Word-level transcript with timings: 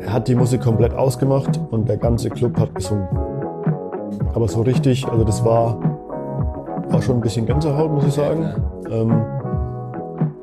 er 0.00 0.12
hat 0.12 0.28
die 0.28 0.34
Musik 0.34 0.62
komplett 0.62 0.94
ausgemacht 0.94 1.60
und 1.70 1.88
der 1.88 1.96
ganze 1.96 2.30
Club 2.30 2.58
hat 2.58 2.74
gesungen. 2.74 3.08
Aber 4.34 4.48
so 4.48 4.62
richtig, 4.62 5.06
also 5.08 5.24
das 5.24 5.44
war, 5.44 5.78
war 6.88 7.02
schon 7.02 7.16
ein 7.16 7.20
bisschen 7.20 7.46
Gänsehaut, 7.46 7.90
muss 7.90 8.06
ich 8.06 8.14
sagen. 8.14 8.54
Ähm, 8.90 9.24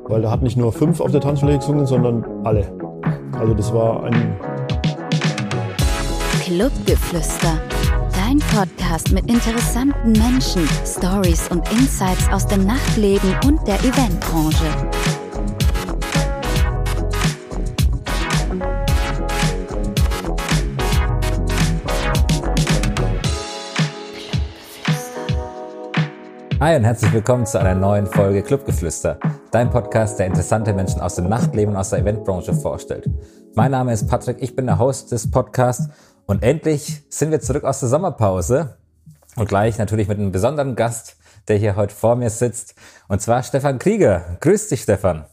weil 0.06 0.22
da 0.22 0.30
hat 0.30 0.42
nicht 0.42 0.56
nur 0.56 0.72
fünf 0.72 1.00
auf 1.00 1.10
der 1.10 1.20
Tanzfläche 1.20 1.58
gesungen, 1.58 1.86
sondern 1.86 2.24
alle. 2.44 2.66
Also 3.38 3.54
das 3.54 3.72
war 3.72 4.04
ein... 4.04 4.36
Clubgeflüster. 6.42 7.58
Dein 8.12 8.38
Podcast 8.38 9.12
mit 9.12 9.28
interessanten 9.28 10.12
Menschen, 10.12 10.68
Stories 10.84 11.48
und 11.48 11.70
Insights 11.72 12.28
aus 12.30 12.46
dem 12.46 12.66
Nachtleben 12.66 13.34
und 13.46 13.66
der 13.66 13.78
Eventbranche. 13.80 14.66
Hi 26.64 26.76
und 26.76 26.84
herzlich 26.84 27.12
willkommen 27.12 27.44
zu 27.44 27.60
einer 27.60 27.74
neuen 27.74 28.06
Folge 28.06 28.42
Clubgeflüster, 28.42 29.20
dein 29.50 29.68
Podcast, 29.68 30.18
der 30.18 30.24
interessante 30.24 30.72
Menschen 30.72 31.02
aus 31.02 31.14
dem 31.14 31.28
Nachtleben 31.28 31.74
und 31.74 31.76
aus 31.78 31.90
der 31.90 31.98
Eventbranche 31.98 32.54
vorstellt. 32.54 33.06
Mein 33.54 33.72
Name 33.72 33.92
ist 33.92 34.08
Patrick, 34.08 34.38
ich 34.40 34.56
bin 34.56 34.64
der 34.64 34.78
Host 34.78 35.12
des 35.12 35.30
Podcasts 35.30 35.90
und 36.24 36.42
endlich 36.42 37.02
sind 37.10 37.32
wir 37.32 37.40
zurück 37.40 37.64
aus 37.64 37.80
der 37.80 37.90
Sommerpause 37.90 38.78
und 39.36 39.46
gleich 39.46 39.76
natürlich 39.76 40.08
mit 40.08 40.18
einem 40.18 40.32
besonderen 40.32 40.74
Gast, 40.74 41.18
der 41.48 41.58
hier 41.58 41.76
heute 41.76 41.94
vor 41.94 42.16
mir 42.16 42.30
sitzt, 42.30 42.74
und 43.08 43.20
zwar 43.20 43.42
Stefan 43.42 43.78
Krieger. 43.78 44.38
Grüß 44.40 44.68
dich, 44.68 44.84
Stefan. 44.84 45.26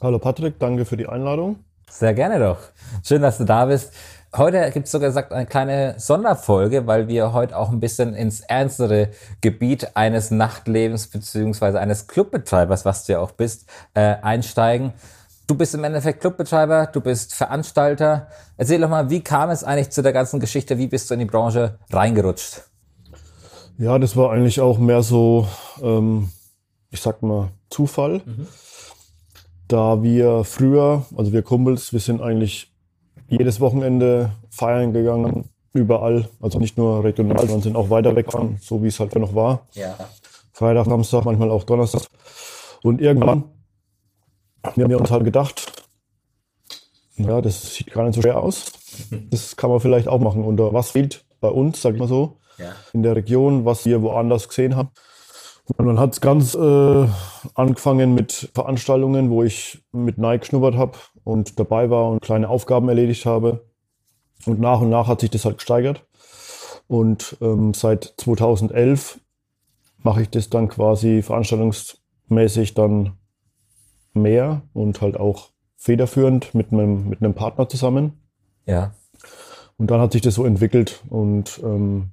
Hallo 0.00 0.18
Patrick, 0.18 0.58
danke 0.58 0.86
für 0.86 0.96
die 0.96 1.06
Einladung. 1.06 1.56
Sehr 1.90 2.14
gerne 2.14 2.38
doch. 2.38 2.60
Schön, 3.04 3.20
dass 3.20 3.36
du 3.36 3.44
da 3.44 3.66
bist. 3.66 3.92
Heute 4.34 4.70
gibt 4.70 4.86
es 4.86 4.92
sogar 4.92 5.10
gesagt 5.10 5.30
eine 5.30 5.44
kleine 5.44 5.94
Sonderfolge, 5.98 6.86
weil 6.86 7.06
wir 7.06 7.34
heute 7.34 7.54
auch 7.54 7.70
ein 7.70 7.80
bisschen 7.80 8.14
ins 8.14 8.40
ernstere 8.40 9.10
Gebiet 9.42 9.94
eines 9.94 10.30
Nachtlebens 10.30 11.08
beziehungsweise 11.08 11.78
eines 11.78 12.06
Clubbetreibers, 12.06 12.86
was 12.86 13.04
du 13.04 13.12
ja 13.12 13.20
auch 13.20 13.32
bist, 13.32 13.66
äh, 13.92 14.16
einsteigen. 14.22 14.94
Du 15.46 15.54
bist 15.54 15.74
im 15.74 15.84
Endeffekt 15.84 16.22
Clubbetreiber, 16.22 16.86
du 16.86 17.02
bist 17.02 17.34
Veranstalter. 17.34 18.28
Erzähl 18.56 18.80
doch 18.80 18.88
mal, 18.88 19.10
wie 19.10 19.20
kam 19.20 19.50
es 19.50 19.64
eigentlich 19.64 19.90
zu 19.90 20.02
der 20.02 20.14
ganzen 20.14 20.40
Geschichte? 20.40 20.78
Wie 20.78 20.86
bist 20.86 21.10
du 21.10 21.14
in 21.14 21.20
die 21.20 21.26
Branche 21.26 21.78
reingerutscht? 21.90 22.62
Ja, 23.76 23.98
das 23.98 24.16
war 24.16 24.32
eigentlich 24.32 24.62
auch 24.62 24.78
mehr 24.78 25.02
so, 25.02 25.46
ähm, 25.82 26.30
ich 26.90 27.02
sag 27.02 27.22
mal, 27.22 27.50
Zufall. 27.68 28.22
Mhm. 28.24 28.46
Da 29.68 30.02
wir 30.02 30.44
früher, 30.44 31.04
also 31.18 31.34
wir 31.34 31.42
Kumpels, 31.42 31.92
wir 31.92 32.00
sind 32.00 32.22
eigentlich 32.22 32.71
jedes 33.28 33.60
Wochenende 33.60 34.32
feiern 34.50 34.92
gegangen, 34.92 35.48
überall. 35.72 36.28
Also 36.40 36.58
nicht 36.58 36.76
nur 36.76 37.04
regional, 37.04 37.38
sondern 37.38 37.62
sind 37.62 37.76
auch 37.76 37.90
weiter 37.90 38.14
weggefahren, 38.14 38.58
so 38.60 38.82
wie 38.82 38.88
es 38.88 39.00
halt 39.00 39.14
noch 39.14 39.34
war. 39.34 39.66
Ja. 39.72 39.96
Freitag, 40.52 40.86
Samstag, 40.86 41.24
manchmal 41.24 41.50
auch 41.50 41.64
Donnerstag. 41.64 42.02
Und 42.82 43.00
irgendwann 43.00 43.44
haben 44.64 44.88
wir 44.88 45.00
uns 45.00 45.10
halt 45.10 45.24
gedacht, 45.24 45.72
ja, 47.16 47.40
das 47.40 47.74
sieht 47.74 47.92
gar 47.92 48.04
nicht 48.04 48.14
so 48.14 48.22
schwer 48.22 48.40
aus. 48.40 48.72
Das 49.30 49.56
kann 49.56 49.70
man 49.70 49.80
vielleicht 49.80 50.08
auch 50.08 50.20
machen. 50.20 50.44
Und 50.44 50.58
was 50.58 50.90
fehlt 50.90 51.24
bei 51.40 51.48
uns, 51.48 51.80
sag 51.80 51.94
ich 51.94 52.00
mal 52.00 52.08
so, 52.08 52.38
ja. 52.58 52.72
in 52.92 53.02
der 53.02 53.16
Region, 53.16 53.64
was 53.64 53.84
wir 53.86 54.02
woanders 54.02 54.48
gesehen 54.48 54.76
haben. 54.76 54.90
Und 55.76 55.86
dann 55.86 55.98
hat 55.98 56.12
es 56.12 56.20
ganz 56.20 56.54
äh, 56.54 57.06
angefangen 57.54 58.14
mit 58.14 58.50
Veranstaltungen, 58.54 59.30
wo 59.30 59.42
ich 59.42 59.82
mit 59.92 60.18
Nike 60.18 60.40
geschnuppert 60.40 60.76
habe 60.76 60.98
und 61.24 61.58
dabei 61.58 61.90
war 61.90 62.10
und 62.10 62.22
kleine 62.22 62.48
Aufgaben 62.48 62.88
erledigt 62.88 63.26
habe. 63.26 63.64
Und 64.46 64.60
nach 64.60 64.80
und 64.80 64.90
nach 64.90 65.06
hat 65.06 65.20
sich 65.20 65.30
das 65.30 65.44
halt 65.44 65.58
gesteigert. 65.58 66.04
Und 66.88 67.36
ähm, 67.40 67.74
seit 67.74 68.14
2011 68.16 69.20
mache 70.02 70.22
ich 70.22 70.30
das 70.30 70.50
dann 70.50 70.68
quasi 70.68 71.22
veranstaltungsmäßig 71.22 72.74
dann 72.74 73.12
mehr 74.14 74.62
und 74.72 75.00
halt 75.00 75.16
auch 75.16 75.50
federführend 75.76 76.54
mit 76.54 76.72
einem, 76.72 77.08
mit 77.08 77.22
einem 77.22 77.34
Partner 77.34 77.68
zusammen. 77.68 78.20
Ja. 78.66 78.94
Und 79.78 79.90
dann 79.90 80.00
hat 80.00 80.12
sich 80.12 80.22
das 80.22 80.34
so 80.34 80.44
entwickelt 80.44 81.02
und 81.08 81.60
ähm, 81.64 82.10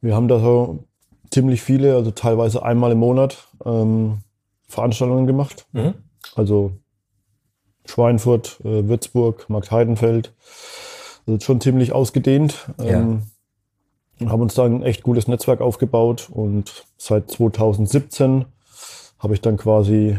wir 0.00 0.14
haben 0.14 0.28
da 0.28 0.38
so 0.38 0.84
ziemlich 1.30 1.60
viele, 1.60 1.94
also 1.94 2.10
teilweise 2.10 2.62
einmal 2.62 2.92
im 2.92 2.98
Monat 2.98 3.48
ähm, 3.64 4.18
Veranstaltungen 4.66 5.26
gemacht. 5.26 5.66
Mhm. 5.72 5.94
Also 6.36 6.72
Schweinfurt, 7.88 8.60
äh, 8.64 8.88
Würzburg, 8.88 9.48
Markt 9.48 9.70
Heidenfeld. 9.70 10.32
Also 11.26 11.40
schon 11.40 11.60
ziemlich 11.60 11.92
ausgedehnt. 11.92 12.68
Ähm, 12.78 13.22
ja. 14.18 14.30
Haben 14.30 14.42
uns 14.42 14.54
da 14.54 14.64
ein 14.64 14.82
echt 14.82 15.02
gutes 15.02 15.28
Netzwerk 15.28 15.60
aufgebaut 15.60 16.28
und 16.30 16.84
seit 16.96 17.30
2017 17.30 18.46
habe 19.18 19.34
ich 19.34 19.40
dann 19.40 19.56
quasi 19.56 20.18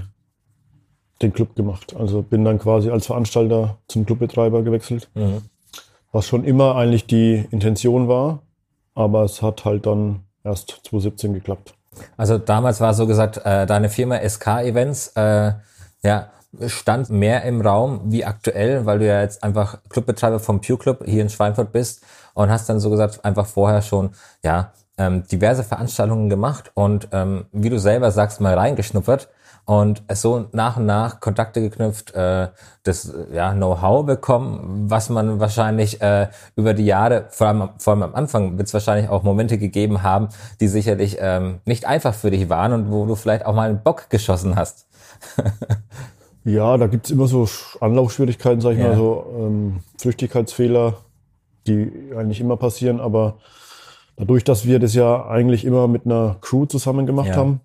den 1.22 1.34
Club 1.34 1.56
gemacht. 1.56 1.96
Also 1.98 2.22
bin 2.22 2.46
dann 2.46 2.60
quasi 2.60 2.90
als 2.90 3.08
Veranstalter 3.08 3.78
zum 3.88 4.06
Clubbetreiber 4.06 4.64
gewechselt. 4.64 5.10
Mhm. 5.16 5.42
Was 6.12 6.28
schon 6.28 6.44
immer 6.44 6.76
eigentlich 6.76 7.06
die 7.06 7.46
Intention 7.52 8.08
war, 8.08 8.42
aber 8.96 9.24
es 9.24 9.42
hat 9.42 9.66
halt 9.66 9.86
dann 9.86 10.24
erst 10.44 10.80
2017 10.84 11.34
geklappt. 11.34 11.74
Also 12.18 12.38
damals 12.38 12.80
war 12.82 12.94
so 12.94 13.06
gesagt, 13.06 13.38
äh, 13.44 13.66
deine 13.66 13.90
Firma 13.90 14.18
SK 14.18 14.64
Events, 14.64 15.10
äh, 15.16 15.54
ja, 16.04 16.32
stand 16.68 17.10
mehr 17.10 17.44
im 17.44 17.62
Raum 17.62 18.02
wie 18.06 18.26
aktuell, 18.26 18.86
weil 18.86 19.00
du 19.00 19.08
ja 19.08 19.22
jetzt 19.22 19.44
einfach 19.44 19.80
Clubbetreiber 19.90 20.40
vom 20.40 20.62
Pure 20.62 20.80
Club 20.80 21.04
hier 21.06 21.22
in 21.22 21.30
Schweinfurt 21.30 21.72
bist 21.72 22.04
und 22.34 22.50
hast 22.50 22.70
dann 22.70 22.80
so 22.80 22.90
gesagt 22.90 23.24
einfach 23.24 23.46
vorher 23.46 23.82
schon, 23.82 24.12
ja, 24.44 24.72
ähm, 24.98 25.24
diverse 25.32 25.64
Veranstaltungen 25.64 26.30
gemacht 26.30 26.72
und 26.74 27.08
ähm, 27.12 27.46
wie 27.52 27.70
du 27.70 27.80
selber 27.80 28.12
sagst, 28.12 28.42
mal 28.42 28.54
reingeschnuppert 28.54 29.30
und 29.70 30.02
so 30.14 30.48
nach 30.52 30.78
und 30.78 30.88
nach 30.88 31.20
Kontakte 31.20 31.62
geknüpft, 31.62 32.16
äh, 32.16 32.48
das 32.84 33.14
ja, 33.32 33.54
Know-how 33.54 34.06
bekommen, 34.06 34.90
was 34.90 35.10
man 35.10 35.40
wahrscheinlich 35.40 36.02
äh, 36.02 36.28
über 36.56 36.74
die 36.74 36.86
Jahre, 36.86 37.28
vor 37.30 37.48
allem, 37.48 37.70
vor 37.78 37.94
allem 37.94 38.04
am 38.04 38.16
Anfang, 38.16 38.58
wird 38.58 38.68
es 38.68 38.74
wahrscheinlich 38.74 39.10
auch 39.10 39.22
Momente 39.24 39.58
gegeben 39.58 40.02
haben, 40.02 40.30
die 40.60 40.68
sicherlich 40.68 41.18
ähm, 41.20 41.62
nicht 41.66 41.86
einfach 41.86 42.16
für 42.16 42.32
dich 42.32 42.50
waren 42.50 42.74
und 42.74 42.92
wo 42.92 43.06
du 43.06 43.16
vielleicht 43.16 43.46
auch 43.46 43.54
mal 43.54 43.70
einen 43.70 43.84
Bock 43.84 44.10
geschossen 44.10 44.56
hast. 44.56 44.88
ja, 46.54 46.78
da 46.78 46.88
gibt's 46.88 47.10
immer 47.10 47.28
so 47.28 47.48
Anlaufschwierigkeiten, 47.80 48.62
sag 48.62 48.74
ich 48.74 48.80
ja. 48.80 48.90
mal, 48.90 48.96
so 48.96 49.26
ähm, 49.38 49.80
Flüchtigkeitsfehler, 49.98 50.98
die 51.68 51.92
eigentlich 52.16 52.40
immer 52.42 52.58
passieren, 52.58 53.00
aber 53.00 53.38
dadurch, 54.16 54.44
dass 54.44 54.66
wir 54.66 54.80
das 54.80 54.94
ja 54.94 55.28
eigentlich 55.28 55.66
immer 55.66 55.88
mit 55.88 56.06
einer 56.06 56.38
Crew 56.42 56.66
zusammen 56.66 57.06
gemacht 57.06 57.30
ja. 57.30 57.36
haben, 57.36 57.62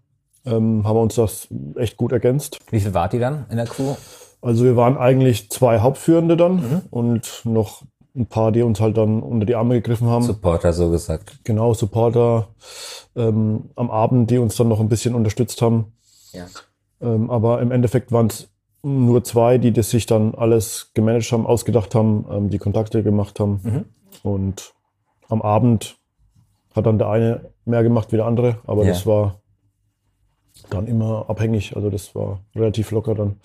ähm, 0.46 0.86
haben 0.86 0.96
wir 0.96 1.02
uns 1.02 1.14
das 1.14 1.48
echt 1.76 1.96
gut 1.96 2.12
ergänzt. 2.12 2.58
Wie 2.70 2.80
viel 2.80 2.94
wart 2.94 3.14
ihr 3.14 3.20
dann 3.20 3.46
in 3.50 3.56
der 3.56 3.66
Crew? 3.66 3.94
Also 4.42 4.64
wir 4.64 4.76
waren 4.76 4.98
eigentlich 4.98 5.50
zwei 5.50 5.80
Hauptführende 5.80 6.36
dann 6.36 6.56
mhm. 6.56 6.82
und 6.90 7.40
noch 7.44 7.82
ein 8.14 8.26
paar, 8.26 8.52
die 8.52 8.62
uns 8.62 8.80
halt 8.80 8.96
dann 8.96 9.22
unter 9.22 9.46
die 9.46 9.56
Arme 9.56 9.74
gegriffen 9.74 10.06
haben. 10.06 10.22
Supporter 10.22 10.72
so 10.72 10.90
gesagt. 10.90 11.38
Genau, 11.44 11.74
Supporter 11.74 12.48
ähm, 13.16 13.70
am 13.74 13.90
Abend, 13.90 14.30
die 14.30 14.38
uns 14.38 14.56
dann 14.56 14.68
noch 14.68 14.80
ein 14.80 14.88
bisschen 14.88 15.14
unterstützt 15.14 15.62
haben. 15.62 15.92
Ja. 16.32 16.46
Ähm, 17.00 17.30
aber 17.30 17.60
im 17.60 17.72
Endeffekt 17.72 18.12
waren 18.12 18.26
es 18.26 18.48
nur 18.84 19.24
zwei, 19.24 19.58
die 19.58 19.72
das 19.72 19.90
sich 19.90 20.06
dann 20.06 20.34
alles 20.34 20.90
gemanagt 20.94 21.32
haben, 21.32 21.46
ausgedacht 21.46 21.94
haben, 21.94 22.26
ähm, 22.30 22.50
die 22.50 22.58
Kontakte 22.58 23.02
gemacht 23.02 23.40
haben. 23.40 23.60
Mhm. 23.62 23.84
Und 24.22 24.74
am 25.28 25.42
Abend 25.42 25.96
hat 26.74 26.86
dann 26.86 26.98
der 26.98 27.08
eine 27.08 27.50
mehr 27.64 27.82
gemacht 27.82 28.12
wie 28.12 28.16
der 28.16 28.26
andere, 28.26 28.58
aber 28.66 28.84
ja. 28.84 28.90
das 28.90 29.06
war 29.06 29.40
dann 30.70 30.86
immer 30.86 31.26
abhängig. 31.28 31.76
Also 31.76 31.90
das 31.90 32.14
war 32.14 32.40
relativ 32.54 32.90
locker 32.90 33.14
dann. 33.14 33.36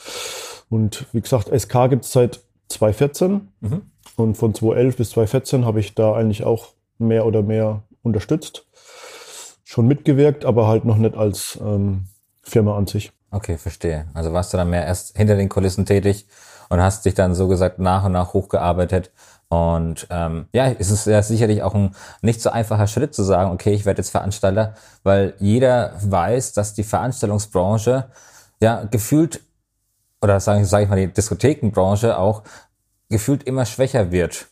Und 0.69 1.05
wie 1.13 1.21
gesagt, 1.21 1.47
SK 1.57 1.89
gibt 1.89 2.05
es 2.05 2.11
seit 2.11 2.41
2014 2.67 3.49
mhm. 3.61 3.81
und 4.17 4.35
von 4.35 4.53
2011 4.53 4.97
bis 4.97 5.09
2014 5.11 5.65
habe 5.65 5.79
ich 5.79 5.95
da 5.95 6.13
eigentlich 6.13 6.43
auch 6.43 6.73
mehr 6.97 7.25
oder 7.25 7.41
mehr 7.41 7.83
unterstützt. 8.03 8.67
Schon 9.63 9.87
mitgewirkt, 9.87 10.45
aber 10.45 10.67
halt 10.67 10.85
noch 10.85 10.97
nicht 10.97 11.15
als 11.15 11.59
ähm, 11.61 12.05
Firma 12.41 12.77
an 12.77 12.87
sich. 12.87 13.11
Okay, 13.31 13.57
verstehe. 13.57 14.07
Also 14.13 14.33
warst 14.33 14.53
du 14.53 14.57
dann 14.57 14.69
mehr 14.69 14.85
erst 14.85 15.15
hinter 15.17 15.35
den 15.35 15.49
Kulissen 15.49 15.85
tätig 15.85 16.27
und 16.69 16.81
hast 16.81 17.05
dich 17.05 17.13
dann 17.13 17.35
so 17.35 17.47
gesagt 17.47 17.79
nach 17.79 18.05
und 18.05 18.13
nach 18.13 18.33
hochgearbeitet 18.33 19.11
und 19.49 20.05
ähm, 20.11 20.45
ja, 20.53 20.71
es 20.77 20.91
ist 20.91 21.07
ja 21.07 21.23
sicherlich 21.23 21.63
auch 21.63 21.73
ein 21.73 21.95
nicht 22.21 22.39
so 22.39 22.51
einfacher 22.51 22.85
Schritt 22.85 23.15
zu 23.15 23.23
sagen, 23.23 23.51
okay, 23.51 23.73
ich 23.73 23.83
werde 23.85 23.99
jetzt 23.99 24.11
Veranstalter, 24.11 24.75
weil 25.03 25.33
jeder 25.39 25.93
weiß, 25.99 26.53
dass 26.53 26.75
die 26.75 26.83
Veranstaltungsbranche 26.83 28.05
ja 28.61 28.83
gefühlt, 28.83 29.41
oder 30.21 30.39
sage 30.39 30.65
sag 30.65 30.83
ich 30.83 30.89
mal, 30.89 30.97
die 30.97 31.11
Diskothekenbranche 31.11 32.17
auch 32.17 32.43
gefühlt 33.09 33.43
immer 33.43 33.65
schwächer 33.65 34.11
wird. 34.11 34.45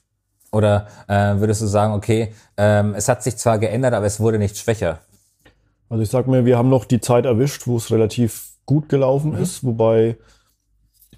Oder 0.52 0.88
äh, 1.08 1.36
würdest 1.36 1.62
du 1.62 1.68
sagen, 1.68 1.94
okay, 1.94 2.34
ähm, 2.56 2.96
es 2.96 3.08
hat 3.08 3.22
sich 3.22 3.38
zwar 3.38 3.60
geändert, 3.60 3.94
aber 3.94 4.08
es 4.08 4.20
wurde 4.20 4.40
nicht 4.40 4.58
schwächer? 4.58 5.00
Also 5.90 6.02
ich 6.02 6.10
sag 6.10 6.26
mir, 6.26 6.46
wir 6.46 6.58
haben 6.58 6.70
noch 6.70 6.86
die 6.86 7.02
Zeit 7.02 7.26
erwischt, 7.26 7.68
wo 7.68 7.78
es 7.78 7.92
relativ 7.92 8.54
gut 8.68 8.90
gelaufen 8.90 9.32
mhm. 9.32 9.42
ist, 9.42 9.64
wobei 9.64 10.18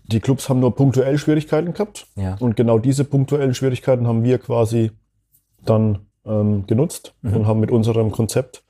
die 0.05 0.21
Clubs 0.21 0.47
haben 0.47 0.61
nur 0.61 0.73
punktuell 0.75 1.17
Schwierigkeiten 1.17 1.73
gehabt. 1.73 2.07
Ja. 2.15 2.37
Und 2.39 2.55
genau 2.55 2.79
diese 2.79 3.03
punktuellen 3.03 3.53
Schwierigkeiten 3.53 4.07
haben 4.07 4.23
wir 4.23 4.39
quasi 4.39 4.91
dann 5.65 6.07
ähm, 6.25 6.65
genutzt 6.65 7.13
Mhm. 7.21 7.35
und 7.35 7.47
haben 7.47 7.59
mit 7.59 7.71
unserem 7.71 8.11
Konzept 8.11 8.63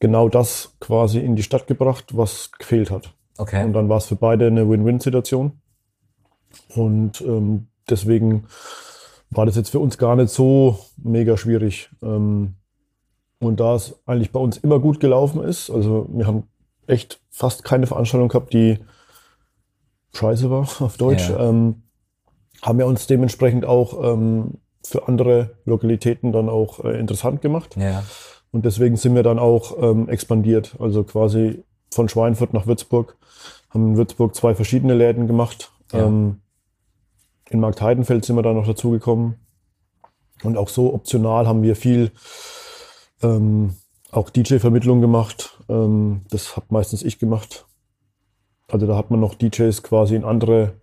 genau 0.00 0.28
das 0.28 0.76
quasi 0.80 1.18
in 1.18 1.36
die 1.36 1.42
Stadt 1.42 1.66
gebracht, 1.66 2.16
was 2.16 2.50
gefehlt 2.52 2.90
hat. 2.90 3.12
Okay. 3.36 3.64
Und 3.64 3.72
dann 3.72 3.88
war 3.88 3.98
es 3.98 4.06
für 4.06 4.16
beide 4.16 4.46
eine 4.46 4.68
Win-Win-Situation. 4.68 5.52
Und 6.74 7.20
ähm, 7.20 7.68
deswegen 7.88 8.44
war 9.30 9.46
das 9.46 9.56
jetzt 9.56 9.70
für 9.70 9.80
uns 9.80 9.98
gar 9.98 10.16
nicht 10.16 10.30
so 10.30 10.78
mega 10.96 11.36
schwierig. 11.36 11.90
Ähm, 12.02 12.54
und 13.40 13.60
da 13.60 13.74
es 13.74 14.00
eigentlich 14.06 14.32
bei 14.32 14.40
uns 14.40 14.56
immer 14.56 14.80
gut 14.80 14.98
gelaufen 14.98 15.42
ist, 15.42 15.70
also 15.70 16.08
wir 16.10 16.26
haben 16.26 16.44
echt 16.88 17.20
fast 17.30 17.64
keine 17.64 17.86
Veranstaltung 17.86 18.28
gehabt, 18.28 18.52
die 18.52 18.78
scheiße 20.14 20.50
war 20.50 20.68
auf 20.80 20.96
Deutsch, 20.96 21.28
Ja. 21.28 21.48
ähm, 21.48 21.82
haben 22.62 22.78
wir 22.78 22.86
uns 22.86 23.06
dementsprechend 23.06 23.64
auch 23.64 24.02
ähm, 24.12 24.54
für 24.84 25.06
andere 25.06 25.56
Lokalitäten 25.64 26.32
dann 26.32 26.48
auch 26.48 26.84
äh, 26.84 26.98
interessant 26.98 27.42
gemacht. 27.42 27.76
ja. 27.76 28.02
Und 28.50 28.64
deswegen 28.64 28.96
sind 28.96 29.14
wir 29.14 29.22
dann 29.22 29.38
auch 29.38 29.76
ähm, 29.78 30.08
expandiert. 30.08 30.74
Also 30.78 31.04
quasi 31.04 31.62
von 31.92 32.08
Schweinfurt 32.08 32.54
nach 32.54 32.66
Würzburg. 32.66 33.18
Haben 33.68 33.88
in 33.88 33.96
Würzburg 33.98 34.34
zwei 34.34 34.54
verschiedene 34.54 34.94
Läden 34.94 35.26
gemacht. 35.26 35.70
Ja. 35.92 36.06
Ähm, 36.06 36.40
in 37.50 37.60
Markt 37.60 37.82
Heidenfeld 37.82 38.24
sind 38.24 38.36
wir 38.36 38.42
dann 38.42 38.56
noch 38.56 38.66
dazugekommen. 38.66 39.34
Und 40.44 40.56
auch 40.56 40.70
so 40.70 40.94
optional 40.94 41.46
haben 41.46 41.62
wir 41.62 41.76
viel 41.76 42.10
ähm, 43.22 43.74
auch 44.10 44.30
DJ-Vermittlung 44.30 45.00
gemacht. 45.00 45.58
Ähm, 45.68 46.22
das 46.30 46.56
habe 46.56 46.66
meistens 46.70 47.02
ich 47.02 47.18
gemacht. 47.18 47.66
Also 48.70 48.86
da 48.86 48.96
hat 48.96 49.10
man 49.10 49.20
noch 49.20 49.34
DJs 49.34 49.82
quasi 49.82 50.14
in 50.14 50.24
andere 50.24 50.74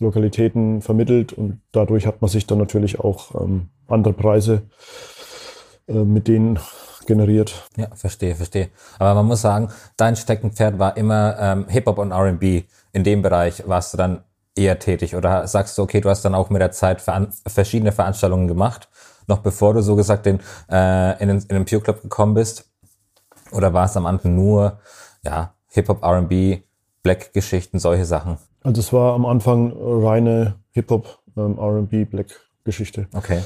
Lokalitäten 0.00 0.82
vermittelt 0.82 1.32
und 1.32 1.60
dadurch 1.72 2.06
hat 2.06 2.20
man 2.20 2.28
sich 2.28 2.46
dann 2.46 2.58
natürlich 2.58 2.98
auch 2.98 3.40
ähm, 3.40 3.68
andere 3.86 4.12
Preise 4.12 4.62
äh, 5.86 5.92
mit 5.92 6.26
denen 6.26 6.58
generiert. 7.06 7.68
Ja, 7.76 7.88
verstehe, 7.94 8.34
verstehe. 8.34 8.70
Aber 8.98 9.14
man 9.14 9.26
muss 9.26 9.42
sagen, 9.42 9.68
dein 9.96 10.16
Steckenpferd 10.16 10.78
war 10.78 10.96
immer 10.96 11.36
ähm, 11.38 11.66
Hip-Hop 11.68 11.98
und 11.98 12.12
R&B. 12.12 12.64
In 12.92 13.04
dem 13.04 13.22
Bereich 13.22 13.62
warst 13.68 13.92
du 13.92 13.98
dann 13.98 14.24
eher 14.56 14.78
tätig. 14.78 15.14
Oder 15.14 15.46
sagst 15.46 15.76
du, 15.76 15.82
okay, 15.82 16.00
du 16.00 16.08
hast 16.08 16.24
dann 16.24 16.34
auch 16.34 16.50
mit 16.50 16.60
der 16.60 16.70
Zeit 16.70 17.00
veran 17.00 17.28
verschiedene 17.46 17.92
Veranstaltungen 17.92 18.48
gemacht, 18.48 18.88
noch 19.26 19.38
bevor 19.38 19.74
du 19.74 19.82
so 19.82 19.96
gesagt 19.96 20.26
in, 20.26 20.40
äh, 20.70 21.20
in, 21.22 21.28
den, 21.28 21.38
in 21.38 21.56
den 21.56 21.64
Pure 21.64 21.82
Club 21.82 22.02
gekommen 22.02 22.34
bist? 22.34 22.70
Oder 23.52 23.72
war 23.72 23.84
es 23.84 23.96
am 23.96 24.06
Anfang 24.06 24.34
nur, 24.34 24.78
ja, 25.22 25.54
Hip-Hop, 25.68 26.02
R&B, 26.02 26.60
Black-Geschichten, 27.02 27.78
solche 27.78 28.04
Sachen? 28.04 28.38
Also 28.62 28.80
es 28.80 28.92
war 28.92 29.14
am 29.14 29.26
Anfang 29.26 29.72
reine 29.76 30.56
Hip-Hop, 30.72 31.18
ähm, 31.36 31.58
R&B, 31.58 32.04
Black-Geschichte. 32.04 33.08
Okay. 33.12 33.42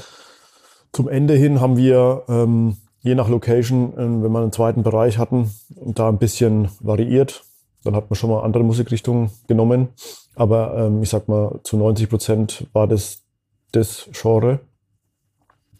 Zum 0.91 1.07
Ende 1.07 1.35
hin 1.35 1.61
haben 1.61 1.77
wir 1.77 2.23
ähm, 2.27 2.77
je 3.01 3.15
nach 3.15 3.29
Location, 3.29 3.93
ähm, 3.97 4.23
wenn 4.23 4.31
wir 4.31 4.39
einen 4.39 4.51
zweiten 4.51 4.83
Bereich 4.83 5.17
hatten, 5.17 5.51
da 5.69 6.09
ein 6.09 6.17
bisschen 6.17 6.69
variiert. 6.79 7.43
Dann 7.83 7.95
hat 7.95 8.09
man 8.09 8.15
schon 8.15 8.29
mal 8.29 8.43
andere 8.43 8.63
Musikrichtungen 8.63 9.31
genommen. 9.47 9.89
Aber 10.35 10.77
ähm, 10.77 11.03
ich 11.03 11.09
sag 11.09 11.27
mal, 11.27 11.59
zu 11.63 11.77
90 11.77 12.09
Prozent 12.09 12.67
war 12.73 12.87
das 12.87 13.23
das 13.71 14.09
Genre. 14.11 14.59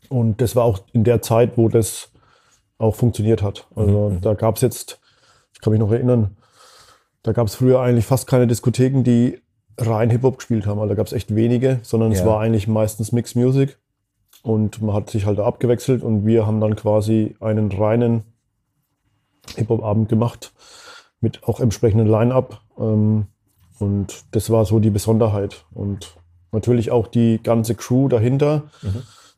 Und 0.09 0.41
das 0.41 0.55
war 0.55 0.63
auch 0.63 0.79
in 0.93 1.03
der 1.03 1.21
Zeit, 1.21 1.57
wo 1.57 1.69
das 1.69 2.08
auch 2.79 2.95
funktioniert 2.95 3.43
hat. 3.43 3.67
Also 3.75 4.17
da 4.21 4.33
gab 4.33 4.55
es 4.55 4.61
jetzt, 4.61 4.99
ich 5.53 5.61
kann 5.61 5.71
mich 5.71 5.79
noch 5.79 5.91
erinnern, 5.91 6.35
da 7.21 7.31
gab 7.33 7.47
es 7.47 7.55
früher 7.55 7.79
eigentlich 7.81 8.05
fast 8.05 8.25
keine 8.25 8.47
Diskotheken, 8.47 9.03
die 9.03 9.39
rein 9.77 10.09
Hip-Hop 10.09 10.37
gespielt 10.37 10.65
haben. 10.65 10.79
Also 10.79 10.89
da 10.89 10.95
gab 10.95 11.05
es 11.07 11.13
echt 11.13 11.35
wenige, 11.35 11.79
sondern 11.83 12.11
es 12.11 12.19
Ja. 12.19 12.25
war 12.25 12.39
eigentlich 12.39 12.67
meistens 12.67 13.11
Mixed 13.11 13.35
Music. 13.35 13.77
Und 14.41 14.81
man 14.81 14.95
hat 14.95 15.09
sich 15.09 15.25
halt 15.25 15.37
da 15.37 15.45
abgewechselt 15.45 16.01
und 16.01 16.25
wir 16.25 16.47
haben 16.47 16.61
dann 16.61 16.75
quasi 16.77 17.35
einen 17.41 17.71
reinen 17.71 18.23
Hip-Hop-Abend 19.55 20.07
gemacht 20.09 20.53
mit 21.21 21.43
auch 21.43 21.59
entsprechendem 21.59 22.07
Line-Up. 22.07 22.61
Ähm, 22.77 23.27
und 23.79 24.23
das 24.31 24.49
war 24.49 24.65
so 24.65 24.79
die 24.79 24.89
Besonderheit. 24.89 25.65
Und 25.73 26.15
natürlich 26.51 26.91
auch 26.91 27.07
die 27.07 27.41
ganze 27.43 27.75
Crew 27.75 28.07
dahinter 28.07 28.63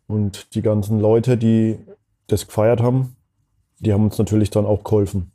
und 0.08 0.54
die 0.56 0.62
ganzen 0.62 1.00
Leute, 1.00 1.38
die 1.38 1.78
das 2.28 2.48
gefeiert 2.48 2.82
haben, 2.82 3.16
die 3.82 3.94
haben 3.94 4.06
uns 4.06 4.18
natürlich 4.18 4.50
dann 4.50 4.66
auch 4.66 4.84
geholfen. 4.84 5.32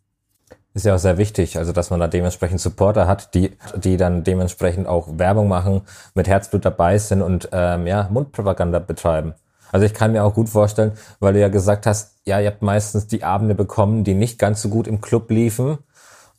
Ist 0.74 0.84
ja 0.84 0.94
auch 0.94 0.98
sehr 0.98 1.16
wichtig, 1.16 1.56
also 1.56 1.72
dass 1.72 1.90
man 1.90 2.00
da 2.00 2.06
dementsprechend 2.06 2.60
Supporter 2.60 3.06
hat, 3.06 3.34
die, 3.34 3.52
die 3.76 3.96
dann 3.96 4.24
dementsprechend 4.24 4.86
auch 4.86 5.18
Werbung 5.18 5.48
machen, 5.48 5.82
mit 6.14 6.28
Herzblut 6.28 6.64
dabei 6.64 6.98
sind 6.98 7.22
und 7.22 7.48
ähm, 7.52 7.86
ja, 7.86 8.08
Mundpropaganda 8.10 8.78
betreiben. 8.78 9.34
Also 9.72 9.86
ich 9.86 9.94
kann 9.94 10.12
mir 10.12 10.22
auch 10.22 10.34
gut 10.34 10.48
vorstellen, 10.48 10.92
weil 11.18 11.32
du 11.32 11.40
ja 11.40 11.48
gesagt 11.48 11.86
hast, 11.86 12.16
ja, 12.26 12.40
ihr 12.40 12.48
habt 12.48 12.62
meistens 12.62 13.06
die 13.06 13.24
Abende 13.24 13.54
bekommen, 13.54 14.04
die 14.04 14.14
nicht 14.14 14.38
ganz 14.38 14.62
so 14.62 14.68
gut 14.68 14.86
im 14.86 15.00
Club 15.00 15.30
liefen. 15.30 15.78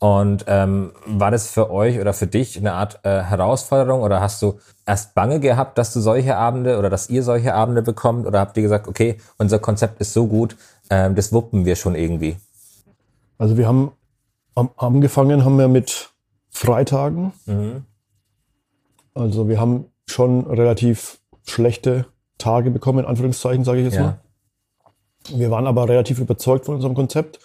Und 0.00 0.44
ähm, 0.46 0.92
war 1.06 1.32
das 1.32 1.48
für 1.48 1.72
euch 1.72 1.98
oder 1.98 2.12
für 2.12 2.28
dich 2.28 2.56
eine 2.56 2.74
Art 2.74 3.00
äh, 3.02 3.20
Herausforderung 3.20 4.02
oder 4.02 4.20
hast 4.20 4.40
du 4.42 4.60
erst 4.86 5.16
Bange 5.16 5.40
gehabt, 5.40 5.76
dass 5.76 5.92
du 5.92 5.98
solche 5.98 6.36
Abende 6.36 6.78
oder 6.78 6.88
dass 6.88 7.10
ihr 7.10 7.24
solche 7.24 7.52
Abende 7.52 7.82
bekommt 7.82 8.24
oder 8.24 8.38
habt 8.38 8.56
ihr 8.56 8.62
gesagt, 8.62 8.86
okay, 8.86 9.18
unser 9.38 9.58
Konzept 9.58 10.00
ist 10.00 10.12
so 10.12 10.28
gut, 10.28 10.56
ähm, 10.90 11.14
das 11.14 11.32
wuppen 11.32 11.64
wir 11.64 11.76
schon 11.76 11.94
irgendwie? 11.94 12.36
Also 13.38 13.56
wir 13.56 13.66
haben 13.66 13.92
am, 14.54 14.70
angefangen 14.76 15.44
haben 15.44 15.58
wir 15.58 15.68
mit 15.68 16.10
Freitagen. 16.50 17.32
Also 19.14 19.48
wir 19.48 19.60
haben 19.60 19.86
schon 20.06 20.46
relativ 20.46 21.20
schlechte 21.44 22.06
Tage 22.38 22.70
bekommen, 22.70 23.00
in 23.00 23.04
Anführungszeichen, 23.04 23.64
sage 23.64 23.78
ich 23.80 23.84
jetzt 23.86 23.94
Ja. 23.96 24.02
mal. 24.02 24.20
Wir 25.34 25.50
waren 25.50 25.66
aber 25.66 25.88
relativ 25.88 26.18
überzeugt 26.20 26.66
von 26.66 26.76
unserem 26.76 26.94
Konzept. 26.94 27.38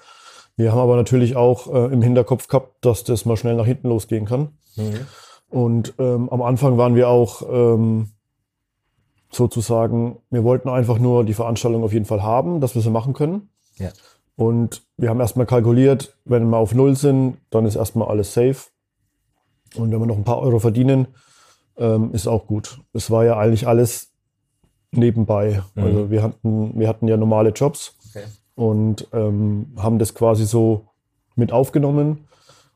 Wir 0.55 0.71
haben 0.71 0.79
aber 0.79 0.95
natürlich 0.95 1.35
auch 1.35 1.67
äh, 1.73 1.91
im 1.91 2.01
Hinterkopf 2.01 2.47
gehabt, 2.47 2.85
dass 2.85 3.03
das 3.03 3.25
mal 3.25 3.35
schnell 3.37 3.55
nach 3.55 3.65
hinten 3.65 3.89
losgehen 3.89 4.25
kann. 4.25 4.49
Und 5.49 5.93
ähm, 5.99 6.29
am 6.29 6.41
Anfang 6.41 6.77
waren 6.77 6.95
wir 6.95 7.09
auch 7.09 7.41
ähm, 7.51 8.11
sozusagen, 9.35 10.18
wir 10.30 10.44
wollten 10.44 10.69
einfach 10.69 11.00
nur 11.00 11.24
die 11.24 11.33
Veranstaltung 11.33 11.83
auf 11.83 11.94
jeden 11.94 12.06
Fall 12.06 12.24
haben, 12.24 12.62
dass 12.62 12.75
wir 12.75 12.81
sie 12.81 12.89
machen 12.89 13.13
können. 13.13 13.50
Ja. 13.77 13.89
Und 14.35 14.83
wir 14.97 15.09
haben 15.09 15.19
erstmal 15.19 15.45
kalkuliert, 15.45 16.18
wenn 16.25 16.50
wir 16.50 16.57
auf 16.57 16.74
Null 16.74 16.95
sind, 16.95 17.38
dann 17.50 17.65
ist 17.65 17.75
erstmal 17.75 18.07
alles 18.07 18.33
safe. 18.33 18.69
Und 19.75 19.91
wenn 19.91 20.00
wir 20.00 20.06
noch 20.06 20.18
ein 20.18 20.24
paar 20.24 20.39
Euro 20.39 20.59
verdienen, 20.59 21.07
ähm, 21.77 22.12
ist 22.13 22.27
auch 22.27 22.47
gut. 22.47 22.80
Es 22.94 23.09
war 23.12 23.25
ja 23.25 23.38
eigentlich 23.38 23.68
alles 23.68 24.12
nebenbei. 24.91 25.63
Also 25.75 26.12
wir 26.12 26.22
hatten, 26.22 26.79
wir 26.79 26.88
hatten 26.88 27.07
ja 27.07 27.17
normale 27.17 27.50
Jobs 27.50 27.96
Okay. 28.15 28.25
und 28.55 29.07
ähm, 29.12 29.74
haben 29.77 29.98
das 29.98 30.13
quasi 30.13 30.46
so 30.46 30.86
mit 31.36 31.51
aufgenommen 31.51 32.27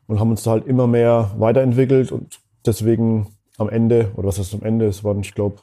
und 0.08 0.20
haben 0.20 0.31
uns 0.31 0.41
da 0.41 0.51
halt 0.51 0.65
immer 0.65 0.88
mehr 0.88 1.31
weiterentwickelt 1.38 2.12
und 2.12 2.39
deswegen 2.65 3.27
am 3.60 3.70
Ende, 3.70 4.12
oder 4.15 4.27
was 4.27 4.39
heißt 4.39 4.55
am 4.55 4.63
Ende, 4.63 4.88
es 4.88 5.03
waren, 5.03 5.20
ich 5.20 5.36
glaube, 5.36 5.58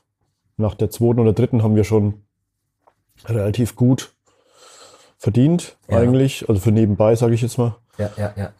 nach 0.57 0.75
der 0.75 0.91
zweiten 0.91 1.21
oder 1.21 1.33
dritten 1.33 1.63
haben 1.63 1.77
wir 1.77 1.85
schon 1.85 2.23
relativ 3.27 3.77
gut 3.77 4.13
verdient, 5.19 5.77
Ja. 5.89 5.99
eigentlich, 5.99 6.49
also 6.49 6.61
für 6.61 6.73
nebenbei, 6.73 7.15
sage 7.17 7.35
ich 7.35 7.43
jetzt 7.43 7.59
mal. 7.59 7.77
Ja, 7.99 8.11
ja, 8.17 8.33
ja. 8.37 8.53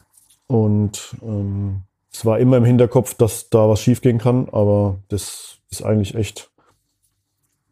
Und 0.47 1.17
ähm, 1.23 1.83
es 2.13 2.25
war 2.25 2.39
immer 2.39 2.57
im 2.57 2.65
Hinterkopf, 2.65 3.15
dass 3.15 3.51
da 3.51 3.69
was 3.69 3.81
schiefgehen 3.81 4.19
kann, 4.19 4.49
aber 4.51 4.99
das 5.09 5.59
ist 5.71 5.83
eigentlich 5.83 6.15
echt 6.15 6.51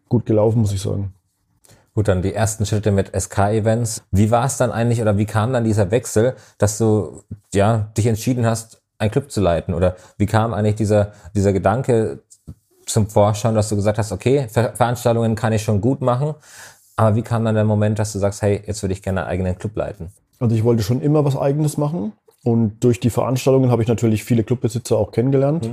gut 0.09 0.27
gelaufen, 0.27 0.61
muss 0.61 0.73
ich 0.73 0.83
sagen. 0.83 1.15
Gut, 1.95 2.09
dann 2.09 2.23
die 2.23 2.33
ersten 2.35 2.65
Schritte 2.67 2.91
mit 2.91 3.13
SK-Events. 3.15 4.03
Wie 4.11 4.31
war 4.31 4.47
es 4.47 4.57
dann 4.57 4.73
eigentlich 4.73 5.01
oder 5.03 5.19
wie 5.19 5.27
kam 5.27 5.53
dann 5.53 5.65
dieser 5.65 5.91
Wechsel, 5.91 6.35
dass 6.59 6.79
du 6.79 7.23
ja 7.53 7.91
dich 7.97 8.07
entschieden 8.07 8.47
hast, 8.47 8.83
einen 8.99 9.11
Club 9.11 9.31
zu 9.31 9.41
leiten? 9.41 9.75
Oder 9.75 9.97
wie 10.17 10.27
kam 10.27 10.55
eigentlich 10.55 10.77
dieser, 10.77 11.13
dieser 11.35 11.53
Gedanke 11.53 12.23
zum 12.87 13.09
Vorschein, 13.09 13.55
dass 13.55 13.69
du 13.69 13.77
gesagt 13.77 13.99
hast, 13.99 14.13
okay, 14.13 14.47
Ver 14.49 14.75
Veranstaltungen 14.75 15.35
kann 15.35 15.53
ich 15.53 15.63
schon 15.63 15.81
gut 15.81 16.01
machen, 16.01 16.35
aber 16.97 17.17
wie 17.17 17.23
kam 17.23 17.45
dann 17.45 17.55
der 17.55 17.65
Moment, 17.65 17.99
dass 17.99 18.13
du 18.13 18.19
sagst, 18.19 18.43
hey, 18.43 18.63
jetzt 18.67 18.83
würde 18.83 18.93
ich 18.93 19.03
gerne 19.03 19.21
einen 19.23 19.31
eigenen 19.31 19.59
Club 19.59 19.77
leiten? 19.77 20.13
Also 20.39 20.55
ich 20.55 20.65
wollte 20.65 20.83
schon 20.83 21.01
immer 21.01 21.25
was 21.25 21.37
Eigenes 21.37 21.77
machen 21.77 22.13
und 22.45 22.83
durch 22.85 23.01
die 23.01 23.11
Veranstaltungen 23.11 23.71
habe 23.71 23.83
ich 23.83 23.89
natürlich 23.89 24.25
viele 24.25 24.45
Clubbesitzer 24.45 24.97
auch 24.97 25.13
kennengelernt. 25.13 25.71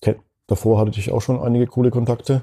Ken 0.00 0.16
Davor 0.46 0.78
hatte 0.78 0.98
ich 1.00 1.10
auch 1.10 1.22
schon 1.22 1.40
einige 1.40 1.66
coole 1.66 1.90
Kontakte 1.90 2.42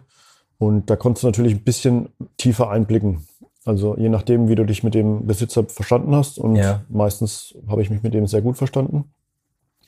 und 0.57 0.89
da 0.89 0.95
konntest 0.95 1.23
du 1.23 1.27
natürlich 1.27 1.53
ein 1.53 1.63
bisschen 1.63 2.09
tiefer 2.37 2.69
einblicken. 2.69 3.27
Also 3.63 3.95
je 3.95 4.09
nachdem, 4.09 4.49
wie 4.49 4.55
du 4.55 4.65
dich 4.65 4.83
mit 4.83 4.95
dem 4.95 5.27
Besitzer 5.27 5.65
verstanden 5.65 6.15
hast 6.15 6.39
und 6.39 6.55
Ja. 6.55 6.81
meistens 6.89 7.53
habe 7.67 7.83
ich 7.83 7.91
mich 7.91 8.01
mit 8.01 8.13
dem 8.15 8.25
sehr 8.25 8.41
gut 8.41 8.57
verstanden. 8.57 9.13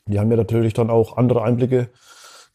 Die 0.05 0.19
haben 0.19 0.27
mir 0.27 0.37
natürlich 0.37 0.73
dann 0.73 0.91
auch 0.91 1.17
andere 1.17 1.41
Einblicke 1.43 1.89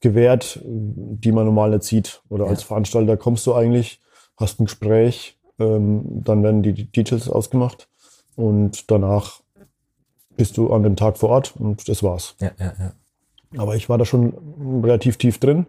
gewährt, 0.00 0.60
die 0.64 1.32
man 1.32 1.44
normal 1.46 1.70
nicht 1.70 1.84
sieht. 1.84 2.22
Oder 2.28 2.44
Ja. 2.44 2.50
als 2.50 2.62
Veranstalter 2.62 3.16
kommst 3.16 3.46
du 3.46 3.54
eigentlich, 3.54 4.00
hast 4.36 4.60
ein 4.60 4.66
Gespräch, 4.66 5.38
ähm, 5.58 6.02
dann 6.06 6.42
werden 6.42 6.62
die 6.62 6.90
Details 6.90 7.28
ausgemacht 7.28 7.88
und 8.36 8.90
danach 8.90 9.40
bist 10.36 10.56
du 10.56 10.72
an 10.72 10.84
dem 10.84 10.94
Tag 10.94 11.18
vor 11.18 11.30
Ort 11.30 11.54
und 11.58 11.88
das 11.88 12.02
war's. 12.02 12.36
Ja, 12.40 12.52
ja, 12.58 12.72
ja. 12.78 12.92
Aber 13.56 13.74
ich 13.74 13.88
war 13.88 13.98
da 13.98 14.04
schon 14.04 14.82
relativ 14.84 15.16
tief 15.16 15.38
drin, 15.38 15.66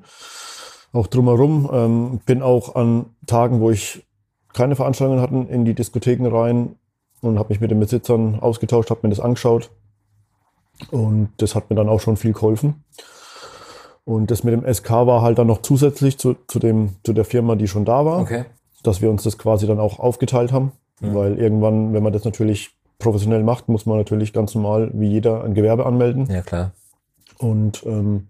auch 0.94 1.08
drumherum. 1.08 1.70
Ähm, 1.72 2.20
bin 2.26 2.42
auch 2.44 2.76
an 2.76 3.06
Tagen, 3.26 3.62
wo 3.62 3.72
ich 3.72 4.06
keine 4.54 4.76
Veranstaltungen 4.76 5.22
hatten, 5.22 5.48
in 5.48 5.66
die 5.66 5.74
Diskotheken 5.74 6.28
rein 6.28 6.76
und 7.22 7.40
habe 7.40 7.50
mich 7.50 7.62
mit 7.62 7.72
den 7.72 7.80
Besitzern 7.80 8.40
ausgetauscht, 8.40 8.90
habe 8.90 9.00
mir 9.04 9.10
das 9.10 9.20
angeschaut. 9.20 9.72
Und 10.92 11.30
das 11.38 11.56
hat 11.56 11.70
mir 11.70 11.76
dann 11.76 11.90
auch 11.90 12.00
schon 12.00 12.18
viel 12.18 12.34
geholfen. 12.34 12.84
Und 14.10 14.32
das 14.32 14.44
mit 14.44 14.56
dem 14.56 14.74
SK 14.74 14.90
war 14.90 15.22
halt 15.22 15.38
dann 15.38 15.46
noch 15.46 15.62
zusätzlich 15.62 16.18
zu, 16.18 16.36
zu, 16.48 16.58
dem, 16.58 16.96
zu 17.04 17.14
der 17.14 17.26
Firma, 17.26 17.56
die 17.56 17.68
schon 17.68 17.86
da 17.86 18.06
war, 18.06 18.22
Okay. 18.22 18.46
dass 18.82 19.04
wir 19.04 19.12
uns 19.12 19.22
das 19.22 19.38
quasi 19.38 19.68
dann 19.68 19.80
auch 19.80 20.00
aufgeteilt 20.00 20.52
haben. 20.52 20.72
Mhm. 21.00 21.14
Weil 21.14 21.38
irgendwann, 21.38 21.94
wenn 21.94 22.02
man 22.02 22.12
das 22.12 22.26
natürlich 22.26 22.72
professionell 22.98 23.44
macht, 23.44 23.70
muss 23.70 23.86
man 23.86 24.00
natürlich 24.00 24.34
ganz 24.34 24.56
normal 24.56 24.90
wie 24.96 25.10
jeder 25.10 25.44
ein 25.44 25.54
Gewerbe 25.54 25.86
anmelden. 25.86 26.26
Ja, 26.28 26.42
klar. 26.42 26.72
Und 27.38 27.86
ähm, 27.86 28.30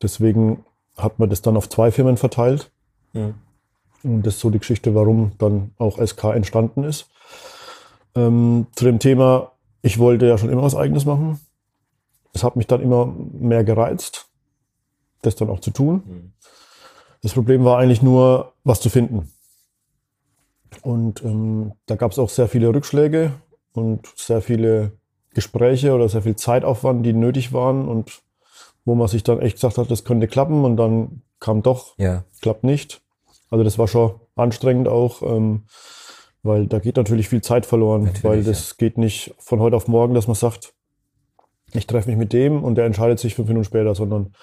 deswegen 0.00 0.64
hat 0.96 1.18
man 1.18 1.28
das 1.28 1.42
dann 1.42 1.58
auf 1.58 1.68
zwei 1.68 1.90
Firmen 1.90 2.16
verteilt. 2.16 2.70
Mhm. 3.12 3.34
Und 4.02 4.22
das 4.22 4.36
ist 4.36 4.40
so 4.40 4.48
die 4.48 4.60
Geschichte, 4.60 4.94
warum 4.94 5.32
dann 5.36 5.72
auch 5.76 5.98
SK 5.98 6.24
entstanden 6.34 6.84
ist. 6.84 7.10
Ähm, 8.14 8.66
zu 8.74 8.86
dem 8.86 8.98
Thema, 8.98 9.52
ich 9.82 9.98
wollte 9.98 10.24
ja 10.26 10.38
schon 10.38 10.48
immer 10.48 10.62
was 10.62 10.74
eigenes 10.74 11.04
machen. 11.04 11.38
Es 12.32 12.42
hat 12.42 12.56
mich 12.56 12.66
dann 12.66 12.80
immer 12.80 13.14
mehr 13.38 13.62
gereizt, 13.62 14.25
das 15.22 15.36
dann 15.36 15.50
auch 15.50 15.60
zu 15.60 15.70
tun. 15.70 16.02
Mhm. 16.06 16.32
Das 17.22 17.32
Problem 17.32 17.64
war 17.64 17.78
eigentlich 17.78 18.02
nur, 18.02 18.52
was 18.64 18.80
zu 18.80 18.90
finden. 18.90 19.32
Und 20.82 21.24
ähm, 21.24 21.72
da 21.86 21.96
gab 21.96 22.12
es 22.12 22.18
auch 22.18 22.28
sehr 22.28 22.48
viele 22.48 22.68
Rückschläge 22.68 23.32
und 23.72 24.06
sehr 24.16 24.42
viele 24.42 24.92
Gespräche 25.34 25.92
oder 25.92 26.08
sehr 26.08 26.22
viel 26.22 26.36
Zeitaufwand, 26.36 27.04
die 27.04 27.12
nötig 27.12 27.52
waren 27.52 27.88
und 27.88 28.22
wo 28.84 28.94
man 28.94 29.08
sich 29.08 29.22
dann 29.22 29.40
echt 29.40 29.56
gesagt 29.56 29.78
hat, 29.78 29.90
das 29.90 30.04
könnte 30.04 30.28
klappen 30.28 30.64
und 30.64 30.76
dann 30.76 31.22
kam 31.40 31.62
doch, 31.62 31.98
Ja, 31.98 32.24
klappt 32.40 32.64
nicht. 32.64 33.02
Also 33.50 33.64
das 33.64 33.78
war 33.78 33.88
schon 33.88 34.14
anstrengend 34.34 34.88
auch, 34.88 35.22
ähm, 35.22 35.64
weil 36.42 36.66
da 36.66 36.78
geht 36.78 36.96
natürlich 36.96 37.28
viel 37.28 37.42
Zeit 37.42 37.66
verloren, 37.66 38.04
Natürlich, 38.04 38.24
weil 38.24 38.44
das 38.44 38.76
geht 38.76 38.98
nicht 38.98 39.34
von 39.38 39.60
heute 39.60 39.76
auf 39.76 39.88
morgen, 39.88 40.14
dass 40.14 40.26
man 40.26 40.36
sagt, 40.36 40.72
ich 41.72 41.86
treffe 41.86 42.08
mich 42.08 42.18
mit 42.18 42.32
dem 42.32 42.62
und 42.62 42.76
der 42.76 42.86
entscheidet 42.86 43.18
sich 43.18 43.34
fünf 43.34 43.48
Minuten 43.48 43.64
später, 43.64 43.94
sondern 43.94 44.34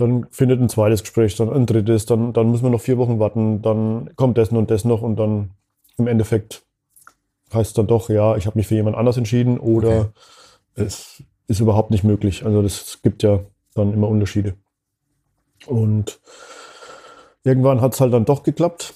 dann 0.00 0.26
findet 0.30 0.60
ein 0.60 0.68
zweites 0.68 1.02
Gespräch, 1.02 1.36
dann 1.36 1.52
ein 1.52 1.66
drittes, 1.66 2.06
dann, 2.06 2.32
dann 2.32 2.50
müssen 2.50 2.64
wir 2.64 2.70
noch 2.70 2.80
vier 2.80 2.98
Wochen 2.98 3.18
warten, 3.18 3.62
dann 3.62 4.10
kommt 4.16 4.38
das 4.38 4.48
und 4.48 4.70
das 4.70 4.84
noch 4.84 5.02
und 5.02 5.16
dann 5.16 5.50
im 5.98 6.06
Endeffekt 6.06 6.62
heißt 7.52 7.70
es 7.70 7.74
dann 7.74 7.86
doch, 7.86 8.08
ja, 8.08 8.36
ich 8.36 8.46
habe 8.46 8.58
mich 8.58 8.66
für 8.66 8.74
jemand 8.74 8.96
anders 8.96 9.16
entschieden 9.16 9.58
oder 9.58 10.12
es 10.74 11.22
ist 11.48 11.60
überhaupt 11.60 11.90
nicht 11.90 12.04
möglich. 12.04 12.44
Also 12.44 12.62
das 12.62 13.00
gibt 13.02 13.22
ja 13.22 13.40
dann 13.74 13.92
immer 13.92 14.08
Unterschiede. 14.08 14.54
Und 15.66 16.20
irgendwann 17.44 17.80
hat 17.80 17.92
es 17.92 18.00
halt 18.00 18.12
dann 18.12 18.24
doch 18.24 18.42
geklappt. 18.42 18.94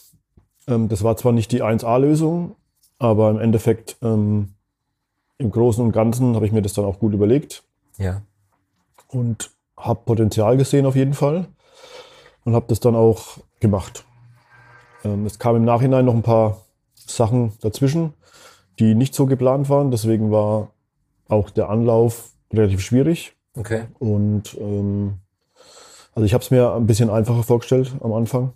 Ähm, 0.67 0.89
das 0.89 1.03
war 1.03 1.17
zwar 1.17 1.33
nicht 1.33 1.53
die 1.53 1.63
1A-Lösung, 1.63 2.57
aber 2.99 3.31
im 3.31 3.39
Endeffekt 3.39 3.97
ähm, 4.03 4.55
im 5.37 5.51
Großen 5.51 5.85
und 5.85 5.93
Ganzen 5.93 6.37
habe 6.37 6.47
ich 6.47 6.53
mir 6.53 6.63
das 6.63 6.75
dann 6.75 6.85
auch 6.85 7.01
gut 7.01 7.13
überlegt 7.13 7.65
ja. 7.99 8.23
und 9.09 9.51
habe 9.85 10.00
Potenzial 10.05 10.57
gesehen 10.57 10.87
auf 10.87 10.97
jeden 10.97 11.14
Fall 11.14 11.47
und 12.45 12.55
habe 12.55 12.67
das 12.69 12.81
dann 12.81 12.97
auch 12.97 13.38
gemacht. 13.61 14.05
Ähm, 15.05 15.26
es 15.26 15.38
kamen 15.38 15.59
im 15.59 15.64
Nachhinein 15.64 16.05
noch 16.05 16.14
ein 16.14 16.23
paar 16.23 16.62
Sachen 16.95 17.53
dazwischen, 17.61 18.14
die 18.79 18.95
nicht 18.95 19.14
so 19.14 19.26
geplant 19.26 19.69
waren. 19.69 19.91
Deswegen 19.91 20.31
war 20.31 20.71
auch 21.29 21.50
der 21.50 21.69
Anlauf 21.69 22.33
relativ 22.53 22.81
schwierig. 22.81 23.37
Okay. 23.57 23.85
Und 23.99 24.57
ähm, 24.59 25.19
also 26.14 26.25
ich 26.25 26.35
habe 26.35 26.43
es 26.43 26.50
mir 26.50 26.73
ein 26.73 26.87
bisschen 26.87 27.11
einfacher 27.11 27.43
vorgestellt 27.43 27.93
am 28.00 28.12
Anfang, 28.12 28.53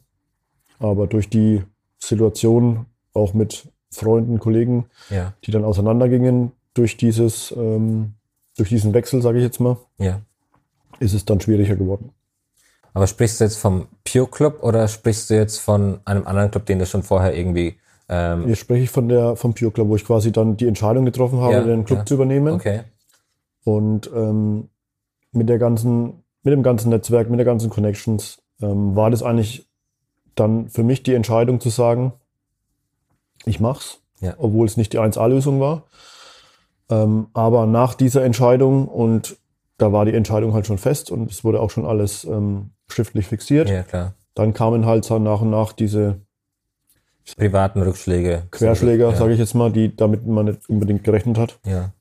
aber 0.78 1.06
durch 1.06 1.28
die 1.28 1.62
Situation 1.98 2.86
auch 3.14 3.34
mit 3.34 3.68
Freunden, 3.90 4.38
Kollegen, 4.38 4.86
Ja, 5.10 5.32
die 5.44 5.50
dann 5.50 5.64
auseinandergingen 5.64 6.52
durch 6.74 6.96
dieses, 6.96 7.52
ähm, 7.56 8.14
durch 8.56 8.68
diesen 8.68 8.94
Wechsel, 8.94 9.22
sage 9.22 9.38
ich 9.38 9.44
jetzt 9.44 9.60
mal, 9.60 9.76
ja. 9.98 10.20
Ist 11.00 11.14
es 11.14 11.24
dann 11.24 11.40
schwieriger 11.40 11.76
geworden. 11.76 12.10
Aber 12.94 13.06
sprichst 13.06 13.40
du 13.40 13.44
jetzt 13.44 13.58
vom 13.58 13.86
Pure 14.04 14.28
Club 14.28 14.62
oder 14.62 14.88
sprichst 14.88 15.30
du 15.30 15.34
jetzt 15.34 15.58
von 15.58 16.00
einem 16.04 16.26
anderen 16.26 16.50
Club, 16.50 16.66
den 16.66 16.78
du 16.78 16.86
schon 16.86 17.02
vorher 17.02 17.36
irgendwie 17.36 17.76
ähm, 18.08 18.46
Hier 18.46 18.56
spreche 18.56 18.84
ich 18.84 18.90
von 18.90 19.08
der 19.08 19.36
vom 19.36 19.54
Pure 19.54 19.70
Club, 19.70 19.88
wo 19.88 19.96
ich 19.96 20.04
quasi 20.04 20.32
dann 20.32 20.56
die 20.56 20.66
Entscheidung 20.66 21.04
getroffen 21.04 21.40
habe, 21.40 21.52
Ja, 21.54 21.62
den 21.62 21.84
Club 21.84 22.00
ja. 22.00 22.06
zu 22.06 22.14
übernehmen. 22.14 22.54
Okay. 22.54 22.82
Und 23.64 24.10
ähm, 24.14 24.70
mit 25.32 25.48
der 25.48 25.58
ganzen, 25.58 26.24
mit 26.42 26.52
dem 26.52 26.62
ganzen 26.62 26.88
Netzwerk, 26.88 27.28
mit 27.28 27.38
der 27.38 27.44
ganzen 27.44 27.68
Connections, 27.68 28.38
ähm, 28.62 28.96
war 28.96 29.10
das 29.10 29.22
eigentlich 29.22 29.68
dann 30.34 30.68
für 30.70 30.82
mich 30.82 31.02
die 31.02 31.14
Entscheidung 31.14 31.60
zu 31.60 31.68
sagen, 31.68 32.12
ich 33.44 33.60
mach's, 33.60 34.00
Ja. 34.20 34.34
obwohl 34.38 34.66
es 34.66 34.76
nicht 34.76 34.92
die 34.92 34.98
1A-Lösung 34.98 35.60
war. 35.60 35.84
Ähm, 36.90 37.26
aber 37.34 37.66
nach 37.66 37.94
dieser 37.94 38.24
Entscheidung 38.24 38.88
und 38.88 39.36
da 39.78 39.92
war 39.92 40.04
die 40.04 40.14
Entscheidung 40.14 40.52
halt 40.52 40.66
schon 40.66 40.78
fest 40.78 41.10
und 41.10 41.30
es 41.30 41.44
wurde 41.44 41.60
auch 41.60 41.70
schon 41.70 41.86
alles 41.86 42.24
ähm, 42.24 42.70
schriftlich 42.88 43.26
fixiert. 43.26 43.70
Ja, 43.70 43.82
klar. 43.82 44.14
Dann 44.34 44.52
kamen 44.52 44.86
halt 44.86 45.04
so 45.04 45.18
nach 45.18 45.40
und 45.40 45.50
nach 45.50 45.72
diese 45.72 46.20
Privaten 47.36 47.82
Rückschläge. 47.82 48.44
Querschläger, 48.50 49.10
ja. 49.10 49.16
sage 49.16 49.32
ich 49.32 49.38
jetzt 49.38 49.54
mal, 49.54 49.70
die 49.70 49.94
damit 49.94 50.26
man 50.26 50.46
nicht 50.46 50.68
unbedingt 50.68 51.04
gerechnet 51.04 51.38
hat. 51.38 51.58
Ja. 51.64 51.92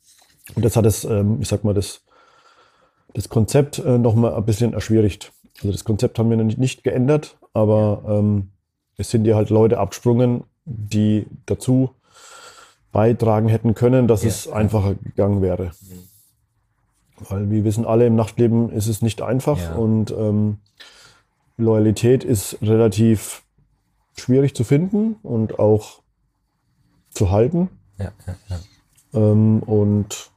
Und 0.56 0.64
das 0.64 0.76
hat 0.76 0.86
es, 0.86 1.04
ähm, 1.04 1.38
ich 1.42 1.48
sag 1.48 1.64
mal, 1.64 1.74
das, 1.74 2.02
das 3.14 3.30
Konzept 3.30 3.80
äh, 3.80 3.98
nochmal 3.98 4.34
ein 4.34 4.46
bisschen 4.46 4.74
erschwierigt. 4.74 5.34
Also 5.58 5.72
das 5.72 5.84
Konzept 5.84 6.18
haben 6.20 6.30
wir 6.30 6.38
nicht, 6.38 6.58
nicht 6.58 6.84
geändert, 6.84 7.38
aber 7.54 8.04
ähm, 8.08 8.52
es 8.98 9.10
sind 9.10 9.26
ja 9.26 9.36
halt 9.36 9.50
Leute 9.50 9.80
abgesprungen, 9.80 10.44
die 10.66 11.28
dazu 11.46 11.92
beitragen 12.92 13.48
hätten 13.48 13.74
können, 13.74 14.08
dass 14.08 14.24
Ja, 14.24 14.30
es 14.30 14.48
einfacher 14.48 14.96
gegangen 14.96 15.42
wäre. 15.42 15.72
Weil 17.20 17.50
wir 17.50 17.64
wissen 17.64 17.86
alle, 17.86 18.06
im 18.06 18.16
Nachtleben 18.16 18.70
ist 18.72 18.88
es 18.88 19.02
nicht 19.02 19.22
einfach 19.22 19.60
Ja. 19.60 19.76
und 19.76 20.12
ähm, 20.12 20.58
Loyalität 21.58 22.24
ist 22.24 22.58
relativ 22.62 23.44
schwierig 24.16 24.56
zu 24.56 24.64
finden 24.64 25.16
und 25.24 25.58
auch 25.60 26.02
zu 27.10 27.32
halten. 27.32 27.70
Ja, 27.98 28.12
ja, 28.28 28.36
ja. 28.50 28.60
Ähm, 29.14 29.64
und 29.64 30.30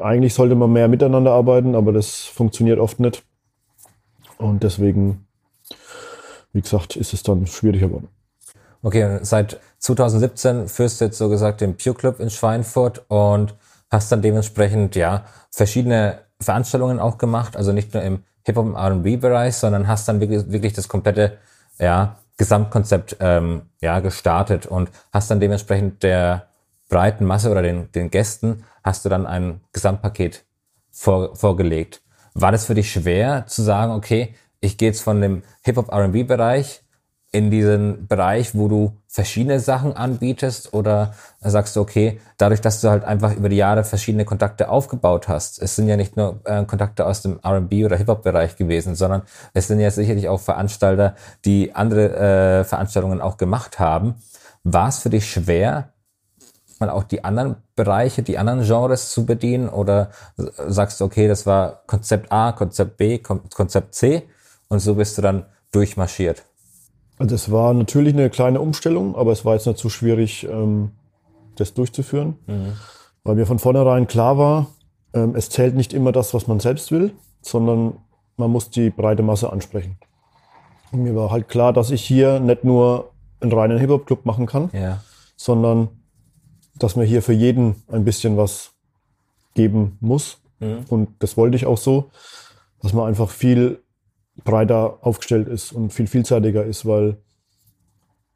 eigentlich 0.00 0.32
sollte 0.34 0.54
man 0.54 0.72
mehr 0.72 0.88
miteinander 0.88 1.32
arbeiten, 1.32 1.74
aber 1.74 1.92
das 1.92 2.20
funktioniert 2.20 2.78
oft 2.78 3.00
nicht. 3.00 3.22
Und 4.38 4.62
deswegen, 4.62 5.26
wie 6.52 6.62
gesagt, 6.62 6.96
ist 6.96 7.12
es 7.12 7.22
dann 7.22 7.46
schwieriger 7.46 7.88
geworden. 7.88 8.08
Okay, 8.82 9.18
seit 9.22 9.60
2017 9.78 10.68
führst 10.68 11.00
du 11.00 11.04
jetzt 11.04 11.18
so 11.18 11.28
gesagt 11.28 11.60
den 11.60 11.76
Pure 11.76 11.94
Club 11.94 12.20
in 12.20 12.30
Schweinfurt 12.30 13.04
und 13.08 13.54
hast 13.92 14.10
dann 14.10 14.22
dementsprechend 14.22 14.96
ja 14.96 15.24
verschiedene 15.50 16.20
Veranstaltungen 16.40 16.98
auch 16.98 17.18
gemacht, 17.18 17.56
also 17.56 17.72
nicht 17.72 17.94
nur 17.94 18.02
im 18.02 18.24
Hip-Hop 18.44 18.66
und 18.66 18.74
R&B-Bereich, 18.74 19.54
sondern 19.54 19.86
hast 19.86 20.08
dann 20.08 20.20
wirklich, 20.20 20.50
wirklich 20.50 20.72
das 20.72 20.88
komplette 20.88 21.38
ja, 21.78 22.16
Gesamtkonzept 22.38 23.18
ähm, 23.20 23.62
ja, 23.80 24.00
gestartet 24.00 24.66
und 24.66 24.90
hast 25.12 25.30
dann 25.30 25.38
dementsprechend 25.38 26.02
der 26.02 26.48
breiten 26.88 27.24
Masse 27.24 27.50
oder 27.50 27.62
den, 27.62 27.92
den 27.92 28.10
Gästen 28.10 28.64
hast 28.82 29.04
du 29.04 29.08
dann 29.08 29.26
ein 29.26 29.60
Gesamtpaket 29.72 30.44
vor, 30.90 31.36
vorgelegt. 31.36 32.02
War 32.34 32.50
das 32.50 32.64
für 32.64 32.74
dich 32.74 32.90
schwer 32.90 33.46
zu 33.46 33.62
sagen, 33.62 33.92
okay, 33.92 34.34
ich 34.60 34.78
gehe 34.78 34.88
jetzt 34.88 35.02
von 35.02 35.20
dem 35.20 35.42
Hip-Hop-R&B-Bereich 35.62 36.82
in 37.34 37.50
diesen 37.50 38.06
Bereich, 38.06 38.54
wo 38.54 38.68
du 38.68 38.98
verschiedene 39.08 39.58
Sachen 39.58 39.96
anbietest 39.96 40.74
oder 40.74 41.14
sagst 41.40 41.74
du, 41.74 41.80
okay, 41.80 42.20
dadurch, 42.36 42.60
dass 42.60 42.82
du 42.82 42.90
halt 42.90 43.04
einfach 43.04 43.34
über 43.34 43.48
die 43.48 43.56
Jahre 43.56 43.84
verschiedene 43.84 44.26
Kontakte 44.26 44.68
aufgebaut 44.68 45.28
hast, 45.28 45.60
es 45.60 45.74
sind 45.74 45.88
ja 45.88 45.96
nicht 45.96 46.14
nur 46.14 46.40
äh, 46.44 46.64
Kontakte 46.66 47.06
aus 47.06 47.22
dem 47.22 47.40
R&B 47.42 47.86
oder 47.86 47.96
Hip-Hop-Bereich 47.96 48.56
gewesen, 48.56 48.94
sondern 48.94 49.22
es 49.54 49.66
sind 49.66 49.80
ja 49.80 49.90
sicherlich 49.90 50.28
auch 50.28 50.40
Veranstalter, 50.40 51.16
die 51.46 51.74
andere 51.74 52.16
äh, 52.60 52.64
Veranstaltungen 52.64 53.22
auch 53.22 53.38
gemacht 53.38 53.78
haben. 53.78 54.16
War 54.62 54.88
es 54.88 54.98
für 54.98 55.10
dich 55.10 55.30
schwer, 55.30 55.88
mal 56.80 56.90
auch 56.90 57.04
die 57.04 57.24
anderen 57.24 57.56
Bereiche, 57.76 58.22
die 58.22 58.36
anderen 58.36 58.62
Genres 58.62 59.10
zu 59.10 59.24
bedienen 59.24 59.70
oder 59.70 60.10
sagst 60.36 61.00
du, 61.00 61.06
okay, 61.06 61.28
das 61.28 61.46
war 61.46 61.82
Konzept 61.86 62.30
A, 62.30 62.52
Konzept 62.52 62.98
B, 62.98 63.18
Kon 63.18 63.48
Konzept 63.48 63.94
C 63.94 64.28
und 64.68 64.80
so 64.80 64.96
bist 64.96 65.16
du 65.16 65.22
dann 65.22 65.46
durchmarschiert? 65.70 66.42
Also 67.22 67.36
es 67.36 67.52
war 67.52 67.72
natürlich 67.72 68.14
eine 68.14 68.30
kleine 68.30 68.60
Umstellung, 68.60 69.14
aber 69.14 69.30
es 69.30 69.44
war 69.44 69.54
jetzt 69.54 69.66
nicht 69.68 69.78
so 69.78 69.88
schwierig, 69.88 70.42
ähm, 70.50 70.90
das 71.54 71.72
durchzuführen, 71.72 72.36
weil 73.22 73.36
mir 73.36 73.46
von 73.46 73.60
vornherein 73.60 74.08
klar 74.08 74.38
war, 74.38 74.66
ähm, 75.14 75.36
es 75.36 75.48
zählt 75.48 75.76
nicht 75.76 75.92
immer 75.92 76.10
das, 76.10 76.34
was 76.34 76.48
man 76.48 76.58
selbst 76.58 76.90
will, 76.90 77.12
sondern 77.40 77.94
man 78.36 78.50
muss 78.50 78.70
die 78.70 78.90
breite 78.90 79.22
Masse 79.22 79.52
ansprechen. 79.52 79.98
Und 80.90 81.04
mir 81.04 81.14
war 81.14 81.30
halt 81.30 81.48
klar, 81.48 81.72
dass 81.72 81.92
ich 81.92 82.02
hier 82.04 82.40
nicht 82.40 82.64
nur 82.64 83.12
einen 83.40 83.52
reinen 83.52 83.78
Hip-Hop-Club 83.78 84.26
machen 84.26 84.46
kann, 84.46 84.70
Ja. 84.72 85.00
sondern 85.36 85.90
dass 86.74 86.96
man 86.96 87.06
hier 87.06 87.22
für 87.22 87.34
jeden 87.34 87.84
ein 87.86 88.04
bisschen 88.04 88.36
was 88.36 88.72
geben 89.54 89.96
muss. 90.00 90.38
Und 90.88 91.10
das 91.20 91.36
wollte 91.36 91.54
ich 91.56 91.66
auch 91.66 91.78
so. 91.78 92.10
dass 92.82 92.92
man 92.92 93.06
einfach 93.06 93.30
viel 93.30 93.80
breiter 94.44 94.98
aufgestellt 95.02 95.48
ist 95.48 95.72
und 95.72 95.92
viel 95.92 96.06
vielseitiger 96.06 96.64
ist, 96.64 96.86
weil 96.86 97.16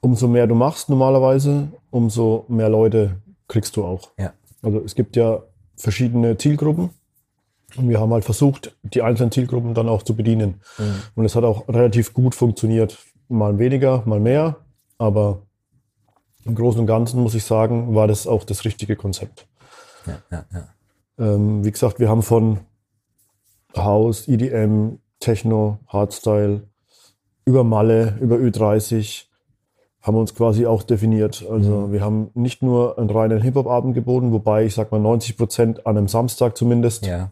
umso 0.01 0.29
mehr 0.29 0.47
du 0.47 0.55
machst 0.55 0.89
normalerweise, 0.89 1.69
umso 1.91 2.45
mehr 2.49 2.69
Leute 2.69 3.17
kriegst 3.49 3.77
du 3.77 3.85
auch. 3.85 4.11
Ja. 4.19 4.33
Also 4.63 4.81
es 4.81 4.95
gibt 4.95 5.17
ja 5.17 5.43
verschiedene 5.77 6.37
Zielgruppen 6.37 6.91
und 7.77 7.89
wir 7.89 8.01
haben 8.01 8.13
halt 8.13 8.25
versucht, 8.25 8.77
die 8.83 9.03
einzelnen 9.03 9.33
Zielgruppen 9.33 9.75
dann 9.75 9.89
auch 9.89 10.03
zu 10.03 10.15
bedienen. 10.15 10.61
Mhm. 10.79 11.03
Und 11.15 11.25
es 11.25 11.35
hat 11.35 11.45
auch 11.45 11.69
relativ 11.69 12.15
gut 12.15 12.35
funktioniert. 12.35 12.99
Mal 13.29 13.59
weniger, 13.59 14.03
mal 14.07 14.21
mehr, 14.21 14.57
aber 14.99 15.43
im 16.45 16.55
Großen 16.55 16.81
und 16.81 16.87
Ganzen 16.87 17.21
muss 17.21 17.35
ich 17.35 17.45
sagen, 17.45 17.95
war 17.95 18.07
das 18.07 18.27
auch 18.27 18.45
das 18.45 18.65
richtige 18.65 18.97
Konzept. 18.97 19.47
Ja, 20.07 20.23
ja, 20.31 20.45
ja. 20.53 20.69
Ähm, 21.19 21.65
wie 21.65 21.73
gesagt, 21.73 21.99
wir 21.99 22.09
haben 22.09 22.23
von 22.23 22.61
House, 23.75 24.29
EDM, 24.29 24.99
Techno, 25.21 25.79
Hardstyle, 25.89 26.63
über 27.45 27.65
Malle, 27.65 28.17
über 28.21 28.37
Ü30, 28.37 29.25
haben 30.03 30.17
uns 30.17 30.35
quasi 30.35 30.67
auch 30.67 30.83
definiert. 30.83 31.45
Also 31.51 31.91
wir 31.93 32.01
haben 32.01 32.31
nicht 32.35 32.63
nur 32.63 32.99
einen 32.99 33.11
reinen 33.11 33.41
Hip-Hop-Abend 33.43 33.95
geboten, 33.95 34.33
wobei 34.33 34.65
ich 34.65 34.75
sag 34.75 34.93
mal 34.93 35.01
90 35.01 35.37
Prozent 35.37 35.87
an 35.87 35.97
einem 35.97 36.09
Samstag 36.09 36.57
zumindest 36.57 37.07
Ja, 37.07 37.31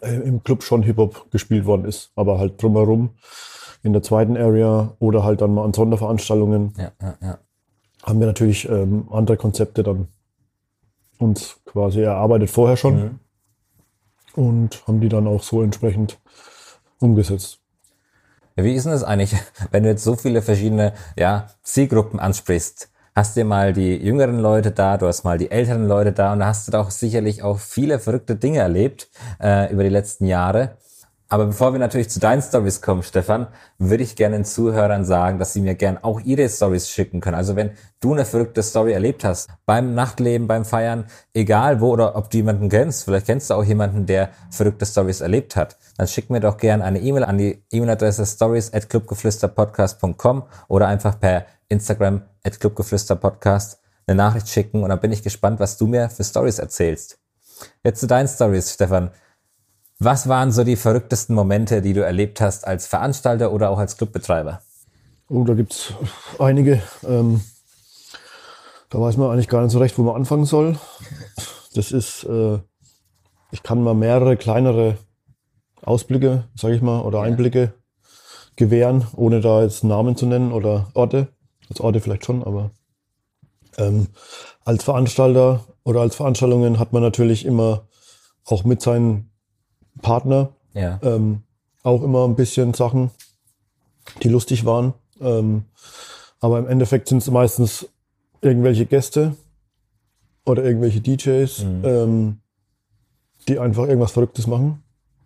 äh, 0.00 0.14
im 0.16 0.42
Club 0.42 0.62
schon 0.62 0.82
Hip-Hop 0.82 1.30
gespielt 1.30 1.64
worden 1.64 1.84
ist, 1.84 2.10
aber 2.16 2.38
halt 2.38 2.60
drumherum 2.60 3.10
in 3.82 3.92
der 3.92 4.02
zweiten 4.02 4.36
Area 4.36 4.94
oder 4.98 5.22
halt 5.22 5.40
dann 5.40 5.54
mal 5.54 5.64
an 5.64 5.72
Sonderveranstaltungen 5.74 6.74
ja, 6.76 6.90
ja, 7.00 7.14
ja. 7.20 7.38
haben 8.02 8.18
wir 8.18 8.26
natürlich 8.26 8.68
ähm, 8.68 9.06
andere 9.12 9.36
Konzepte 9.36 9.84
dann 9.84 10.08
uns 11.18 11.60
quasi 11.66 12.00
erarbeitet 12.00 12.50
vorher 12.50 12.76
schon 12.76 12.96
Mhm. 12.96 13.20
und 14.34 14.86
haben 14.88 15.00
die 15.00 15.08
dann 15.08 15.28
auch 15.28 15.42
so 15.42 15.62
entsprechend 15.62 16.18
umgesetzt. 17.00 17.58
Wie 18.56 18.74
ist 18.74 18.84
denn 18.84 18.92
das 18.92 19.04
eigentlich, 19.04 19.34
wenn 19.70 19.82
du 19.82 19.90
jetzt 19.90 20.04
so 20.04 20.16
viele 20.16 20.42
verschiedene 20.42 20.92
ja, 21.16 21.48
Zielgruppen 21.62 22.18
ansprichst? 22.18 22.90
Hast 23.14 23.36
du 23.36 23.44
mal 23.44 23.72
die 23.72 23.96
jüngeren 23.96 24.40
Leute 24.40 24.72
da, 24.72 24.98
du 24.98 25.06
hast 25.06 25.24
mal 25.24 25.38
die 25.38 25.50
älteren 25.50 25.88
Leute 25.88 26.12
da 26.12 26.34
und 26.34 26.40
da 26.40 26.46
hast 26.46 26.68
du 26.68 26.72
doch 26.72 26.90
sicherlich 26.90 27.42
auch 27.42 27.58
viele 27.58 27.98
verrückte 27.98 28.36
Dinge 28.36 28.58
erlebt 28.58 29.08
äh, 29.40 29.72
über 29.72 29.84
die 29.84 29.88
letzten 29.88 30.26
Jahre. 30.26 30.76
Aber 31.28 31.46
bevor 31.46 31.72
wir 31.72 31.80
natürlich 31.80 32.08
zu 32.08 32.20
deinen 32.20 32.40
Stories 32.40 32.80
kommen, 32.80 33.02
Stefan, 33.02 33.48
würde 33.78 34.04
ich 34.04 34.14
gerne 34.14 34.36
den 34.36 34.44
Zuhörern 34.44 35.04
sagen, 35.04 35.40
dass 35.40 35.52
sie 35.52 35.60
mir 35.60 35.74
gern 35.74 35.98
auch 36.00 36.20
ihre 36.20 36.48
Stories 36.48 36.88
schicken 36.88 37.20
können. 37.20 37.34
Also 37.34 37.56
wenn 37.56 37.72
du 38.00 38.12
eine 38.12 38.24
verrückte 38.24 38.62
Story 38.62 38.92
erlebt 38.92 39.24
hast, 39.24 39.50
beim 39.66 39.94
Nachtleben, 39.94 40.46
beim 40.46 40.64
Feiern, 40.64 41.06
egal 41.34 41.80
wo 41.80 41.90
oder 41.90 42.14
ob 42.14 42.30
du 42.30 42.36
jemanden 42.36 42.68
kennst, 42.68 43.04
vielleicht 43.04 43.26
kennst 43.26 43.50
du 43.50 43.54
auch 43.54 43.64
jemanden, 43.64 44.06
der 44.06 44.30
verrückte 44.50 44.86
Stories 44.86 45.20
erlebt 45.20 45.56
hat, 45.56 45.76
dann 45.96 46.06
schick 46.06 46.30
mir 46.30 46.40
doch 46.40 46.58
gern 46.58 46.80
eine 46.80 47.00
E-Mail 47.00 47.24
an 47.24 47.38
die 47.38 47.60
E-Mail-Adresse 47.72 48.24
stories 48.24 48.72
at 48.72 48.88
clubgeflüsterpodcast.com 48.88 50.44
oder 50.68 50.86
einfach 50.86 51.18
per 51.18 51.46
Instagram 51.68 52.22
at 52.44 52.60
clubgeflüsterpodcast 52.60 53.80
eine 54.06 54.16
Nachricht 54.16 54.48
schicken 54.48 54.82
und 54.82 54.90
dann 54.90 55.00
bin 55.00 55.10
ich 55.10 55.22
gespannt, 55.22 55.58
was 55.58 55.76
du 55.76 55.86
mir 55.88 56.08
für 56.08 56.22
Stories 56.22 56.60
erzählst. 56.60 57.18
Jetzt 57.82 58.00
zu 58.00 58.06
deinen 58.06 58.28
Stories, 58.28 58.72
Stefan. 58.72 59.10
Was 59.98 60.28
waren 60.28 60.52
so 60.52 60.62
die 60.62 60.76
verrücktesten 60.76 61.34
Momente, 61.34 61.80
die 61.80 61.94
du 61.94 62.04
erlebt 62.04 62.40
hast 62.40 62.66
als 62.66 62.86
Veranstalter 62.86 63.52
oder 63.52 63.70
auch 63.70 63.78
als 63.78 63.96
Clubbetreiber? 63.96 64.60
Oh, 65.28 65.42
da 65.44 65.54
gibt's 65.54 65.94
einige. 66.38 66.82
Ähm, 67.02 67.40
da 68.90 69.00
weiß 69.00 69.16
man 69.16 69.30
eigentlich 69.30 69.48
gar 69.48 69.62
nicht 69.62 69.72
so 69.72 69.78
recht, 69.78 69.96
wo 69.98 70.02
man 70.02 70.14
anfangen 70.14 70.44
soll. 70.44 70.78
Das 71.74 71.92
ist, 71.92 72.24
äh, 72.24 72.58
ich 73.50 73.62
kann 73.62 73.82
mal 73.82 73.94
mehrere 73.94 74.36
kleinere 74.36 74.98
Ausblicke, 75.82 76.44
sage 76.54 76.74
ich 76.74 76.82
mal, 76.82 77.00
oder 77.00 77.22
Einblicke 77.22 77.72
gewähren, 78.56 79.06
ohne 79.16 79.40
da 79.40 79.62
jetzt 79.62 79.82
Namen 79.82 80.16
zu 80.16 80.26
nennen 80.26 80.52
oder 80.52 80.88
Orte. 80.94 81.28
Als 81.68 81.80
Orte 81.80 82.00
vielleicht 82.00 82.24
schon, 82.24 82.44
aber 82.44 82.70
ähm, 83.78 84.08
als 84.64 84.84
Veranstalter 84.84 85.64
oder 85.84 86.00
als 86.02 86.16
Veranstaltungen 86.16 86.78
hat 86.78 86.92
man 86.92 87.02
natürlich 87.02 87.44
immer 87.44 87.86
auch 88.44 88.64
mit 88.64 88.82
seinen 88.82 89.30
Partner 90.02 90.50
Ja. 90.74 90.98
ähm, 91.02 91.42
auch 91.82 92.02
immer 92.02 92.26
ein 92.26 92.36
bisschen 92.36 92.74
Sachen, 92.74 93.10
die 94.22 94.28
lustig 94.28 94.64
waren. 94.64 94.94
Ähm, 95.20 95.64
aber 96.40 96.58
im 96.58 96.66
Endeffekt 96.68 97.08
sind 97.08 97.18
es 97.18 97.30
meistens 97.30 97.88
irgendwelche 98.40 98.86
Gäste 98.86 99.36
oder 100.44 100.62
irgendwelche 100.64 101.00
DJs, 101.00 101.62
ähm, 101.84 102.38
die 103.48 103.58
einfach 103.58 103.84
irgendwas 103.86 104.12
Verrücktes 104.12 104.46
machen, 104.46 104.82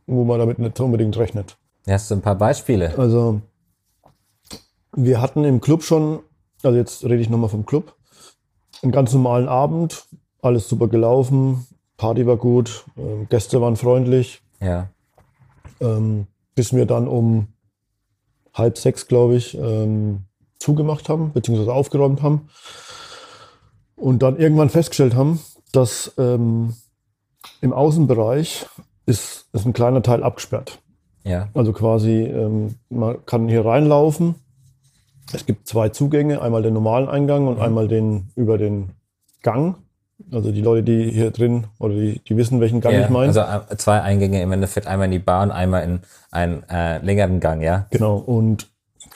wo 0.06 0.24
man 0.24 0.38
damit 0.38 0.58
nicht 0.58 0.78
unbedingt 0.80 1.16
rechnet. 1.18 1.56
Hast 1.88 2.10
du 2.10 2.14
ein 2.14 2.22
paar 2.22 2.36
Beispiele? 2.36 2.96
Also 2.98 3.40
wir 4.94 5.20
hatten 5.20 5.44
im 5.44 5.60
Club 5.60 5.82
schon, 5.82 6.20
also 6.62 6.76
jetzt 6.76 7.04
rede 7.04 7.16
ich 7.18 7.28
nochmal 7.30 7.48
vom 7.48 7.66
Club, 7.66 7.94
einen 8.82 8.92
ganz 8.92 9.12
normalen 9.12 9.48
Abend, 9.48 10.06
alles 10.42 10.68
super 10.68 10.88
gelaufen, 10.88 11.66
Party 11.96 12.26
war 12.26 12.36
gut, 12.36 12.84
ähm, 12.96 13.26
Gäste 13.28 13.60
waren 13.60 13.76
freundlich, 13.76 14.42
Ja. 14.60 14.88
ähm, 15.80 16.26
bis 16.54 16.72
wir 16.72 16.86
dann 16.86 17.08
um 17.08 17.48
halb 18.52 18.76
sechs, 18.78 19.08
glaube 19.08 19.36
ich, 19.36 19.56
ähm, 19.56 20.24
zugemacht 20.58 21.08
haben, 21.08 21.32
beziehungsweise 21.32 21.72
aufgeräumt 21.72 22.22
haben. 22.22 22.48
Und 23.96 24.22
dann 24.22 24.38
irgendwann 24.38 24.70
festgestellt 24.70 25.14
haben, 25.14 25.40
dass 25.72 26.12
ähm, 26.18 26.74
im 27.60 27.72
Außenbereich 27.72 28.66
ist, 29.06 29.48
ist 29.52 29.66
ein 29.66 29.72
kleiner 29.72 30.02
Teil 30.02 30.22
abgesperrt. 30.22 30.80
Ja. 31.24 31.48
Also 31.54 31.72
quasi, 31.72 32.22
ähm, 32.22 32.76
man 32.88 33.24
kann 33.26 33.48
hier 33.48 33.64
reinlaufen. 33.64 34.34
Es 35.32 35.46
gibt 35.46 35.68
zwei 35.68 35.90
Zugänge, 35.90 36.42
einmal 36.42 36.62
den 36.62 36.74
normalen 36.74 37.08
Eingang 37.08 37.46
und 37.46 37.60
einmal 37.60 37.88
den 37.88 38.30
über 38.34 38.58
den 38.58 38.90
Gang. 39.42 39.76
Also 40.32 40.52
die 40.52 40.60
Leute, 40.60 40.82
die 40.82 41.10
hier 41.10 41.30
drin 41.30 41.64
oder 41.78 41.94
die, 41.94 42.20
die 42.20 42.36
wissen, 42.36 42.60
welchen 42.60 42.80
Gang 42.80 42.94
ja. 42.94 43.02
ich 43.02 43.08
meine. 43.10 43.28
Also 43.28 43.40
äh, 43.40 43.76
zwei 43.76 44.00
Eingänge 44.02 44.42
im 44.42 44.52
Endeffekt, 44.52 44.86
einmal 44.86 45.06
in 45.06 45.12
die 45.12 45.18
Bar 45.18 45.42
und 45.42 45.50
einmal 45.50 45.82
in 45.84 46.00
einen 46.30 46.62
äh, 46.68 46.98
längeren 46.98 47.40
Gang, 47.40 47.62
ja? 47.62 47.86
Genau, 47.90 48.16
und 48.16 48.68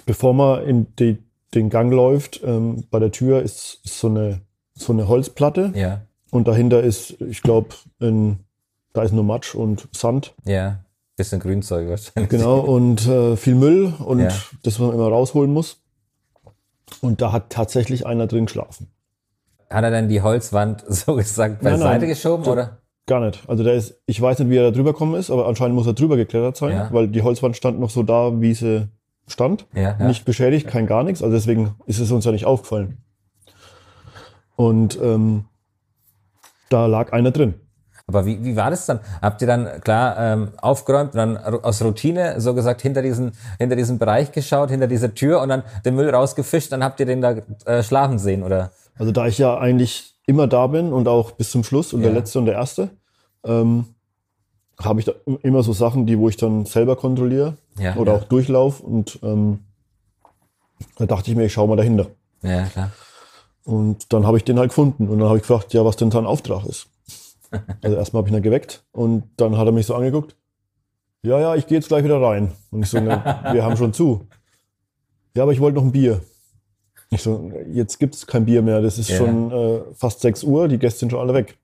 bevor 0.06 0.34
man 0.34 0.64
in 0.64 0.86
die, 0.98 1.18
den 1.54 1.70
Gang 1.70 1.92
läuft, 1.92 2.40
ähm, 2.44 2.84
bei 2.90 2.98
der 2.98 3.12
Tür 3.12 3.42
ist, 3.42 3.80
ist 3.84 3.98
so, 3.98 4.08
eine, 4.08 4.40
so 4.74 4.92
eine 4.92 5.08
Holzplatte 5.08 5.72
Ja. 5.74 6.00
und 6.30 6.48
dahinter 6.48 6.82
ist, 6.82 7.20
ich 7.20 7.42
glaube, 7.42 7.68
da 7.98 9.02
ist 9.02 9.12
nur 9.12 9.24
Matsch 9.24 9.54
und 9.54 9.88
Sand. 9.92 10.34
Ja. 10.44 10.80
Bisschen 11.16 11.38
Grünzeug 11.38 11.88
wahrscheinlich. 11.88 12.28
Genau, 12.28 12.58
und 12.58 13.06
äh, 13.06 13.36
viel 13.36 13.54
Müll 13.54 13.92
und 14.04 14.18
Ja. 14.20 14.28
das, 14.64 14.80
was 14.80 14.80
man 14.80 14.94
immer 14.94 15.08
rausholen 15.08 15.52
muss. 15.52 15.80
Und 17.00 17.20
da 17.20 17.30
hat 17.30 17.50
tatsächlich 17.50 18.04
einer 18.04 18.26
drin 18.26 18.46
geschlafen. 18.46 18.88
Hat 19.70 19.84
er 19.84 19.90
denn 19.90 20.08
die 20.08 20.22
Holzwand 20.22 20.84
so 20.88 21.14
gesagt 21.16 21.62
Nein, 21.62 21.74
beiseite 21.74 22.00
nein. 22.00 22.08
geschoben, 22.08 22.44
oder? 22.46 22.78
Gar 23.06 23.20
nicht. 23.20 23.42
Also 23.48 23.62
der 23.64 23.74
ist, 23.74 24.00
ich 24.06 24.20
weiß 24.20 24.38
nicht, 24.38 24.48
wie 24.50 24.56
er 24.56 24.64
da 24.64 24.70
drüber 24.70 24.92
gekommen 24.92 25.14
ist, 25.14 25.30
aber 25.30 25.46
anscheinend 25.46 25.74
muss 25.76 25.86
er 25.86 25.92
drüber 25.92 26.16
geklettert 26.16 26.56
sein, 26.56 26.72
Ja. 26.72 26.88
weil 26.90 27.08
die 27.08 27.22
Holzwand 27.22 27.56
stand 27.56 27.78
noch 27.78 27.90
so 27.90 28.02
da, 28.02 28.40
wie 28.40 28.54
sie 28.54 28.88
stand. 29.26 29.66
Ja, 29.74 29.96
ja. 29.98 30.06
Nicht 30.06 30.24
beschädigt, 30.24 30.66
kein 30.68 30.86
gar 30.86 31.02
nichts. 31.02 31.22
Also 31.22 31.34
deswegen 31.34 31.74
ist 31.86 31.98
es 31.98 32.10
uns 32.10 32.24
ja 32.24 32.32
nicht 32.32 32.46
aufgefallen. 32.46 32.98
Und 34.56 34.98
ähm, 35.02 35.44
da 36.70 36.86
lag 36.86 37.12
einer 37.12 37.30
drin. 37.30 37.54
Aber 38.06 38.26
wie, 38.26 38.44
wie 38.44 38.54
war 38.56 38.70
das 38.70 38.84
dann? 38.86 39.00
Habt 39.22 39.40
ihr 39.40 39.48
dann 39.48 39.80
klar 39.80 40.16
ähm, 40.18 40.48
aufgeräumt 40.60 41.14
und 41.14 41.16
dann 41.18 41.36
aus 41.38 41.82
Routine 41.82 42.38
so 42.40 42.52
gesagt 42.54 42.82
hinter 42.82 43.00
diesen 43.00 43.32
hinter 43.58 43.76
diesen 43.76 43.98
Bereich 43.98 44.30
geschaut, 44.30 44.70
hinter 44.70 44.86
dieser 44.86 45.14
Tür 45.14 45.40
und 45.40 45.48
dann 45.48 45.62
den 45.86 45.94
Müll 45.94 46.10
rausgefischt, 46.10 46.70
dann 46.70 46.84
habt 46.84 47.00
ihr 47.00 47.06
den 47.06 47.22
da 47.22 47.36
äh, 47.64 47.82
schlafen 47.82 48.18
sehen 48.18 48.42
oder? 48.42 48.72
Also 48.96 49.12
da 49.12 49.26
ich 49.26 49.38
ja 49.38 49.56
eigentlich 49.58 50.14
immer 50.26 50.46
da 50.46 50.66
bin 50.68 50.92
und 50.92 51.08
auch 51.08 51.32
bis 51.32 51.50
zum 51.50 51.64
Schluss 51.64 51.92
und 51.92 52.00
Ja. 52.00 52.06
der 52.06 52.14
letzte 52.14 52.38
und 52.38 52.46
der 52.46 52.54
erste, 52.54 52.90
ähm, 53.44 53.86
habe 54.80 54.98
ich 55.00 55.06
da 55.06 55.12
immer 55.42 55.62
so 55.62 55.72
Sachen, 55.72 56.06
die 56.06 56.18
wo 56.18 56.28
ich 56.28 56.36
dann 56.36 56.66
selber 56.66 56.96
kontrolliere 56.96 57.56
Ja, 57.78 57.96
oder 57.96 58.12
ja. 58.12 58.18
auch 58.18 58.24
durchlauf 58.24 58.80
und 58.80 59.18
ähm, 59.22 59.60
da 60.96 61.06
dachte 61.06 61.30
ich 61.30 61.36
mir, 61.36 61.44
ich 61.44 61.52
schau 61.52 61.66
mal 61.66 61.76
dahinter. 61.76 62.06
Ja, 62.42 62.64
klar. 62.66 62.90
Und 63.64 64.12
dann 64.12 64.26
habe 64.26 64.36
ich 64.36 64.44
den 64.44 64.58
halt 64.58 64.70
gefunden 64.70 65.08
und 65.08 65.18
dann 65.18 65.28
habe 65.28 65.38
ich 65.38 65.42
gefragt, 65.42 65.72
ja, 65.74 65.84
was 65.84 65.96
denn 65.96 66.10
sein 66.10 66.26
Auftrag 66.26 66.64
ist. 66.66 66.86
Also 67.82 67.96
erstmal 67.96 68.22
habe 68.22 68.30
ich 68.30 68.34
ihn 68.36 68.42
geweckt 68.42 68.82
und 68.90 69.24
dann 69.36 69.56
hat 69.56 69.66
er 69.66 69.72
mich 69.72 69.86
so 69.86 69.94
angeguckt. 69.94 70.34
Ja, 71.22 71.38
ja, 71.38 71.54
ich 71.54 71.68
gehe 71.68 71.78
jetzt 71.78 71.86
gleich 71.86 72.02
wieder 72.02 72.20
rein. 72.20 72.50
Und 72.72 72.82
ich 72.82 72.90
so, 72.90 72.98
ne, 72.98 73.22
wir 73.52 73.64
haben 73.64 73.76
schon 73.76 73.92
zu. 73.92 74.26
Ja, 75.36 75.44
aber 75.44 75.52
ich 75.52 75.60
wollte 75.60 75.76
noch 75.76 75.84
ein 75.84 75.92
Bier. 75.92 76.20
Ich 77.14 77.22
so, 77.22 77.50
jetzt 77.72 77.98
gibt's 77.98 78.26
kein 78.26 78.44
Bier 78.44 78.62
mehr. 78.62 78.80
Das 78.82 78.98
ist 78.98 79.08
Ja. 79.10 79.16
schon 79.18 79.50
äh, 79.52 79.80
fast 79.94 80.20
6 80.20 80.44
Uhr, 80.44 80.68
die 80.68 80.78
Gäste 80.78 81.00
sind 81.00 81.10
schon 81.10 81.20
alle 81.20 81.34
weg. 81.34 81.56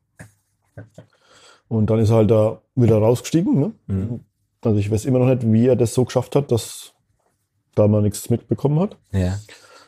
Und 1.69 1.89
dann 1.91 1.99
ist 2.01 2.11
er 2.11 2.17
halt 2.17 2.31
da 2.31 2.61
wieder 2.75 2.99
rausgestiegen. 2.99 3.59
Ne? 3.61 3.73
Mhm. 3.87 4.21
Also 4.65 4.79
ich 4.79 4.91
weiß 4.91 5.05
immer 5.05 5.19
noch 5.21 5.27
nicht, 5.27 5.51
wie 5.51 5.67
er 5.69 5.77
das 5.77 5.95
so 5.95 6.05
geschafft 6.05 6.35
hat, 6.37 6.51
dass 6.51 6.93
da 7.75 7.87
man 7.89 8.03
nichts 8.03 8.29
mitbekommen 8.31 8.79
hat. 8.81 8.97
Ja. 9.13 9.39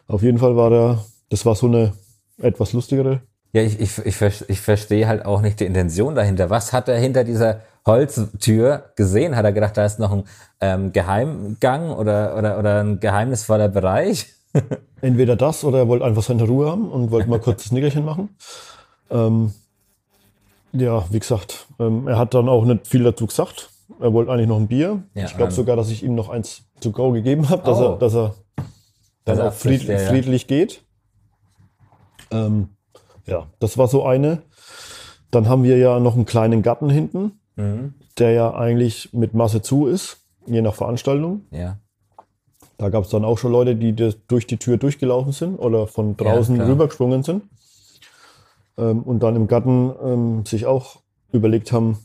Auf 0.07 0.23
jeden 0.23 0.39
Fall 0.39 0.57
war 0.57 0.71
der, 0.71 1.05
das 1.29 1.45
war 1.45 1.55
so 1.55 1.67
eine 1.67 1.93
etwas 2.41 2.73
lustigere 2.73 3.21
Ja, 3.53 3.63
ich, 3.63 3.81
ich, 3.81 3.99
ich, 3.99 4.49
ich 4.49 4.61
verstehe 4.61 5.07
halt 5.09 5.25
auch 5.25 5.43
nicht 5.43 5.61
die 5.61 5.67
Intention 5.67 6.15
dahinter. 6.15 6.51
Was 6.51 6.73
hat 6.73 6.89
er 6.89 6.99
hinter 6.99 7.25
dieser 7.25 7.61
Holztür 7.85 8.93
gesehen? 8.97 9.37
Hat 9.37 9.45
er 9.45 9.53
gedacht, 9.53 9.77
da 9.77 9.85
ist 9.85 9.99
noch 9.99 10.13
ein 10.13 10.25
ähm, 10.61 10.93
Geheimgang 10.93 11.91
oder, 11.91 12.37
oder, 12.39 12.59
oder 12.59 12.81
ein 12.85 13.01
geheimnisvoller 13.01 13.69
Bereich? 13.69 14.33
Entweder 15.01 15.37
das 15.37 15.65
oder 15.65 15.79
er 15.79 15.89
wollte 15.89 16.05
einfach 16.05 16.23
seine 16.23 16.45
Ruhe 16.45 16.71
haben 16.71 16.89
und 16.91 17.11
wollte 17.11 17.29
mal 17.29 17.41
kurz 17.41 17.63
das 17.65 17.73
Nickerchen 17.73 18.05
machen. 18.05 18.29
Ähm, 19.11 19.53
ja, 20.73 21.05
wie 21.11 21.19
gesagt, 21.19 21.67
ähm, 21.79 22.07
er 22.09 22.19
hat 22.19 22.35
dann 22.35 22.49
auch 22.49 22.65
nicht 22.65 22.87
viel 22.87 23.03
dazu 23.03 23.27
gesagt. 23.27 23.71
Er 24.01 24.13
wollte 24.13 24.31
eigentlich 24.33 24.49
noch 24.49 24.59
ein 24.59 24.69
Bier. 24.69 25.03
Ja, 25.15 25.25
ich 25.27 25.37
glaube 25.37 25.51
ähm. 25.53 25.57
sogar, 25.57 25.77
dass 25.77 25.91
ich 25.91 26.03
ihm 26.03 26.15
noch 26.15 26.29
eins 26.29 26.63
zu 26.81 26.93
go 26.93 27.13
gegeben 27.13 27.49
habe, 27.49 27.63
dass, 27.63 27.79
Oh. 27.79 27.93
er, 27.93 27.97
dass 27.99 28.15
er 28.15 28.35
dann 29.25 29.37
Dass 29.37 29.39
er 29.39 29.49
auch 29.49 29.53
fried, 29.53 29.83
ja. 29.85 29.99
friedlich 29.99 30.47
geht. 30.47 30.83
Ähm, 32.31 32.71
ja, 33.27 33.47
das 33.61 33.79
war 33.79 33.89
so 33.89 34.05
eine. 34.05 34.43
Dann 35.31 35.49
haben 35.49 35.63
wir 35.63 35.79
ja 35.79 35.99
noch 36.01 36.15
einen 36.15 36.27
kleinen 36.27 36.63
Garten 36.63 36.91
hinten, 36.91 37.33
Mhm. 37.57 37.95
der 38.19 38.33
ja 38.33 38.55
eigentlich 38.55 39.13
mit 39.13 39.35
Masse 39.35 39.63
zu 39.63 39.87
ist, 39.87 40.19
je 40.47 40.63
nach 40.63 40.75
Veranstaltung. 40.75 41.43
Ja. 41.51 41.79
Da 42.79 42.89
gab 42.89 43.05
es 43.05 43.11
dann 43.11 43.25
auch 43.25 43.39
schon 43.39 43.53
Leute, 43.53 43.77
die 43.77 43.95
das 43.95 44.17
durch 44.29 44.47
die 44.47 44.57
Tür 44.57 44.77
durchgelaufen 44.77 45.33
sind 45.33 45.59
oder 45.59 45.87
von 45.87 46.17
draußen 46.17 46.57
klar. 46.57 46.69
rübergesprungen 46.69 47.23
sind. 47.23 47.45
Ähm, 48.79 49.03
und 49.03 49.23
dann 49.23 49.37
im 49.37 49.47
Garten 49.47 49.93
ähm, 50.03 50.47
sich 50.47 50.67
auch 50.67 50.97
überlegt 51.33 51.73
haben, 51.73 51.99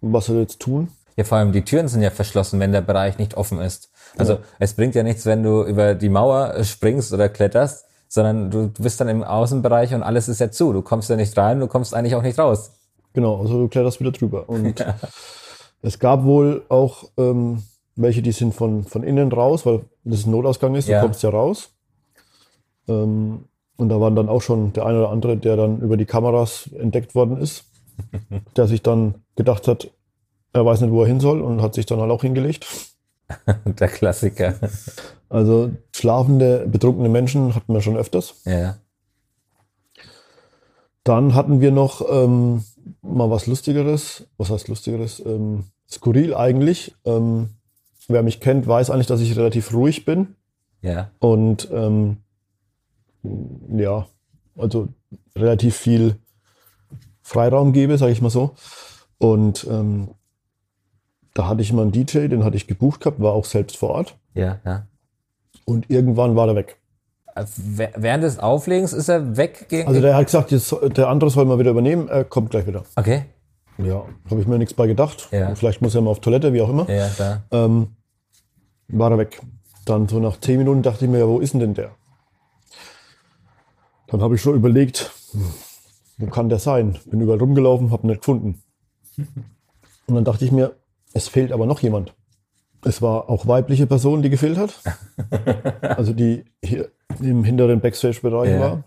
was 0.00 0.26
sie 0.26 0.38
jetzt 0.38 0.60
tun. 0.60 0.88
Ja, 1.16 1.24
vor 1.24 1.38
allem 1.38 1.52
die 1.52 1.62
Türen 1.62 1.88
sind 1.88 2.02
ja 2.02 2.10
verschlossen, 2.10 2.58
wenn 2.60 2.72
der 2.72 2.80
Bereich 2.80 3.18
nicht 3.18 3.36
offen 3.36 3.60
ist. 3.60 3.90
Also 4.16 4.38
es 4.58 4.74
bringt 4.74 4.94
ja 4.94 5.02
nichts, 5.02 5.26
wenn 5.26 5.42
du 5.42 5.62
über 5.62 5.94
die 5.94 6.08
Mauer 6.08 6.54
äh, 6.54 6.64
springst 6.64 7.12
oder 7.12 7.28
kletterst, 7.28 7.86
sondern 8.08 8.50
du, 8.50 8.68
bist 8.68 9.00
dann 9.00 9.08
im 9.08 9.22
Außenbereich 9.22 9.94
und 9.94 10.02
alles 10.02 10.28
ist 10.28 10.40
ja 10.40 10.50
zu. 10.50 10.72
Du 10.72 10.82
kommst 10.82 11.10
ja 11.10 11.16
nicht 11.16 11.36
rein, 11.36 11.60
du 11.60 11.66
kommst 11.66 11.94
eigentlich 11.94 12.14
auch 12.14 12.22
nicht 12.22 12.38
raus. 12.38 12.72
Genau, 13.12 13.40
also 13.40 13.58
du 13.58 13.68
kletterst 13.68 14.00
wieder 14.00 14.12
drüber. 14.12 14.48
Und 14.48 14.84
es 15.82 15.98
gab 15.98 16.24
wohl 16.24 16.64
auch 16.68 17.04
ähm, 17.16 17.62
welche, 17.96 18.22
die 18.22 18.32
sind 18.32 18.54
von, 18.54 18.84
von 18.84 19.02
innen 19.04 19.30
raus, 19.30 19.64
weil 19.66 19.82
das 20.04 20.26
ein 20.26 20.30
Notausgang 20.30 20.74
ist, 20.74 20.88
Ja. 20.88 21.00
du 21.00 21.06
kommst 21.06 21.22
ja 21.22 21.30
raus. 21.30 21.70
Ähm, 22.88 23.44
und 23.76 23.88
da 23.88 24.00
waren 24.00 24.14
dann 24.14 24.28
auch 24.28 24.42
schon 24.42 24.72
der 24.72 24.86
eine 24.86 24.98
oder 24.98 25.10
andere, 25.10 25.36
der 25.36 25.56
dann 25.56 25.80
über 25.80 25.96
die 25.96 26.04
Kameras 26.06 26.70
entdeckt 26.78 27.14
worden 27.14 27.38
ist, 27.38 27.64
der 28.56 28.66
sich 28.66 28.82
dann 28.82 29.14
gedacht 29.36 29.66
hat, 29.68 29.90
er 30.52 30.64
weiß 30.64 30.80
nicht, 30.82 30.92
wo 30.92 31.02
er 31.02 31.08
hin 31.08 31.18
soll 31.20 31.40
und 31.40 31.60
hat 31.62 31.74
sich 31.74 31.86
dann 31.86 32.00
halt 32.00 32.10
auch 32.10 32.22
hingelegt. 32.22 32.66
Der 33.64 33.88
Klassiker. 33.88 34.54
Also 35.28 35.72
schlafende, 35.92 36.66
betrunkene 36.68 37.08
Menschen 37.08 37.54
hatten 37.54 37.72
wir 37.72 37.80
schon 37.80 37.96
öfters. 37.96 38.42
Ja. 38.44 38.76
Dann 41.02 41.34
hatten 41.34 41.60
wir 41.60 41.70
noch 41.70 42.02
ähm, 42.08 42.64
mal 43.02 43.30
was 43.30 43.46
Lustigeres. 43.46 44.26
Was 44.36 44.50
heißt 44.50 44.68
Lustigeres? 44.68 45.20
Ähm, 45.24 45.64
skurril 45.90 46.34
eigentlich. 46.34 46.94
Ähm, 47.04 47.50
wer 48.08 48.22
mich 48.22 48.40
kennt, 48.40 48.66
weiß 48.66 48.90
eigentlich, 48.90 49.06
dass 49.06 49.20
ich 49.20 49.36
relativ 49.36 49.72
ruhig 49.72 50.04
bin. 50.04 50.34
Ja. 50.82 51.10
Und 51.18 51.68
ähm, 51.72 52.18
ja, 53.76 54.06
also 54.56 54.88
relativ 55.36 55.76
viel 55.76 56.16
Freiraum 57.22 57.72
gebe, 57.72 57.96
sage 57.98 58.12
ich 58.12 58.20
mal 58.20 58.30
so. 58.30 58.54
Und 59.18 59.66
ähm, 59.70 60.10
da 61.32 61.48
hatte 61.48 61.62
ich 61.62 61.72
mal 61.72 61.82
einen 61.82 61.92
DJ, 61.92 62.28
den 62.28 62.44
hatte 62.44 62.56
ich 62.56 62.66
gebucht 62.66 63.00
gehabt, 63.00 63.20
war 63.20 63.32
auch 63.32 63.44
selbst 63.44 63.76
vor 63.76 63.90
Ort. 63.90 64.16
Ja, 64.34 64.60
ja. 64.64 64.86
Und 65.64 65.88
irgendwann 65.90 66.36
war 66.36 66.48
er 66.48 66.56
weg. 66.56 66.78
Äh, 67.34 67.44
Während 67.56 68.22
des 68.22 68.38
Auflegens 68.38 68.92
ist 68.92 69.08
er 69.08 69.36
weg. 69.36 69.66
Also 69.86 70.00
der 70.00 70.14
hat 70.14 70.26
gesagt, 70.26 70.50
jetzt, 70.50 70.74
der 70.96 71.08
andere 71.08 71.30
soll 71.30 71.46
mal 71.46 71.58
wieder 71.58 71.70
übernehmen, 71.70 72.08
er 72.08 72.24
kommt 72.24 72.50
gleich 72.50 72.66
wieder. 72.66 72.84
okay. 72.96 73.24
Ja, 73.78 74.04
habe 74.30 74.40
ich 74.40 74.46
mir 74.46 74.58
nichts 74.58 74.74
bei 74.74 74.86
gedacht. 74.86 75.28
Ja. 75.32 75.54
Vielleicht 75.54 75.82
muss 75.82 75.94
er 75.94 76.00
mal 76.02 76.10
auf 76.10 76.20
Toilette, 76.20 76.52
wie 76.52 76.62
auch 76.62 76.68
immer. 76.70 76.88
Ja, 76.90 77.10
da. 77.18 77.42
Ähm, 77.50 77.88
war 78.88 79.10
er 79.10 79.18
weg. 79.18 79.40
Dann 79.84 80.08
so 80.08 80.20
nach 80.20 80.38
zehn 80.40 80.58
Minuten 80.58 80.82
dachte 80.82 81.04
ich 81.04 81.10
mir, 81.10 81.18
ja, 81.18 81.26
wo 81.28 81.40
ist 81.40 81.52
denn 81.54 81.60
denn 81.60 81.74
der? 81.74 81.90
Dann 84.06 84.22
habe 84.22 84.34
ich 84.36 84.42
schon 84.42 84.54
überlegt, 84.54 85.10
wo 86.18 86.26
kann 86.26 86.48
der 86.48 86.58
sein? 86.58 86.98
Bin 87.06 87.20
überall 87.20 87.38
rumgelaufen, 87.40 87.90
habe 87.90 88.04
ihn 88.06 88.10
nicht 88.10 88.20
gefunden. 88.20 88.62
Und 90.06 90.14
dann 90.14 90.24
dachte 90.24 90.44
ich 90.44 90.52
mir, 90.52 90.76
es 91.12 91.28
fehlt 91.28 91.52
aber 91.52 91.66
noch 91.66 91.80
jemand. 91.80 92.14
Es 92.84 93.00
war 93.02 93.30
auch 93.30 93.46
weibliche 93.46 93.86
Person, 93.86 94.22
die 94.22 94.30
gefehlt 94.30 94.58
hat. 94.58 94.80
Also 95.80 96.12
die 96.12 96.44
hier 96.62 96.90
im 97.20 97.44
hinteren 97.44 97.80
Backstage-Bereich 97.80 98.50
Ja. 98.50 98.60
war. 98.60 98.84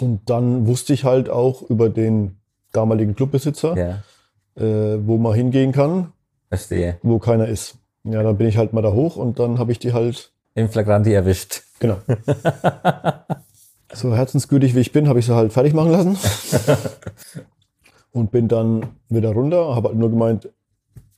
Und 0.00 0.28
dann 0.30 0.66
wusste 0.66 0.92
ich 0.94 1.04
halt 1.04 1.28
auch 1.28 1.62
über 1.62 1.88
den 1.90 2.38
damaligen 2.72 3.14
Clubbesitzer, 3.14 3.76
Ja. 3.76 4.62
äh, 4.62 4.98
wo 5.06 5.16
man 5.18 5.34
hingehen 5.34 5.72
kann, 5.72 6.12
Verstehe. 6.48 6.98
wo 7.02 7.18
keiner 7.18 7.46
ist. 7.48 7.76
Ja, 8.04 8.22
dann 8.22 8.36
bin 8.36 8.48
ich 8.48 8.56
halt 8.56 8.72
mal 8.72 8.82
da 8.82 8.92
hoch 8.92 9.16
und 9.16 9.38
dann 9.38 9.58
habe 9.58 9.70
ich 9.72 9.78
die 9.78 9.92
halt, 9.92 10.32
Im 10.54 10.68
Flagranti 10.68 11.12
erwischt. 11.12 11.62
genau. 11.78 11.98
so 13.92 14.14
herzensgütig 14.14 14.74
wie 14.74 14.80
ich 14.80 14.92
bin, 14.92 15.08
habe 15.08 15.18
ich 15.20 15.26
sie 15.26 15.34
halt 15.34 15.52
fertig 15.52 15.74
machen 15.74 15.90
lassen. 15.92 16.18
und 18.12 18.30
bin 18.30 18.48
dann 18.48 18.86
wieder 19.08 19.32
runter, 19.32 19.74
habe 19.74 19.88
halt 19.90 19.98
nur 19.98 20.10
gemeint, 20.10 20.48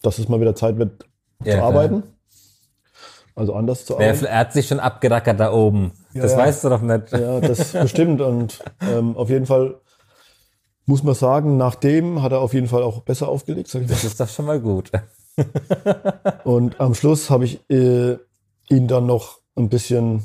dass 0.02 0.18
es 0.18 0.28
mal 0.28 0.40
wieder 0.40 0.54
Zeit 0.54 0.76
wird 0.78 1.04
Ja, 1.44 1.52
zu 1.52 1.58
klar. 1.58 1.62
arbeiten. 1.68 2.02
Also 3.36 3.54
anders 3.54 3.84
zu 3.84 3.94
arbeiten. 3.96 4.26
er 4.26 4.38
hat 4.38 4.52
sich 4.52 4.68
schon 4.68 4.78
abgerackert 4.78 5.40
da 5.40 5.52
oben. 5.52 5.90
das 6.14 6.32
ja. 6.32 6.38
weißt 6.38 6.64
du 6.64 6.68
doch 6.68 6.82
nicht. 6.82 7.10
Ja, 7.12 7.40
das 7.40 7.72
bestimmt. 7.72 8.20
Und 8.20 8.60
ähm, 8.80 9.16
auf 9.16 9.28
jeden 9.28 9.46
Fall 9.46 9.76
muss 10.86 11.02
man 11.02 11.14
sagen, 11.14 11.56
nachdem 11.56 12.22
hat 12.22 12.32
er 12.32 12.40
auf 12.40 12.54
jeden 12.54 12.68
Fall 12.68 12.82
auch 12.82 13.00
besser 13.00 13.28
aufgelegt. 13.28 13.68
Sag 13.68 13.82
ich 13.82 13.88
mal. 13.88 13.94
Das 13.94 14.04
ist 14.04 14.20
doch 14.20 14.28
schon 14.28 14.46
mal 14.46 14.60
gut. 14.60 14.90
Und 16.44 16.80
am 16.80 16.94
Schluss 16.94 17.30
habe 17.30 17.44
ich 17.44 17.60
äh, 17.70 18.16
ihn 18.68 18.86
dann 18.86 19.06
noch 19.06 19.40
ein 19.56 19.68
bisschen 19.68 20.22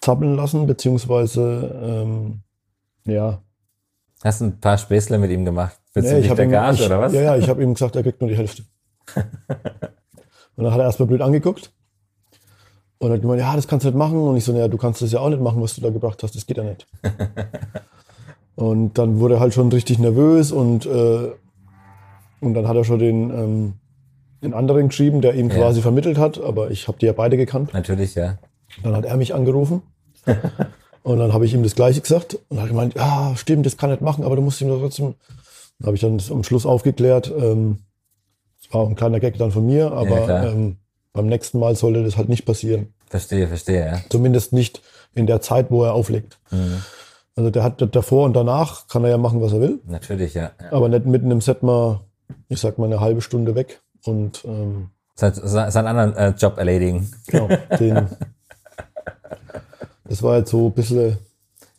zappeln 0.00 0.34
lassen, 0.34 0.66
beziehungsweise 0.66 1.80
ähm, 1.82 2.42
ja. 3.04 3.42
Hast 4.22 4.40
ein 4.40 4.60
paar 4.60 4.78
Späßle 4.78 5.18
mit 5.18 5.30
ihm 5.30 5.44
gemacht. 5.44 5.78
Bezüglich 5.94 6.28
hab 6.28 6.36
der 6.36 6.46
ihm, 6.46 6.50
Gage 6.50 6.74
ich, 6.74 6.86
oder 6.86 7.00
was? 7.00 7.12
Ja, 7.12 7.22
ja, 7.22 7.36
ich 7.36 7.48
habe 7.48 7.62
ihm 7.62 7.74
gesagt, 7.74 7.96
er 7.96 8.02
kriegt 8.02 8.20
nur 8.20 8.30
die 8.30 8.36
Hälfte. 8.36 8.64
und 9.14 10.64
dann 10.64 10.72
hat 10.72 10.78
er 10.78 10.84
erstmal 10.84 11.08
blöd 11.08 11.20
angeguckt 11.20 11.72
und 12.98 13.12
hat 13.12 13.20
gemeint, 13.20 13.40
ja, 13.40 13.54
das 13.56 13.66
kannst 13.66 13.84
du 13.84 13.88
nicht 13.88 13.98
machen. 13.98 14.18
Und 14.18 14.36
ich 14.36 14.44
so, 14.44 14.52
naja, 14.52 14.68
du 14.68 14.78
kannst 14.78 15.02
das 15.02 15.12
ja 15.12 15.20
auch 15.20 15.28
nicht 15.28 15.42
machen, 15.42 15.60
was 15.60 15.74
du 15.74 15.80
da 15.80 15.90
gebracht 15.90 16.22
hast, 16.22 16.34
das 16.34 16.46
geht 16.46 16.56
ja 16.56 16.64
nicht. 16.64 16.86
und 18.54 18.98
dann 18.98 19.18
wurde 19.20 19.34
er 19.34 19.40
halt 19.40 19.54
schon 19.54 19.70
richtig 19.70 19.98
nervös 19.98 20.52
und, 20.52 20.86
äh, 20.86 21.30
und 22.40 22.54
dann 22.54 22.68
hat 22.68 22.76
er 22.76 22.84
schon 22.84 22.98
den, 22.98 23.30
ähm, 23.30 23.72
den 24.42 24.54
anderen 24.54 24.88
geschrieben, 24.88 25.20
der 25.20 25.34
ihm 25.34 25.48
Ja. 25.48 25.56
quasi 25.56 25.80
vermittelt 25.82 26.18
hat, 26.18 26.40
aber 26.42 26.70
ich 26.70 26.88
habe 26.88 26.98
die 26.98 27.06
ja 27.06 27.12
beide 27.12 27.36
gekannt. 27.36 27.72
Natürlich, 27.72 28.14
ja. 28.14 28.38
Dann 28.82 28.96
hat 28.96 29.04
er 29.04 29.16
mich 29.16 29.34
angerufen. 29.34 29.82
und 31.02 31.18
dann 31.18 31.32
habe 31.32 31.44
ich 31.44 31.54
ihm 31.54 31.62
das 31.62 31.74
Gleiche 31.74 32.00
gesagt 32.00 32.38
und 32.48 32.60
hat 32.60 32.68
gemeint, 32.68 32.94
ja, 32.94 33.34
stimmt, 33.36 33.66
das 33.66 33.76
kann 33.76 33.90
ich 33.90 33.96
nicht 34.00 34.02
machen, 34.04 34.24
aber 34.24 34.36
du 34.36 34.42
musst 34.42 34.60
ihm 34.60 34.68
doch 34.68 34.80
trotzdem. 34.80 35.14
Dann 35.78 35.86
habe 35.86 35.94
ich 35.96 36.00
dann 36.00 36.20
am 36.30 36.44
Schluss 36.44 36.64
aufgeklärt. 36.66 37.32
Ähm, 37.36 37.78
das 38.62 38.72
war 38.72 38.82
auch 38.82 38.88
ein 38.88 38.94
kleiner 38.96 39.18
Gag 39.20 39.36
dann 39.38 39.50
von 39.50 39.66
mir, 39.66 39.78
Ja, 39.86 39.92
aber 39.92 40.24
klar. 40.24 40.46
ähm, 40.52 40.76
beim 41.12 41.26
nächsten 41.26 41.58
Mal 41.58 41.74
sollte 41.76 42.02
das 42.04 42.16
halt 42.16 42.28
nicht 42.28 42.44
passieren. 42.46 42.94
Verstehe, 43.08 43.46
verstehe, 43.48 43.84
ja. 43.86 44.00
Zumindest 44.10 44.52
nicht 44.52 44.80
in 45.14 45.26
der 45.26 45.40
Zeit, 45.40 45.70
wo 45.70 45.84
er 45.84 45.92
auflegt. 45.94 46.38
Mhm. 46.50 46.82
Also 47.34 47.50
der 47.50 47.62
hat 47.62 47.80
davor 47.94 48.26
und 48.26 48.34
danach 48.34 48.88
kann 48.88 49.04
er 49.04 49.10
ja 49.10 49.18
machen, 49.18 49.40
was 49.40 49.52
er 49.52 49.60
will, 49.60 49.80
Natürlich, 49.86 50.34
ja. 50.34 50.50
ja. 50.60 50.72
aber 50.72 50.88
nicht 50.88 51.06
mitten 51.06 51.30
im 51.30 51.40
Set 51.40 51.62
mal, 51.62 52.00
ich 52.48 52.60
sag 52.60 52.78
mal, 52.78 52.86
eine 52.86 53.00
halbe 53.00 53.22
Stunde 53.22 53.54
weg. 53.54 53.80
Und 54.04 54.44
ähm, 54.44 54.90
Sein, 55.14 55.32
seinen 55.34 55.86
anderen 55.86 56.14
äh, 56.16 56.30
Job 56.30 56.58
erledigen. 56.58 57.10
genau, 57.26 57.48
den, 57.78 58.08
das 60.04 60.22
war 60.22 60.38
jetzt 60.38 60.50
so 60.50 60.66
ein 60.66 60.72
bisschen 60.72 61.16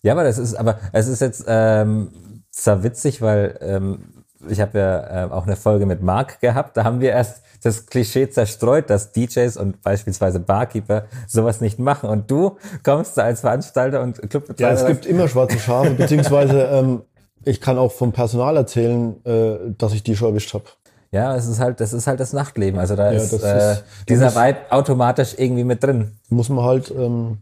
Ja, 0.01 0.13
aber 0.13 0.23
das 0.23 0.39
ist, 0.39 0.55
aber 0.55 0.79
es 0.91 1.07
ist 1.07 1.21
jetzt 1.21 1.45
ähm, 1.47 2.43
zwar 2.49 2.83
witzig, 2.83 3.21
weil 3.21 3.57
ähm, 3.61 4.12
ich 4.49 4.59
habe 4.61 4.77
ja 4.79 5.25
äh, 5.25 5.31
auch 5.31 5.45
eine 5.45 5.55
Folge 5.55 5.85
mit 5.85 6.01
Mark 6.01 6.39
gehabt. 6.41 6.77
Da 6.77 6.83
haben 6.83 6.99
wir 7.01 7.11
erst 7.11 7.41
das 7.63 7.85
Klischee 7.85 8.29
zerstreut, 8.29 8.89
dass 8.89 9.11
DJs 9.13 9.55
und 9.57 9.81
beispielsweise 9.81 10.39
Barkeeper 10.39 11.05
sowas 11.27 11.61
nicht 11.61 11.79
machen. 11.79 12.09
Und 12.09 12.29
du 12.29 12.57
kommst 12.83 13.17
da 13.17 13.23
als 13.23 13.39
Veranstalter 13.41 14.01
und 14.01 14.17
Clubbetreiber. 14.29 14.61
Ja, 14.61 14.71
es 14.73 14.85
gibt 14.85 15.05
immer 15.05 15.27
schwarze 15.27 15.57
Schafe, 15.59 15.91
beziehungsweise 15.97 16.61
ähm, 16.63 17.01
ich 17.45 17.61
kann 17.61 17.77
auch 17.77 17.91
vom 17.91 18.11
Personal 18.11 18.57
erzählen, 18.57 19.23
äh, 19.25 19.57
dass 19.77 19.93
ich 19.93 20.03
die 20.03 20.15
schon 20.15 20.29
erwischt 20.29 20.53
habe. 20.53 20.65
ja, 21.11 21.35
es 21.35 21.47
ist 21.47 21.59
halt, 21.59 21.79
das 21.79 21.93
ist 21.93 22.07
halt 22.07 22.19
das 22.19 22.33
Nachtleben. 22.33 22.79
Also 22.79 22.95
da 22.95 23.11
Ja, 23.11 23.17
ist, 23.21 23.31
äh, 23.43 23.71
ist- 23.73 23.83
dieser 24.09 24.27
ist- 24.27 24.35
Vibe 24.35 24.57
automatisch 24.71 25.35
irgendwie 25.37 25.63
mit 25.63 25.83
drin. 25.83 26.17
Muss 26.29 26.49
man 26.49 26.65
halt 26.65 26.91
ähm, 26.91 27.37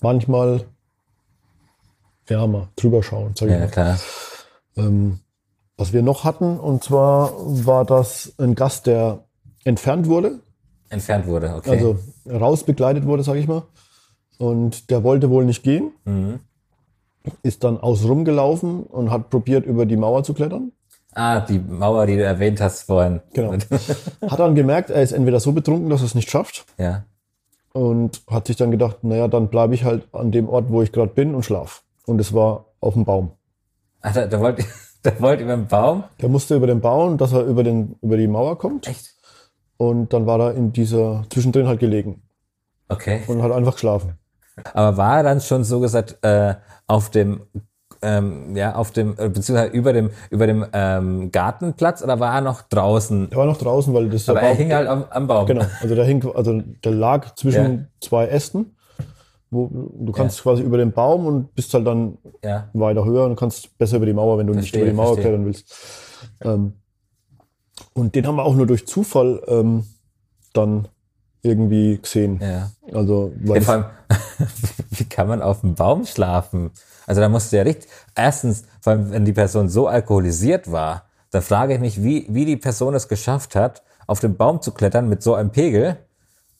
manchmal 0.00 0.62
ja 2.28 2.46
mal 2.46 2.68
drüber 2.76 3.02
schauen, 3.02 3.32
sag 3.36 3.46
ich 3.48 3.52
Ja, 3.54 3.60
mal. 3.60 3.68
klar. 3.68 3.98
Ähm, 4.76 5.20
was 5.76 5.92
wir 5.92 6.02
noch 6.02 6.24
hatten, 6.24 6.58
und 6.58 6.82
zwar 6.82 7.32
war 7.36 7.84
das 7.84 8.32
ein 8.38 8.54
Gast, 8.54 8.86
der 8.86 9.24
entfernt 9.64 10.08
wurde, 10.08 10.40
Entfernt 10.88 11.26
wurde, 11.26 11.54
okay. 11.54 11.70
also 11.70 11.98
raus 12.30 12.64
begleitet 12.64 13.06
wurde, 13.06 13.22
sag 13.22 13.36
ich 13.36 13.48
mal. 13.48 13.62
Und 14.38 14.90
der 14.90 15.02
wollte 15.02 15.30
wohl 15.30 15.44
nicht 15.44 15.62
gehen. 15.62 15.92
mhm. 16.04 16.40
ist 17.42 17.64
dann 17.64 17.78
außenrum 17.78 18.24
gelaufen 18.24 18.84
und 18.84 19.10
hat 19.10 19.30
probiert, 19.30 19.66
über 19.66 19.86
die 19.86 19.96
Mauer 19.96 20.22
zu 20.22 20.34
klettern. 20.34 20.72
Ah, 21.12 21.40
die 21.40 21.58
Mauer, 21.58 22.06
die 22.06 22.16
du 22.16 22.22
erwähnt 22.22 22.60
hast 22.60 22.82
vorhin. 22.82 23.20
Genau. 23.32 23.52
Hat 24.28 24.38
dann 24.38 24.54
gemerkt, 24.54 24.90
er 24.90 25.02
ist 25.02 25.12
entweder 25.12 25.40
so 25.40 25.52
betrunken, 25.52 25.88
dass 25.88 26.02
er 26.02 26.06
es 26.06 26.14
nicht 26.14 26.30
schafft 26.30 26.66
ja. 26.76 27.06
und 27.72 28.20
hat 28.28 28.48
sich 28.48 28.56
dann 28.56 28.70
gedacht, 28.70 29.02
naja, 29.02 29.26
dann 29.26 29.48
bleibe 29.48 29.74
ich 29.74 29.84
halt 29.84 30.06
an 30.12 30.30
dem 30.30 30.46
Ort, 30.46 30.66
wo 30.68 30.82
ich 30.82 30.92
gerade 30.92 31.14
bin 31.14 31.34
und 31.34 31.42
schlaf. 31.42 31.84
Und 32.04 32.20
es 32.20 32.34
war 32.34 32.66
auf 32.80 32.92
dem 32.92 33.06
Baum. 33.06 33.30
Ah, 34.02 34.12
der, 34.12 34.26
der 34.26 34.40
wollte 34.40 34.66
der 35.06 35.20
wollte 35.20 35.42
über 35.44 35.56
den 35.56 35.66
Baum? 35.66 36.04
Der 36.20 36.28
musste 36.28 36.54
über 36.56 36.66
den 36.66 36.80
Baum, 36.80 37.16
dass 37.18 37.32
er 37.32 37.44
über, 37.44 37.62
den, 37.64 37.96
über 38.02 38.16
die 38.16 38.28
Mauer 38.28 38.58
kommt. 38.58 38.86
Echt? 38.88 39.14
Und 39.78 40.12
dann 40.12 40.26
war 40.26 40.40
er 40.40 40.54
in 40.54 40.72
dieser, 40.72 41.24
zwischendrin 41.30 41.66
halt 41.68 41.80
gelegen 41.80 42.22
Okay. 42.88 43.22
und 43.26 43.42
hat 43.42 43.52
einfach 43.52 43.72
geschlafen. 43.74 44.18
Aber 44.74 44.96
war 44.96 45.18
er 45.18 45.22
dann 45.22 45.40
schon 45.40 45.64
so 45.64 45.80
gesagt 45.80 46.18
äh, 46.22 46.54
auf 46.86 47.10
dem 47.10 47.42
ähm, 48.02 48.54
ja 48.56 48.74
auf 48.74 48.90
dem 48.90 49.14
äh, 49.18 49.28
beziehungsweise 49.28 49.72
über 49.72 49.92
dem 49.92 50.10
über 50.30 50.46
dem 50.46 50.64
ähm, 50.72 51.32
Gartenplatz 51.32 52.02
oder 52.02 52.20
war 52.20 52.34
er 52.36 52.40
noch 52.42 52.62
draußen? 52.62 53.30
Er 53.30 53.36
war 53.36 53.46
noch 53.46 53.56
draußen, 53.58 53.92
weil 53.94 54.08
das 54.08 54.26
der 54.26 54.36
Aber 54.36 54.42
er 54.42 54.48
Baum, 54.50 54.56
hing 54.58 54.72
halt 54.72 54.88
am, 54.88 55.04
am 55.10 55.26
Baum. 55.26 55.46
Genau, 55.46 55.64
also 55.80 55.94
der 55.94 56.04
hing, 56.04 56.24
also 56.34 56.62
der 56.84 56.92
lag 56.92 57.34
zwischen 57.34 57.78
Ja. 57.78 57.84
zwei 58.00 58.26
Ästen. 58.28 58.75
Wo, 59.50 59.70
du 59.98 60.12
kannst 60.12 60.42
quasi 60.42 60.62
über 60.62 60.76
den 60.76 60.92
Baum 60.92 61.26
und 61.26 61.54
bist 61.54 61.72
halt 61.72 61.86
dann 61.86 62.18
Ja. 62.44 62.68
weiter 62.72 63.04
höher 63.04 63.26
und 63.26 63.36
kannst 63.36 63.76
besser 63.78 63.96
über 63.98 64.06
die 64.06 64.12
Mauer, 64.12 64.38
wenn 64.38 64.46
du 64.46 64.54
nicht 64.54 64.70
Verstehe, 64.70 64.82
über 64.82 64.90
die 64.90 64.96
Mauer 64.96 65.14
verstehe. 65.14 65.24
klettern 65.24 65.46
willst. 65.46 65.74
Ähm, 66.42 66.72
und 67.94 68.14
den 68.14 68.26
haben 68.26 68.36
wir 68.36 68.44
auch 68.44 68.54
nur 68.54 68.66
durch 68.66 68.86
Zufall 68.86 69.42
ähm, 69.46 69.84
dann 70.52 70.88
irgendwie 71.42 71.98
gesehen. 71.98 72.40
Ja. 72.42 72.70
Also, 72.92 73.32
weil 73.44 73.58
Ja, 73.58 73.62
vor 73.62 73.74
allem, 73.74 73.84
wie 74.90 75.04
kann 75.04 75.28
man 75.28 75.42
auf 75.42 75.60
dem 75.60 75.74
Baum 75.74 76.04
schlafen? 76.06 76.70
Also 77.06 77.20
da 77.20 77.28
musst 77.28 77.52
du 77.52 77.56
ja 77.56 77.62
richtig, 77.62 77.88
erstens, 78.16 78.64
vor 78.80 78.94
allem, 78.94 79.12
wenn 79.12 79.24
die 79.24 79.32
Person 79.32 79.68
so 79.68 79.86
alkoholisiert 79.86 80.70
war, 80.72 81.04
dann 81.30 81.42
frage 81.42 81.74
ich 81.74 81.80
mich, 81.80 82.02
wie, 82.02 82.26
wie 82.30 82.44
die 82.44 82.56
Person 82.56 82.94
es 82.94 83.08
geschafft 83.08 83.54
hat, 83.54 83.82
auf 84.06 84.20
den 84.20 84.36
Baum 84.36 84.60
zu 84.60 84.72
klettern 84.72 85.08
mit 85.08 85.22
so 85.22 85.34
einem 85.34 85.50
Pegel. 85.50 85.98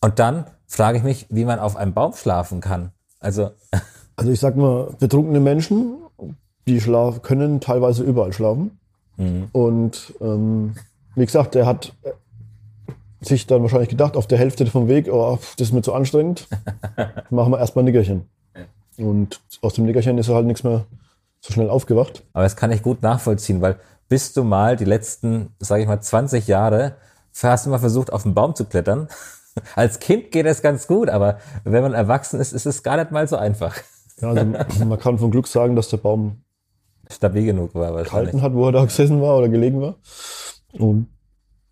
Und 0.00 0.18
dann 0.18 0.46
frage 0.66 0.98
ich 0.98 1.04
mich, 1.04 1.26
wie 1.30 1.44
man 1.44 1.58
auf 1.58 1.76
einem 1.76 1.94
Baum 1.94 2.12
schlafen 2.14 2.60
kann. 2.60 2.92
Also, 3.20 3.50
Also 4.16 4.32
ich 4.32 4.40
sag 4.40 4.56
mal, 4.56 4.94
betrunkene 4.98 5.40
Menschen, 5.40 5.98
die 6.66 6.80
schlafen, 6.80 7.20
können 7.22 7.60
teilweise 7.60 8.02
überall 8.02 8.32
schlafen. 8.32 8.78
Und 9.52 10.14
ähm, 10.20 10.74
wie 11.14 11.24
gesagt, 11.24 11.54
der 11.54 11.64
hat 11.64 11.94
äh, 12.02 12.10
sich 13.22 13.46
dann 13.46 13.62
wahrscheinlich 13.62 13.88
gedacht, 13.88 14.16
auf 14.16 14.26
der 14.26 14.36
Hälfte 14.36 14.66
vom 14.66 14.88
Weg, 14.88 15.08
oh, 15.10 15.38
das 15.56 15.68
ist 15.68 15.72
mir 15.72 15.80
zu 15.80 15.94
anstrengend, 15.94 16.48
machen 17.30 17.52
wir 17.52 17.58
erstmal 17.58 17.82
ein 17.82 17.86
Nickerchen. 17.86 18.28
Und 18.98 19.40
aus 19.62 19.74
dem 19.74 19.86
Nickerchen 19.86 20.18
ist 20.18 20.28
er 20.28 20.34
halt 20.34 20.46
nichts 20.46 20.64
mehr 20.64 20.84
so 21.40 21.52
schnell 21.52 21.70
aufgewacht. 21.70 22.24
aber 22.34 22.44
das 22.44 22.56
kann 22.56 22.72
ich 22.72 22.82
gut 22.82 23.02
nachvollziehen, 23.02 23.62
weil 23.62 23.76
bist 24.08 24.36
du 24.36 24.44
mal 24.44 24.76
die 24.76 24.84
letzten, 24.84 25.54
sage 25.60 25.82
ich 25.82 25.88
mal, 25.88 26.00
20 26.00 26.46
Jahre, 26.46 26.96
hast 27.42 27.64
du 27.66 27.70
mal 27.70 27.78
versucht, 27.78 28.12
auf 28.12 28.22
den 28.24 28.34
Baum 28.34 28.54
zu 28.54 28.66
klettern? 28.66 29.08
Als 29.74 29.98
Kind 30.00 30.30
geht 30.32 30.46
das 30.46 30.62
ganz 30.62 30.86
gut, 30.86 31.08
aber 31.08 31.38
wenn 31.64 31.82
man 31.82 31.94
erwachsen 31.94 32.40
ist, 32.40 32.52
ist 32.52 32.66
es 32.66 32.82
gar 32.82 32.96
nicht 32.96 33.10
mal 33.10 33.26
so 33.28 33.36
einfach. 33.36 33.76
Ja, 34.20 34.30
also 34.30 34.84
man 34.84 34.98
kann 34.98 35.18
von 35.18 35.30
Glück 35.30 35.46
sagen, 35.46 35.76
dass 35.76 35.88
der 35.88 35.98
Baum 35.98 36.42
Stabil 37.10 37.44
genug 37.44 37.74
war 37.74 37.94
wahrscheinlich. 37.94 38.32
gehalten 38.32 38.42
hat, 38.42 38.54
wo 38.54 38.66
er 38.66 38.72
da 38.72 38.84
gesessen 38.84 39.20
war 39.20 39.38
oder 39.38 39.48
gelegen 39.48 39.80
war. 39.80 39.96
Und 40.72 41.08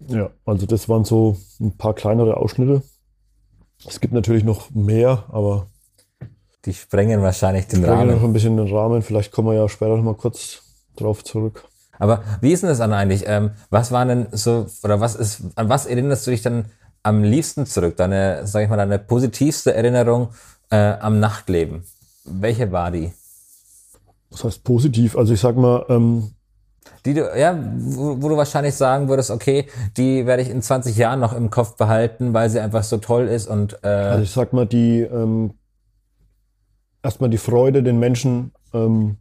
ja, 0.06 0.30
also 0.44 0.66
das 0.66 0.88
waren 0.88 1.04
so 1.04 1.36
ein 1.60 1.76
paar 1.76 1.94
kleinere 1.94 2.36
Ausschnitte. 2.36 2.82
Es 3.86 4.00
gibt 4.00 4.12
natürlich 4.14 4.44
noch 4.44 4.70
mehr, 4.70 5.24
aber 5.28 5.66
Die 6.64 6.72
sprengen 6.74 7.20
wahrscheinlich 7.22 7.66
den 7.66 7.80
Ich 7.80 7.86
bringe 7.86 8.04
noch 8.06 8.14
Rahmen. 8.14 8.24
ein 8.24 8.32
bisschen 8.32 8.56
den 8.56 8.72
Rahmen. 8.72 9.02
Vielleicht 9.02 9.32
kommen 9.32 9.48
wir 9.48 9.54
ja 9.54 9.68
später 9.68 9.96
noch 9.96 10.04
mal 10.04 10.14
kurz 10.14 10.62
drauf 10.96 11.24
zurück. 11.24 11.64
Aber 11.98 12.22
wie 12.40 12.52
ist 12.52 12.62
denn 12.62 12.68
das 12.70 12.78
dann 12.78 12.92
eigentlich? 12.92 13.24
Ähm, 13.26 13.50
was 13.70 13.90
waren 13.92 14.08
denn 14.08 14.26
so, 14.32 14.66
oder 14.82 15.00
was 15.00 15.14
ist, 15.14 15.42
an 15.56 15.68
was 15.68 15.86
erinnerst 15.86 16.26
du 16.26 16.30
dich 16.30 16.42
dann 16.42 16.66
am 17.04 17.22
liebsten 17.22 17.66
zurück? 17.66 17.96
Deine, 17.96 18.46
sag 18.46 18.64
ich 18.64 18.68
mal, 18.68 18.76
deine 18.76 18.98
positivste 18.98 19.72
Erinnerung 19.74 20.30
äh, 20.70 20.76
am 20.76 21.20
Nachtleben? 21.20 21.84
Welche 22.24 22.72
war 22.72 22.90
die? 22.90 23.12
Das 24.30 24.42
heißt 24.42 24.64
positiv. 24.64 25.16
Also 25.16 25.34
ich 25.34 25.40
sag 25.40 25.56
mal, 25.56 25.86
ähm, 25.88 26.32
Die 27.06 27.14
du, 27.14 27.30
ja, 27.38 27.56
wo, 27.76 28.20
wo 28.20 28.28
du 28.30 28.36
wahrscheinlich 28.36 28.74
sagen 28.74 29.08
würdest, 29.08 29.30
okay, 29.30 29.66
die 29.96 30.26
werde 30.26 30.42
ich 30.42 30.50
in 30.50 30.62
20 30.62 30.96
Jahren 30.96 31.20
noch 31.20 31.34
im 31.34 31.50
Kopf 31.50 31.76
behalten, 31.76 32.32
weil 32.34 32.48
sie 32.50 32.60
einfach 32.60 32.82
so 32.82 32.96
toll 32.96 33.28
ist 33.28 33.46
und 33.46 33.78
äh, 33.84 33.88
also 33.88 34.22
ich 34.22 34.30
sag 34.30 34.52
mal, 34.54 34.66
die 34.66 35.00
ähm, 35.02 35.52
erstmal 37.02 37.30
die 37.30 37.38
Freude, 37.38 37.82
den 37.82 37.98
Menschen 37.98 38.52
ähm, 38.72 39.18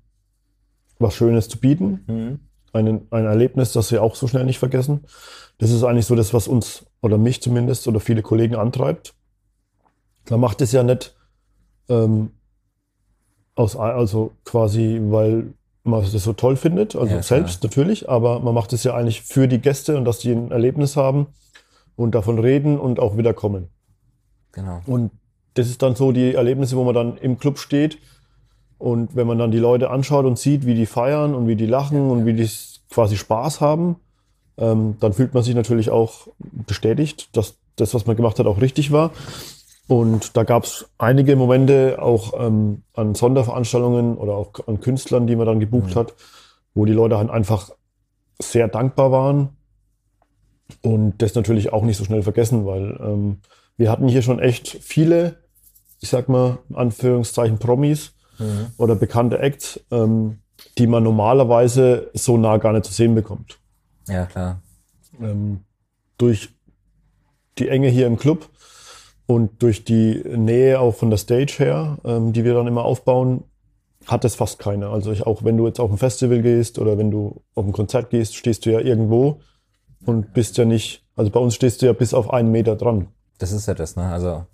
was 0.99 1.15
Schönes 1.15 1.49
zu 1.49 1.59
bieten. 1.59 2.39
Ein, 2.71 3.01
ein 3.11 3.25
Erlebnis, 3.25 3.73
das 3.73 3.89
sie 3.89 3.99
auch 3.99 4.15
so 4.15 4.27
schnell 4.27 4.45
nicht 4.45 4.59
vergessen. 4.59 5.01
Das 5.57 5.69
ist 5.69 5.83
eigentlich 5.83 6.05
so 6.05 6.15
das, 6.15 6.33
was 6.33 6.47
uns 6.47 6.85
oder 7.03 7.17
mich 7.17 7.41
zumindest 7.41 7.87
oder 7.87 7.99
viele 7.99 8.23
Kollegen 8.23 8.55
antreibt. 8.55 9.13
Man 10.29 10.39
macht 10.39 10.61
es 10.61 10.71
ja 10.71 10.83
nicht 10.83 11.15
ähm, 11.89 12.31
aus, 13.55 13.75
also 13.75 14.31
quasi, 14.45 14.99
weil 15.03 15.53
man 15.83 16.01
das 16.01 16.11
so 16.11 16.31
toll 16.31 16.55
findet, 16.55 16.95
also 16.95 17.13
Ja, 17.13 17.21
selbst 17.21 17.61
natürlich, 17.61 18.09
aber 18.09 18.39
man 18.39 18.55
macht 18.55 18.71
es 18.71 18.85
ja 18.85 18.95
eigentlich 18.95 19.21
für 19.21 19.49
die 19.49 19.59
Gäste 19.59 19.97
und 19.97 20.05
dass 20.05 20.19
die 20.19 20.31
ein 20.31 20.49
Erlebnis 20.51 20.95
haben 20.95 21.27
und 21.97 22.15
davon 22.15 22.39
reden 22.39 22.79
und 22.79 23.01
auch 23.01 23.17
wiederkommen. 23.17 23.67
genau. 24.53 24.81
Und 24.85 25.11
das 25.55 25.67
ist 25.67 25.81
dann 25.83 25.95
so 25.95 26.13
die 26.13 26.33
Erlebnisse, 26.33 26.77
wo 26.77 26.85
man 26.85 26.95
dann 26.95 27.17
im 27.17 27.37
Club 27.37 27.59
steht 27.59 27.99
und 28.77 29.15
wenn 29.15 29.27
man 29.27 29.37
dann 29.37 29.51
die 29.51 29.59
Leute 29.59 29.89
anschaut 29.89 30.25
und 30.25 30.39
sieht, 30.39 30.65
wie 30.65 30.73
die 30.73 30.85
feiern 30.85 31.35
und 31.35 31.47
wie 31.47 31.57
die 31.57 31.65
lachen 31.67 32.09
und 32.09 32.25
wie 32.25 32.33
die 32.33 32.49
quasi 32.89 33.17
Spaß 33.17 33.59
haben, 33.59 33.97
ähm, 34.57 34.97
dann 34.99 35.13
fühlt 35.13 35.33
man 35.33 35.43
sich 35.43 35.55
natürlich 35.55 35.89
auch 35.89 36.27
bestätigt, 36.39 37.35
dass 37.35 37.55
das, 37.75 37.93
was 37.93 38.05
man 38.05 38.15
gemacht 38.15 38.39
hat, 38.39 38.45
auch 38.45 38.61
richtig 38.61 38.91
war. 38.91 39.11
Und 39.87 40.37
da 40.37 40.43
gab 40.43 40.63
es 40.63 40.85
einige 40.97 41.35
Momente 41.35 41.97
auch 42.01 42.33
ähm, 42.39 42.83
an 42.93 43.15
Sonderveranstaltungen 43.15 44.17
oder 44.17 44.33
auch 44.33 44.51
an 44.67 44.79
Künstlern, 44.79 45.27
die 45.27 45.35
man 45.35 45.45
dann 45.45 45.59
gebucht 45.59 45.95
hat, 45.95 46.13
wo 46.73 46.85
die 46.85 46.93
Leute 46.93 47.17
halt 47.17 47.29
einfach 47.29 47.71
sehr 48.41 48.67
dankbar 48.67 49.11
waren 49.11 49.49
und 50.81 51.21
das 51.21 51.35
natürlich 51.35 51.73
auch 51.73 51.83
nicht 51.83 51.97
so 51.97 52.05
schnell 52.05 52.23
vergessen, 52.23 52.65
weil 52.65 52.97
ähm, 53.01 53.37
wir 53.77 53.91
hatten 53.91 54.07
hier 54.07 54.21
schon 54.21 54.39
echt 54.39 54.77
viele, 54.81 55.37
ich 55.99 56.09
sag 56.09 56.29
mal, 56.29 56.59
in 56.69 56.75
Anführungszeichen 56.75 57.59
Promis 57.59 58.13
oder 58.77 58.95
bekannte 58.95 59.39
Acts, 59.39 59.79
ähm, 59.91 60.39
die 60.77 60.87
man 60.87 61.03
normalerweise 61.03 62.09
so 62.13 62.37
nah 62.37 62.57
gar 62.57 62.73
nicht 62.73 62.85
zu 62.85 62.93
sehen 62.93 63.15
bekommt. 63.15 63.59
Ja, 64.07 64.25
klar. 64.25 64.61
Ähm, 65.21 65.61
durch 66.17 66.49
die 67.57 67.69
Enge 67.69 67.89
hier 67.89 68.07
im 68.07 68.17
Club 68.17 68.49
und 69.25 69.61
durch 69.61 69.83
die 69.83 70.23
Nähe 70.25 70.79
auch 70.79 70.95
von 70.95 71.09
der 71.09 71.17
Stage 71.17 71.55
her, 71.57 71.97
ähm, 72.03 72.33
die 72.33 72.43
wir 72.43 72.53
dann 72.53 72.67
immer 72.67 72.83
aufbauen, 72.83 73.43
hat 74.05 74.25
es 74.25 74.35
fast 74.35 74.59
keiner. 74.59 74.89
Also 74.89 75.11
ich, 75.11 75.25
auch 75.25 75.43
wenn 75.43 75.57
du 75.57 75.67
jetzt 75.67 75.79
auf 75.79 75.91
ein 75.91 75.97
Festival 75.97 76.41
gehst 76.41 76.79
oder 76.79 76.97
wenn 76.97 77.11
du 77.11 77.41
auf 77.55 77.65
ein 77.65 77.71
Konzert 77.71 78.09
gehst, 78.09 78.35
stehst 78.35 78.65
du 78.65 78.71
ja 78.71 78.79
irgendwo 78.79 79.39
und 80.05 80.33
bist 80.33 80.57
ja 80.57 80.65
nicht, 80.65 81.05
also 81.15 81.31
bei 81.31 81.39
uns 81.39 81.55
stehst 81.55 81.81
du 81.81 81.85
ja 81.85 81.93
bis 81.93 82.13
auf 82.13 82.31
einen 82.31 82.51
Meter 82.51 82.75
dran. 82.75 83.07
Das 83.37 83.51
ist 83.51 83.67
ja 83.67 83.73
das, 83.73 83.95
ne? 83.95 84.05
Also 84.05 84.45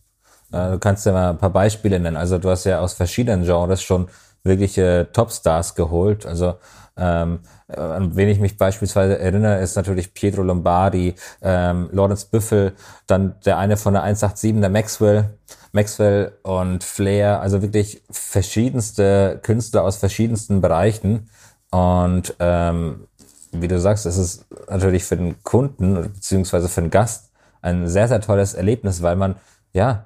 äh, 0.52 0.72
du 0.72 0.80
kannst 0.80 1.06
ja 1.06 1.12
mal 1.12 1.32
ein 1.32 1.38
paar 1.38 1.50
Beispiele 1.50 2.00
nennen. 2.00 2.18
Also 2.18 2.38
du 2.38 2.50
hast 2.50 2.66
ja 2.66 2.80
aus 2.80 2.94
verschiedenen 2.94 3.44
Genres 3.44 3.82
schon 3.82 4.08
wirkliche 4.44 5.10
Topstars 5.14 5.76
geholt. 5.76 6.26
Also 6.26 6.56
ähm, 6.98 7.40
äh, 7.68 7.80
an 7.80 8.16
wen 8.16 8.28
ich 8.28 8.40
mich 8.40 8.58
beispielsweise 8.58 9.18
erinnere, 9.18 9.60
ist 9.60 9.76
natürlich 9.76 10.14
Pietro 10.14 10.44
Lombardi, 10.44 11.16
ähm, 11.42 11.90
Lawrence 11.92 12.28
Büffel, 12.30 12.74
dann 13.08 13.36
der 13.46 13.58
eine 13.58 13.78
von 13.78 13.94
der 13.94 14.04
187, 14.04 14.60
der 14.60 14.70
Maxwell, 14.70 15.30
Maxwell 15.72 16.34
und 16.44 16.84
Flair, 16.84 17.42
also 17.42 17.62
wirklich 17.62 18.04
verschiedenste 18.10 19.40
Künstler 19.44 19.84
aus 19.84 19.98
verschiedensten 19.98 20.62
Bereichen. 20.62 21.30
Und 21.72 22.36
ähm, 22.40 23.08
wie 23.52 23.68
du 23.68 23.80
sagst, 23.80 24.06
es 24.06 24.18
ist 24.18 24.46
natürlich 24.70 25.06
für 25.06 25.18
den 25.18 25.42
Kunden 25.44 26.14
beziehungsweise 26.14 26.68
für 26.68 26.82
den 26.82 26.92
Gast 26.92 27.32
ein 27.62 27.88
sehr, 27.88 28.08
sehr 28.08 28.22
tolles 28.22 28.54
Erlebnis, 28.54 29.02
weil 29.02 29.16
man 29.16 29.36
ja 29.74 30.06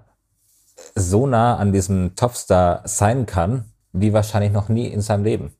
so 0.95 1.27
nah 1.27 1.57
an 1.57 1.71
diesem 1.71 2.15
Topstar 2.15 2.81
sein 2.85 3.25
kann, 3.25 3.72
wie 3.93 4.11
wahrscheinlich 4.11 4.51
noch 4.51 4.69
nie 4.69 4.87
in 4.87 5.01
seinem 5.01 5.23
Leben. 5.23 5.53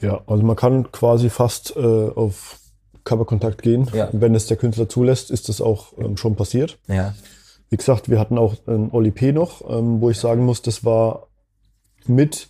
Ja, 0.00 0.22
also 0.26 0.42
man 0.44 0.56
kann 0.56 0.90
quasi 0.92 1.28
fast 1.28 1.76
äh, 1.76 1.80
auf 1.80 2.60
Körperkontakt 3.04 3.62
gehen. 3.62 3.90
Ja. 3.92 4.08
Wenn 4.12 4.34
es 4.34 4.46
der 4.46 4.56
Künstler 4.56 4.88
zulässt, 4.88 5.30
ist 5.30 5.48
das 5.48 5.60
auch 5.60 5.92
ähm, 5.98 6.16
schon 6.16 6.36
passiert. 6.36 6.78
Ja. 6.86 7.14
Wie 7.70 7.76
gesagt, 7.76 8.08
wir 8.08 8.18
hatten 8.18 8.38
auch 8.38 8.54
einen 8.66 8.90
Oli 8.90 9.10
P. 9.10 9.32
noch, 9.32 9.68
ähm, 9.68 10.00
wo 10.00 10.10
ich 10.10 10.18
sagen 10.18 10.44
muss, 10.44 10.62
das 10.62 10.84
war 10.84 11.26
mit 12.06 12.48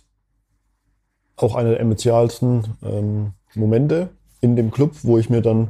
auch 1.35 1.55
einer 1.55 1.71
der 1.71 1.79
emotionalsten 1.79 2.77
ähm, 2.83 3.33
Momente 3.55 4.09
in 4.41 4.55
dem 4.55 4.71
Club, 4.71 4.91
wo 5.03 5.17
ich 5.17 5.29
mir 5.29 5.41
dann, 5.41 5.69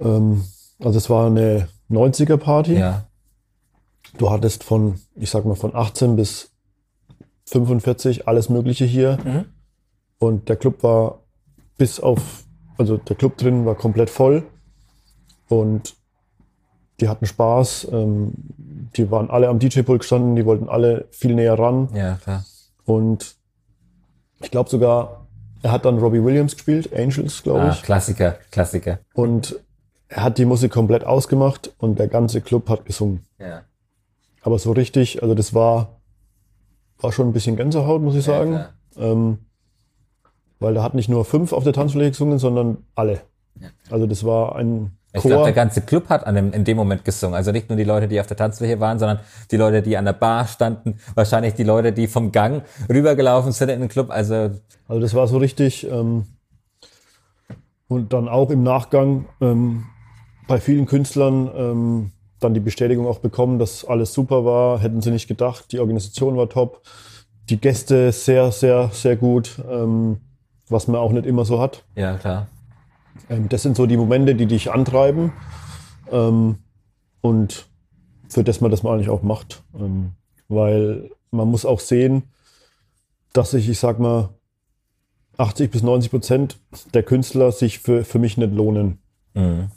ähm, 0.00 0.44
also 0.78 0.98
es 0.98 1.10
war 1.10 1.26
eine 1.26 1.68
90er-Party. 1.90 2.78
Ja. 2.78 3.06
Du 4.18 4.30
hattest 4.30 4.62
von, 4.64 5.00
ich 5.14 5.30
sag 5.30 5.44
mal, 5.44 5.56
von 5.56 5.74
18 5.74 6.16
bis 6.16 6.51
45, 7.46 8.28
alles 8.28 8.48
Mögliche 8.48 8.84
hier. 8.84 9.18
Mhm. 9.24 9.44
Und 10.18 10.48
der 10.48 10.56
Club 10.56 10.82
war 10.82 11.20
bis 11.78 12.00
auf, 12.00 12.44
also 12.78 12.96
der 12.96 13.16
Club 13.16 13.36
drin 13.36 13.66
war 13.66 13.74
komplett 13.74 14.10
voll. 14.10 14.44
Und 15.48 15.94
die 17.00 17.08
hatten 17.08 17.26
Spaß. 17.26 17.88
Ähm, 17.92 18.32
die 18.96 19.10
waren 19.10 19.30
alle 19.30 19.48
am 19.48 19.58
DJ-Pult 19.58 20.00
gestanden, 20.00 20.36
die 20.36 20.44
wollten 20.46 20.68
alle 20.68 21.06
viel 21.10 21.34
näher 21.34 21.58
ran. 21.58 21.88
Ja, 21.94 22.16
klar. 22.22 22.44
Und 22.84 23.36
ich 24.40 24.50
glaube 24.50 24.70
sogar, 24.70 25.26
er 25.62 25.72
hat 25.72 25.84
dann 25.84 25.98
Robbie 25.98 26.22
Williams 26.22 26.54
gespielt, 26.54 26.92
Angels, 26.94 27.42
glaube 27.42 27.60
Ah, 27.62 27.70
ich. 27.70 27.82
Klassiker, 27.82 28.36
Klassiker. 28.50 28.98
Und 29.14 29.56
er 30.08 30.24
hat 30.24 30.38
die 30.38 30.44
Musik 30.44 30.72
komplett 30.72 31.04
ausgemacht 31.04 31.72
und 31.78 31.98
der 31.98 32.08
ganze 32.08 32.40
Club 32.40 32.68
hat 32.68 32.84
gesungen. 32.84 33.24
Ja. 33.38 33.62
Aber 34.42 34.58
so 34.58 34.72
richtig, 34.72 35.22
also 35.22 35.34
das 35.34 35.54
war, 35.54 36.00
war 37.02 37.12
schon 37.12 37.28
ein 37.28 37.32
bisschen 37.32 37.56
Gänsehaut, 37.56 38.02
muss 38.02 38.14
ich 38.14 38.24
sagen. 38.24 38.52
klar. 38.52 38.70
ähm, 39.12 39.38
weil 40.60 40.74
da 40.74 40.82
hat 40.82 40.94
nicht 40.94 41.08
nur 41.08 41.24
fünf 41.24 41.52
auf 41.52 41.64
der 41.64 41.72
Tanzfläche 41.72 42.10
gesungen, 42.10 42.38
sondern 42.38 42.78
alle. 42.94 43.20
Also 43.90 44.06
das 44.06 44.24
war 44.24 44.54
ein 44.56 44.92
Ich 45.12 45.22
Chor. 45.22 45.30
glaube, 45.32 45.44
der 45.44 45.52
ganze 45.52 45.80
Club 45.82 46.08
hat 46.08 46.24
an 46.26 46.36
dem, 46.36 46.52
in 46.52 46.64
dem 46.64 46.76
Moment 46.76 47.04
gesungen. 47.04 47.34
Also 47.34 47.50
nicht 47.50 47.68
nur 47.68 47.76
die 47.76 47.84
Leute, 47.84 48.06
die 48.08 48.20
auf 48.20 48.26
der 48.28 48.36
Tanzfläche 48.36 48.78
waren, 48.80 48.98
sondern 48.98 49.18
die 49.50 49.56
Leute, 49.56 49.82
die 49.82 49.96
an 49.96 50.04
der 50.04 50.12
Bar 50.12 50.46
standen. 50.46 50.98
Wahrscheinlich 51.14 51.54
die 51.54 51.64
Leute, 51.64 51.92
die 51.92 52.06
vom 52.06 52.30
Gang 52.32 52.62
rübergelaufen 52.88 53.50
sind 53.52 53.70
in 53.70 53.80
den 53.80 53.88
Club. 53.88 54.10
Also 54.10 54.50
Also 54.88 55.00
das 55.00 55.14
war 55.14 55.26
so 55.26 55.38
richtig. 55.38 55.86
Ähm, 55.90 56.26
und 57.88 58.12
dann 58.12 58.28
auch 58.28 58.50
im 58.50 58.62
Nachgang 58.62 59.26
ähm, 59.40 59.84
bei 60.48 60.60
vielen 60.60 60.86
Künstlern 60.86 61.50
ähm, 61.54 62.11
dann 62.44 62.54
die 62.54 62.60
Bestätigung 62.60 63.06
auch 63.06 63.18
bekommen, 63.18 63.58
dass 63.58 63.84
alles 63.84 64.12
super 64.12 64.44
war. 64.44 64.80
Hätten 64.80 65.00
sie 65.00 65.10
nicht 65.10 65.28
gedacht. 65.28 65.72
Die 65.72 65.80
Organisation 65.80 66.36
war 66.36 66.48
top. 66.48 66.82
Die 67.48 67.60
Gäste 67.60 68.12
sehr, 68.12 68.52
sehr, 68.52 68.90
sehr 68.92 69.16
gut. 69.16 69.60
Ähm, 69.70 70.18
was 70.68 70.88
man 70.88 71.00
auch 71.00 71.12
nicht 71.12 71.26
immer 71.26 71.44
so 71.44 71.60
hat. 71.60 71.84
ja, 71.96 72.16
klar. 72.16 72.46
Ähm, 73.28 73.48
das 73.48 73.62
sind 73.62 73.76
so 73.76 73.86
die 73.86 73.96
Momente, 73.96 74.34
die 74.34 74.46
dich 74.46 74.70
antreiben. 74.72 75.32
Ähm, 76.10 76.58
und 77.20 77.66
für 78.28 78.42
das 78.42 78.60
man 78.60 78.70
das 78.70 78.82
mal 78.82 78.94
eigentlich 78.94 79.10
auch 79.10 79.22
macht. 79.22 79.62
Ähm, 79.78 80.12
weil 80.48 81.10
man 81.30 81.48
muss 81.48 81.64
auch 81.66 81.80
sehen, 81.80 82.24
dass 83.32 83.50
sich, 83.52 83.68
ich 83.68 83.78
sag 83.78 83.98
mal, 83.98 84.30
80 85.38 85.70
bis 85.70 85.82
90 85.82 86.10
Prozent 86.10 86.58
der 86.94 87.02
Künstler 87.02 87.52
sich 87.52 87.78
für, 87.78 88.04
für 88.04 88.18
mich 88.18 88.36
nicht 88.36 88.52
lohnen, 88.52 88.98
Mhm. 89.34 89.68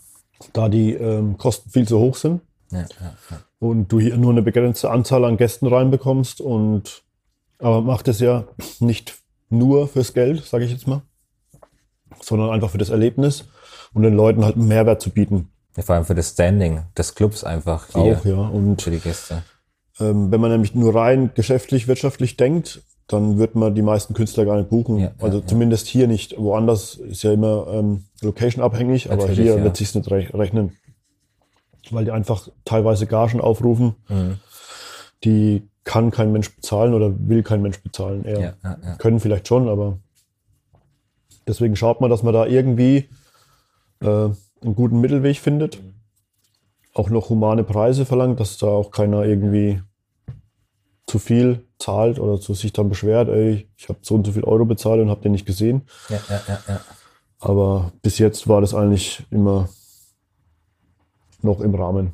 da 0.51 0.67
die 0.67 0.93
ähm, 0.93 1.37
Kosten 1.37 1.69
viel 1.69 1.87
zu 1.87 1.97
hoch 1.97 2.15
sind 2.17 2.41
Ja, 2.75 2.81
ja, 2.81 3.13
ja. 3.31 3.37
und 3.59 3.91
du 3.91 3.99
hier 3.99 4.17
nur 4.17 4.31
eine 4.31 4.41
begrenzte 4.41 4.89
Anzahl 4.91 5.25
an 5.25 5.37
Gästen 5.37 5.67
reinbekommst 5.67 6.41
und 6.41 7.03
aber 7.59 7.81
macht 7.81 8.07
es 8.07 8.19
ja 8.19 8.45
nicht 8.79 9.15
nur 9.49 9.87
fürs 9.87 10.13
Geld, 10.13 10.43
sage 10.43 10.65
ich 10.65 10.71
jetzt 10.71 10.87
mal, 10.87 11.01
sondern 12.21 12.49
einfach 12.49 12.69
für 12.69 12.77
das 12.77 12.89
Erlebnis 12.89 13.45
und 13.93 14.03
den 14.03 14.13
Leuten 14.13 14.43
halt 14.43 14.55
einen 14.55 14.67
Mehrwert 14.67 15.01
zu 15.01 15.09
bieten. 15.09 15.49
Ja, 15.77 15.83
Vor 15.83 15.95
allem 15.95 16.05
für 16.05 16.15
das 16.15 16.31
Standing 16.31 16.83
des 16.97 17.15
Clubs 17.15 17.43
einfach 17.43 17.87
hier 17.93 18.17
Auch, 18.19 18.25
ja. 18.25 18.35
Und 18.35 18.81
für 18.81 18.91
die 18.91 18.99
Gäste. 18.99 19.43
ähm, 19.99 20.31
wenn 20.31 20.41
man 20.41 20.51
nämlich 20.51 20.75
nur 20.75 20.95
rein 20.95 21.31
geschäftlich, 21.33 21.87
wirtschaftlich 21.87 22.37
denkt, 22.37 22.81
dann 23.07 23.37
wird 23.37 23.55
man 23.55 23.75
die 23.75 23.83
meisten 23.83 24.13
Künstler 24.13 24.45
gar 24.45 24.57
nicht 24.57 24.69
buchen. 24.69 24.97
Ja, 24.97 25.11
also 25.19 25.39
ja, 25.39 25.45
zumindest 25.45 25.87
hier 25.87 26.07
nicht. 26.07 26.37
Woanders 26.37 26.95
ist 26.95 27.23
ja 27.23 27.33
immer 27.33 27.67
ähm, 27.71 28.05
Location 28.21 28.63
abhängig, 28.63 29.11
aber 29.11 29.23
Natürlich, 29.23 29.39
hier 29.41 29.57
ja. 29.57 29.63
wird 29.63 29.77
sich's 29.77 29.93
nicht 29.93 30.09
re 30.09 30.27
rechnen. 30.33 30.71
Weil 31.91 32.05
die 32.05 32.11
einfach 32.11 32.47
teilweise 32.65 33.07
Gagen 33.07 33.41
aufrufen, 33.41 33.95
Mhm. 34.09 34.39
die 35.23 35.67
kann 35.83 36.09
kein 36.11 36.31
Mensch 36.31 36.53
bezahlen 36.55 36.93
oder 36.93 37.13
will 37.17 37.43
kein 37.43 37.61
Mensch 37.61 37.81
bezahlen. 37.81 38.25
Eher. 38.25 38.39
Ja, 38.39 38.53
ja, 38.63 38.77
ja. 38.83 38.95
Können 38.95 39.19
vielleicht 39.19 39.47
schon, 39.47 39.69
aber 39.69 39.99
deswegen 41.47 41.75
schaut 41.75 42.01
man, 42.01 42.09
dass 42.09 42.23
man 42.23 42.33
da 42.33 42.45
irgendwie 42.45 43.07
äh, 44.01 44.05
einen 44.07 44.75
guten 44.75 44.99
Mittelweg 44.99 45.37
findet. 45.39 45.79
Auch 46.93 47.09
noch 47.09 47.29
humane 47.29 47.63
Preise 47.63 48.05
verlangt, 48.05 48.39
dass 48.39 48.57
da 48.57 48.67
auch 48.67 48.89
keiner 48.91 49.23
irgendwie 49.23 49.81
zu 51.07 51.19
viel 51.19 51.63
zahlt 51.77 52.19
oder 52.19 52.39
zu 52.41 52.53
sich 52.55 52.73
dann 52.73 52.89
beschwert, 52.89 53.29
ey, 53.29 53.67
ich 53.77 53.89
habe 53.89 53.99
so 54.01 54.15
und 54.15 54.25
so 54.25 54.31
viel 54.31 54.43
Euro 54.43 54.65
bezahlt 54.65 55.01
und 55.01 55.09
habe 55.09 55.21
den 55.21 55.33
nicht 55.33 55.45
gesehen. 55.45 55.83
Ja, 56.09 56.19
ja, 56.29 56.41
ja, 56.47 56.59
ja. 56.67 56.81
Aber 57.39 57.91
bis 58.01 58.17
jetzt 58.17 58.47
war 58.47 58.59
das 58.61 58.73
eigentlich 58.73 59.23
immer 59.29 59.69
noch 61.45 61.61
im 61.61 61.73
Rahmen. 61.75 62.13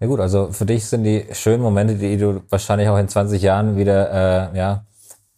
Ja 0.00 0.06
gut, 0.06 0.20
also 0.20 0.50
für 0.50 0.66
dich 0.66 0.86
sind 0.86 1.04
die 1.04 1.26
schönen 1.32 1.62
Momente, 1.62 1.94
die 1.94 2.16
du 2.16 2.42
wahrscheinlich 2.48 2.88
auch 2.88 2.98
in 2.98 3.08
20 3.08 3.42
Jahren 3.42 3.76
wieder 3.76 4.52
äh, 4.52 4.58
ja, 4.58 4.84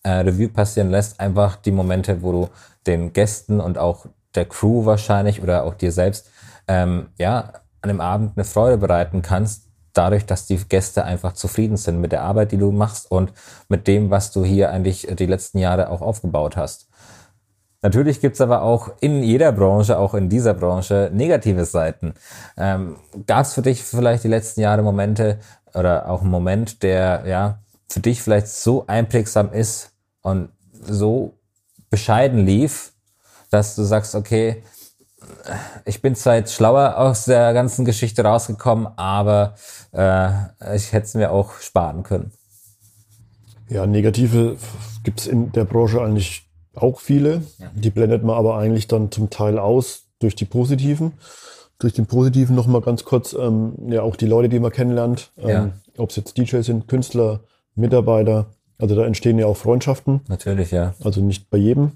äh, 0.05 0.11
Revue 0.11 0.49
passieren 0.49 0.91
lässt, 0.91 1.19
einfach 1.21 1.57
die 1.57 1.73
Momente, 1.73 2.23
wo 2.23 2.33
du 2.33 2.49
den 2.87 3.13
Gästen 3.13 3.61
und 3.61 3.77
auch 3.77 4.07
der 4.35 4.45
Crew 4.45 4.85
wahrscheinlich 4.85 5.43
oder 5.43 5.65
auch 5.65 5.75
dir 5.75 5.93
selbst 5.93 6.31
ähm, 6.69 7.09
ja 7.19 7.53
an 7.81 7.89
dem 7.89 8.01
Abend 8.01 8.33
eine 8.37 8.45
Freude 8.45 8.79
bereiten 8.79 9.23
kannst, 9.23 9.69
dadurch, 9.93 10.25
dass 10.25 10.47
die 10.47 10.57
Gäste 10.57 11.05
einfach 11.05 11.33
zufrieden 11.33 11.77
sind 11.77 12.01
mit 12.01 12.13
der 12.13 12.23
Arbeit, 12.23 12.53
die 12.53 12.57
du 12.57 12.71
machst 12.71 13.11
und 13.11 13.33
mit 13.69 13.87
dem, 13.87 14.11
was 14.11 14.31
du 14.31 14.45
hier 14.45 14.71
eigentlich 14.71 15.09
die 15.19 15.27
letzten 15.27 15.59
Jahre 15.59 15.91
auch 15.91 16.01
aufgebaut 16.01 16.57
hast. 16.57 16.89
Natürlich 17.83 18.21
gibt's 18.21 18.41
aber 18.41 18.63
auch 18.63 18.93
in 19.01 19.25
jeder 19.25 19.51
Branche, 19.51 19.99
auch 19.99 20.15
in 20.15 20.29
dieser 20.29 20.55
Branche, 20.55 21.11
negative 21.13 21.65
Seiten. 21.65 22.15
Ähm, 22.57 22.97
Gab 23.27 23.45
es 23.45 23.55
für 23.55 23.63
dich 23.63 23.83
vielleicht 23.83 24.23
die 24.23 24.29
letzten 24.29 24.61
Jahre 24.61 24.83
Momente 24.83 25.41
oder 25.75 26.09
auch 26.09 26.23
einen 26.23 26.31
Moment, 26.31 26.83
der 26.85 27.25
ja 27.27 27.59
für 27.89 28.01
dich 28.01 28.23
vielleicht 28.23 28.47
so 28.47 28.87
einprägsam 28.87 29.53
ist 29.53 29.91
und 30.23 30.49
so 30.81 31.35
bescheiden 31.91 32.47
lief, 32.47 32.93
dass 33.51 33.75
du 33.75 33.83
sagst, 33.83 34.15
okay, 34.15 34.63
ich 35.85 36.01
bin 36.01 36.15
zwar 36.15 36.37
jetzt 36.37 36.55
schlauer 36.55 36.97
aus 36.97 37.25
der 37.27 37.53
ganzen 37.53 37.85
Geschichte 37.85 38.25
rausgekommen, 38.25 38.89
aber 38.97 39.55
äh, 39.93 40.31
ich 40.75 40.93
hätte 40.93 41.07
es 41.07 41.15
mir 41.15 41.31
auch 41.33 41.59
sparen 41.61 42.03
können. 42.03 42.33
Ja, 43.69 43.87
negative 43.87 44.57
gibt's 45.03 45.27
in 45.27 45.53
der 45.53 45.65
Branche 45.65 46.01
eigentlich 46.01 46.49
auch 46.75 47.01
viele. 47.01 47.43
Die 47.75 47.91
blendet 47.91 48.23
man 48.25 48.37
aber 48.37 48.57
eigentlich 48.57 48.89
dann 48.89 49.11
zum 49.11 49.31
Teil 49.31 49.59
aus 49.59 50.05
durch 50.19 50.35
die 50.35 50.45
positiven. 50.45 51.13
Durch 51.79 51.93
den 51.93 52.07
positiven 52.07 52.55
nochmal 52.55 52.81
ganz 52.81 53.05
kurz, 53.05 53.33
ähm, 53.33 53.75
ja, 53.89 54.03
auch 54.03 54.17
die 54.17 54.27
Leute, 54.27 54.49
die 54.49 54.61
man 54.61 54.71
kennenlernt, 54.73 55.33
ähm, 55.37 55.49
Ja. 55.49 55.71
ob 55.99 56.11
es 56.11 56.17
jetzt 56.17 56.39
DJs 56.39 56.65
sind, 56.65 56.89
Künstler, 56.89 57.41
Mitarbeiter. 57.75 58.47
Also 58.79 58.95
da 58.95 59.05
entstehen 59.05 59.39
ja 59.39 59.47
auch 59.47 59.57
Freundschaften. 59.57 60.21
Natürlich, 60.29 60.71
ja. 60.71 60.95
Also 61.03 61.21
nicht 61.21 61.51
bei 61.51 61.59
jedem, 61.59 61.93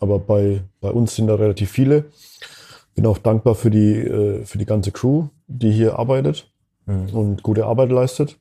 aber 0.00 0.18
bei, 0.18 0.62
bei 0.80 0.90
uns 0.90 1.16
sind 1.16 1.26
da 1.28 1.34
relativ 1.34 1.70
viele. 1.70 2.06
Bin 2.94 3.06
auch 3.06 3.18
dankbar 3.18 3.54
für 3.54 3.70
die, 3.70 3.94
äh, 3.98 4.44
für 4.44 4.58
die 4.58 4.64
ganze 4.66 4.90
Crew, 4.92 5.26
die 5.48 5.70
hier 5.72 5.98
arbeitet 5.98 6.50
und 7.12 7.42
gute 7.42 7.66
Arbeit 7.66 7.90
leistet. 7.90 8.38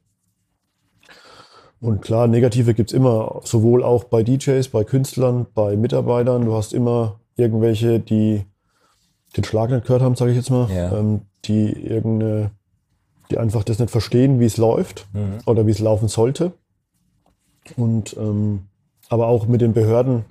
Und 1.85 2.01
klar, 2.01 2.27
Negative 2.27 2.73
gibt's 2.73 2.93
immer, 2.93 3.41
sowohl 3.43 3.83
auch 3.83 4.05
bei 4.05 4.23
DJs, 4.23 4.67
bei 4.69 4.83
Künstlern, 4.83 5.45
bei 5.53 5.75
Mitarbeitern. 5.77 6.45
Du 6.45 6.53
hast 6.55 6.73
immer 6.73 7.19
irgendwelche, 7.35 7.99
die 7.99 8.43
den 9.37 9.43
Schlag 9.43 9.69
nicht 9.69 9.85
gehört 9.85 10.01
haben, 10.01 10.15
sage 10.15 10.31
ich 10.31 10.37
jetzt 10.37 10.49
mal, 10.49 10.69
Ja. 10.71 10.97
ähm, 10.97 11.21
die 11.45 11.71
irgendeine, 11.71 12.51
die 13.29 13.37
einfach 13.37 13.63
das 13.63 13.79
nicht 13.79 13.91
verstehen, 13.91 14.39
wie 14.39 14.45
es 14.45 14.57
läuft 14.57 15.07
oder 15.45 15.67
wie 15.67 15.71
es 15.71 15.79
laufen 15.79 16.07
sollte. 16.07 16.53
Und 17.77 18.15
ähm, 18.17 18.67
aber 19.09 19.27
auch 19.27 19.45
mit 19.47 19.61
den 19.61 19.73
Behörden 19.73 20.25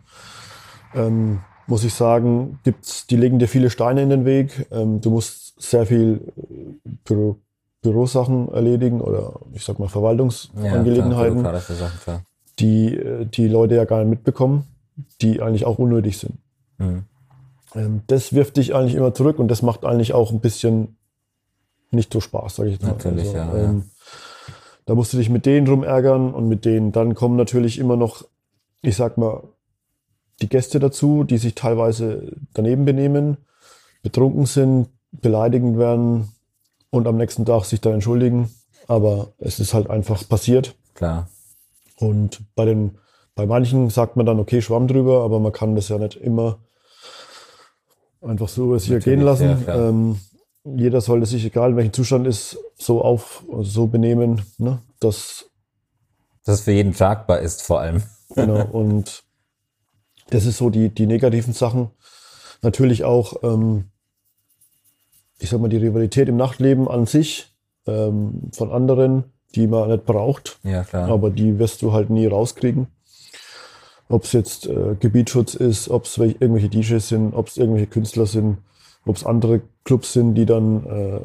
ähm, 0.95 1.41
muss 1.67 1.85
ich 1.85 1.95
sagen, 1.95 2.59
gibt's, 2.65 3.07
die 3.07 3.17
legen 3.17 3.39
dir 3.39 3.49
viele 3.49 3.71
Steine 3.71 4.03
in 4.03 4.11
den 4.11 4.25
Weg. 4.25 4.67
Ähm, 4.73 5.01
du 5.01 5.11
musst 5.11 5.61
sehr 5.61 5.87
viel 5.87 6.21
äh, 6.37 6.89
Büro, 7.05 7.37
Bürosachen 7.85 8.51
erledigen 8.53 9.03
oder 9.03 9.41
ich 9.53 9.63
sag 9.63 9.79
mal 9.79 9.89
Verwaltungsangelegenheiten, 9.89 11.45
Sachen, 11.45 12.01
klar. 12.03 12.23
die 12.59 12.97
äh, 12.97 13.27
die 13.27 13.47
Leute 13.47 13.75
ja 13.75 13.85
gar 13.85 13.99
nicht 14.01 14.09
mitbekommen, 14.09 14.65
die 15.21 15.43
eigentlich 15.43 15.67
auch 15.67 15.79
unnötig 15.79 16.19
sind. 16.19 16.39
Mhm. 16.79 17.03
Ähm, 17.75 18.01
das 18.07 18.33
wirft 18.33 18.57
dich 18.57 18.75
eigentlich 18.75 18.95
immer 18.95 19.13
zurück 19.13 19.39
und 19.39 19.49
das 19.49 19.61
macht 19.61 19.85
eigentlich 19.85 20.15
auch 20.15 20.33
ein 20.33 20.41
bisschen 20.41 20.97
nicht 21.91 22.11
so 22.11 22.21
Spaß, 22.21 22.57
sage 22.57 22.71
ich 22.71 22.77
jetzt 22.77 22.85
mal. 22.85 22.93
Natürlich, 22.93 23.33
ja, 23.33 23.55
ja. 23.55 23.65
ähm, 23.65 23.85
Da 24.87 24.95
musst 24.95 25.13
du 25.13 25.19
dich 25.19 25.29
mit 25.29 25.45
denen 25.45 25.69
rumärgern 25.69 26.33
und 26.33 26.49
mit 26.49 26.65
denen. 26.65 26.91
Dann 26.91 27.15
kommen 27.15 27.37
natürlich 27.37 27.79
immer 27.79 27.97
noch, 27.97 28.25
ich 28.81 28.97
sag 28.97 29.19
mal, 29.19 29.43
die 30.41 30.49
Gäste 30.49 30.81
dazu, 30.81 31.23
die 31.23 31.37
sich 31.37 31.55
teilweise 31.55 32.33
daneben 32.55 32.87
benehmen, 32.87 33.37
betrunken 34.03 34.47
sind, 34.47 34.89
beleidigend 35.13 35.79
werden 35.79 36.34
und 36.95 37.09
am 37.09 37.17
nächsten 37.17 37.45
Tag 37.45 37.65
sich 37.65 37.81
dann 37.81 37.95
entschuldigen. 37.95 38.51
Aber 38.87 39.33
es 39.39 39.59
ist 39.59 39.75
halt 39.75 39.91
einfach 39.91 40.27
passiert. 40.29 40.77
Klar. 40.95 41.29
Und 41.97 42.43
bei 42.55 42.65
den, 42.65 42.99
bei 43.35 43.47
manchen 43.47 43.91
sagt 43.91 44.17
man 44.17 44.27
dann, 44.27 44.39
okay, 44.39 44.63
Schwamm 44.63 44.87
drüber, 44.87 45.23
aber 45.25 45.41
man 45.41 45.53
kann 45.53 45.75
das 45.75 45.89
ja 45.89 45.99
nicht 45.99 46.17
immer 46.17 46.59
einfach 48.23 48.49
so 48.49 48.75
es 48.75 48.85
hier 48.85 49.01
gehen 49.01 49.21
lassen. 49.21 49.65
ja, 49.67 49.89
ähm, 49.89 50.19
jeder 50.65 51.01
sollte 51.01 51.27
sich, 51.27 51.45
egal 51.45 51.71
in 51.71 51.77
welchem 51.77 51.93
Zustand 51.93 52.27
ist, 52.27 52.59
so 52.79 53.03
auf, 53.03 53.45
so 53.61 53.87
benehmen, 53.87 54.43
ne, 54.59 54.81
dass 54.99 55.51
es 56.47 56.61
für 56.61 56.73
jeden 56.73 56.95
tragbar 56.95 57.41
ist, 57.41 57.63
vor 57.63 57.81
allem. 57.81 58.03
Genau, 58.35 58.65
und 58.73 59.25
das 60.31 60.47
ist 60.47 60.59
so 60.59 60.71
die, 60.71 60.89
die 60.89 61.07
negativen 61.07 61.53
Sachen. 61.53 61.91
Natürlich 62.63 63.05
auch, 63.05 63.43
ähm, 63.43 63.91
ich 65.39 65.51
sag 65.51 65.61
mal, 65.61 65.69
die 65.69 65.77
Rivalität 65.77 66.29
im 66.29 66.37
Nachtleben 66.37 66.89
an 66.89 67.07
sich 67.07 67.53
ähm, 67.87 68.51
von 68.53 68.71
anderen, 68.71 69.25
die 69.55 69.67
man 69.67 69.91
nicht 69.91 70.05
braucht. 70.05 70.59
Ja, 70.63 70.85
klar. 70.85 71.09
Aber 71.09 71.31
die 71.31 71.59
wirst 71.59 71.83
du 71.83 71.93
halt 71.93 72.11
nie 72.11 72.27
rauskriegen. 72.27 72.89
Ob 74.09 74.25
es 74.25 74.33
jetzt 74.33 74.67
äh, 74.67 74.97
Gebietsschutz 74.99 75.55
ist, 75.55 75.89
ob 75.89 76.05
es 76.05 76.19
irgendwelche 76.19 76.69
DJs 76.69 77.07
sind, 77.09 77.35
ob 77.35 77.49
es 77.49 77.57
irgendwelche 77.57 77.87
Künstler 77.87 78.27
sind, 78.27 78.59
ob 79.07 79.17
es 79.17 79.25
andere 79.25 79.63
Clubs 79.85 80.13
sind, 80.13 80.35
die 80.35 80.47
dann 80.47 80.87
äh, 80.87 81.21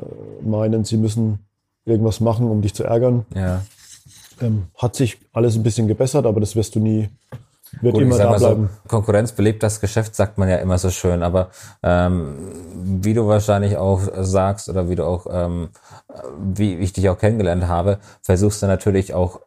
meinen, 0.47 0.85
sie 0.85 0.97
müssen 0.97 1.39
irgendwas 1.85 2.19
machen, 2.19 2.49
um 2.49 2.61
dich 2.61 2.73
zu 2.73 2.83
ärgern. 2.83 3.25
Ja. 3.35 3.63
Ähm, 4.41 4.67
hat 4.75 4.95
sich 4.95 5.17
alles 5.33 5.55
ein 5.55 5.63
bisschen 5.63 5.87
gebessert, 5.87 6.25
aber 6.25 6.39
das 6.39 6.55
wirst 6.55 6.75
du 6.75 6.79
nie, 6.79 7.09
wird 7.81 7.93
Gut, 7.93 8.03
immer 8.03 8.17
da 8.17 8.29
mal 8.29 8.39
so, 8.39 8.47
bleiben. 8.47 8.69
Konkurrenz 8.87 9.31
belebt 9.31 9.63
das 9.63 9.79
Geschäft, 9.79 10.15
sagt 10.15 10.37
man 10.37 10.49
ja 10.49 10.57
immer 10.57 10.77
so 10.77 10.89
schön. 10.89 11.23
Aber 11.23 11.49
ähm, 11.83 12.35
wie 13.01 13.13
du 13.13 13.27
wahrscheinlich 13.27 13.77
auch 13.77 14.01
sagst 14.19 14.69
oder 14.69 14.89
wie 14.89 14.95
du 14.95 15.05
auch, 15.05 15.27
ähm, 15.31 15.69
wie 16.39 16.75
ich 16.77 16.93
dich 16.93 17.09
auch 17.09 17.17
kennengelernt 17.17 17.67
habe, 17.67 17.99
versuchst 18.21 18.61
du 18.61 18.67
natürlich 18.67 19.13
auch 19.13 19.41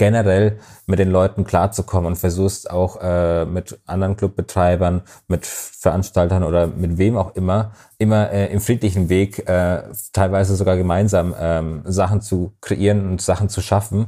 generell 0.00 0.58
mit 0.86 0.98
den 0.98 1.10
Leuten 1.10 1.44
klarzukommen 1.44 2.06
und 2.06 2.16
versuchst 2.16 2.70
auch 2.70 3.00
äh, 3.02 3.44
mit 3.44 3.78
anderen 3.86 4.16
Clubbetreibern, 4.16 5.02
mit 5.28 5.44
Veranstaltern 5.44 6.42
oder 6.42 6.68
mit 6.68 6.96
wem 6.96 7.18
auch 7.18 7.34
immer, 7.34 7.72
immer 7.98 8.30
äh, 8.30 8.50
im 8.50 8.62
friedlichen 8.62 9.10
Weg, 9.10 9.46
äh, 9.46 9.82
teilweise 10.14 10.56
sogar 10.56 10.78
gemeinsam 10.78 11.34
ähm, 11.38 11.82
Sachen 11.84 12.22
zu 12.22 12.54
kreieren 12.62 13.10
und 13.10 13.20
Sachen 13.20 13.50
zu 13.50 13.60
schaffen, 13.60 14.06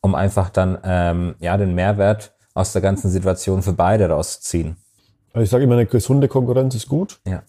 um 0.00 0.14
einfach 0.14 0.48
dann 0.48 0.78
ähm, 0.84 1.34
ja 1.40 1.56
den 1.56 1.74
Mehrwert 1.74 2.34
aus 2.54 2.72
der 2.72 2.82
ganzen 2.82 3.10
Situation 3.10 3.62
für 3.62 3.72
beide 3.72 4.08
rauszuziehen. 4.08 4.76
Also 5.32 5.44
ich 5.44 5.50
sage 5.50 5.64
immer, 5.64 5.74
eine 5.74 5.86
gesunde 5.86 6.28
Konkurrenz 6.28 6.74
ist 6.74 6.88
gut, 6.88 7.20
Ja. 7.26 7.42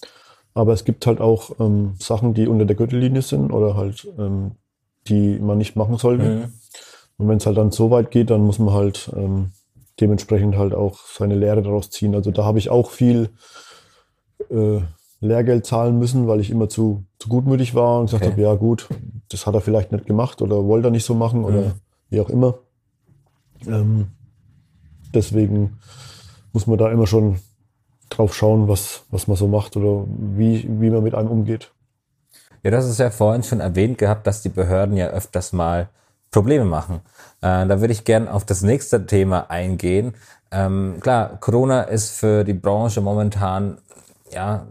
aber 0.53 0.73
es 0.73 0.85
gibt 0.85 1.05
halt 1.05 1.19
auch 1.19 1.51
ähm, 1.59 1.95
Sachen, 1.99 2.33
die 2.33 2.47
unter 2.47 2.65
der 2.65 2.75
Gürtellinie 2.75 3.21
sind 3.21 3.51
oder 3.51 3.75
halt, 3.75 4.07
ähm, 4.17 4.51
die 5.07 5.37
man 5.39 5.57
nicht 5.57 5.75
machen 5.75 5.97
sollte. 5.97 6.23
Mhm. 6.23 6.53
Und 7.17 7.27
wenn 7.27 7.37
es 7.37 7.45
halt 7.45 7.57
dann 7.57 7.71
so 7.71 7.91
weit 7.91 8.09
geht, 8.11 8.29
dann 8.29 8.41
muss 8.41 8.57
man 8.59 8.73
halt 8.73 9.11
ähm, 9.15 9.51
dementsprechend 9.99 10.55
halt 10.57 10.73
auch 10.73 10.99
seine 11.05 11.35
Lehre 11.35 11.61
daraus 11.61 11.89
ziehen. 11.89 12.15
Also 12.15 12.31
da 12.31 12.45
habe 12.45 12.57
ich 12.57 12.69
auch 12.69 12.89
viel 12.89 13.29
äh, 14.49 14.79
Lehrgeld 15.19 15.65
zahlen 15.65 15.99
müssen, 15.99 16.27
weil 16.27 16.39
ich 16.39 16.49
immer 16.49 16.69
zu, 16.69 17.03
zu 17.19 17.29
gutmütig 17.29 17.75
war 17.75 17.99
und 17.99 18.05
gesagt 18.07 18.23
Okay. 18.23 18.31
habe, 18.31 18.41
ja 18.41 18.53
gut, 18.55 18.87
das 19.29 19.45
hat 19.45 19.53
er 19.55 19.61
vielleicht 19.61 19.91
nicht 19.91 20.05
gemacht 20.05 20.41
oder 20.41 20.65
wollte 20.65 20.87
er 20.87 20.91
nicht 20.91 21.05
so 21.05 21.13
machen 21.15 21.43
oder 21.43 21.61
Mhm. 21.61 21.71
wie 22.09 22.21
auch 22.21 22.29
immer. 22.29 22.55
Ähm, 23.67 24.07
deswegen 25.13 25.79
muss 26.51 26.67
man 26.67 26.77
da 26.77 26.91
immer 26.91 27.07
schon 27.07 27.39
drauf 28.09 28.35
schauen, 28.35 28.67
was, 28.67 29.03
was 29.09 29.27
man 29.27 29.37
so 29.37 29.47
macht 29.47 29.75
oder 29.75 30.05
wie, 30.07 30.67
wie 30.67 30.89
man 30.89 31.03
mit 31.03 31.15
einem 31.15 31.29
umgeht. 31.29 31.71
Ja, 32.63 32.71
das 32.71 32.87
ist 32.87 32.99
ja 32.99 33.09
vorhin 33.09 33.43
schon 33.43 33.59
erwähnt 33.59 33.97
gehabt, 33.97 34.25
dass 34.27 34.41
die 34.41 34.49
Behörden 34.49 34.95
ja 34.95 35.07
öfters 35.07 35.51
mal 35.51 35.89
Probleme 36.31 36.65
machen. 36.65 37.01
Äh, 37.41 37.67
da 37.67 37.81
würde 37.81 37.91
ich 37.91 38.05
gern 38.05 38.27
auf 38.27 38.45
das 38.45 38.61
nächste 38.61 39.05
Thema 39.05 39.49
eingehen. 39.49 40.15
Ähm, 40.51 40.97
klar, 41.01 41.37
Corona 41.39 41.83
ist 41.83 42.11
für 42.11 42.43
die 42.43 42.53
Branche 42.53 43.01
momentan 43.01 43.79
ja 44.31 44.67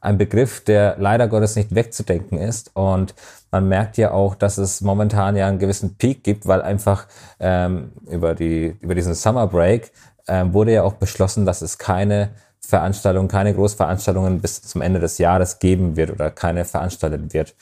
ein 0.00 0.18
Begriff, 0.18 0.64
der 0.64 0.96
leider 0.98 1.28
Gottes 1.28 1.56
nicht 1.56 1.74
wegzudenken 1.74 2.38
ist. 2.38 2.70
Und 2.74 3.14
man 3.50 3.68
merkt 3.68 3.96
ja 3.98 4.12
auch, 4.12 4.34
dass 4.34 4.58
es 4.58 4.80
momentan 4.80 5.36
ja 5.36 5.46
einen 5.46 5.58
gewissen 5.58 5.96
Peak 5.96 6.24
gibt, 6.24 6.46
weil 6.46 6.62
einfach 6.62 7.06
ähm, 7.38 7.92
über 8.08 8.34
die 8.34 8.76
über 8.80 8.94
diesen 8.94 9.14
Summer 9.14 9.46
Break 9.46 9.92
ähm, 10.28 10.52
wurde 10.54 10.72
ja 10.72 10.82
auch 10.82 10.94
beschlossen, 10.94 11.44
dass 11.44 11.62
es 11.62 11.78
keine 11.78 12.30
Veranstaltungen, 12.60 13.28
keine 13.28 13.54
Großveranstaltungen 13.54 14.40
bis 14.40 14.62
zum 14.62 14.80
Ende 14.80 15.00
des 15.00 15.18
Jahres 15.18 15.58
geben 15.58 15.96
wird 15.96 16.10
oder 16.10 16.30
keine 16.30 16.64
veranstaltet 16.64 17.34
wird. 17.34 17.54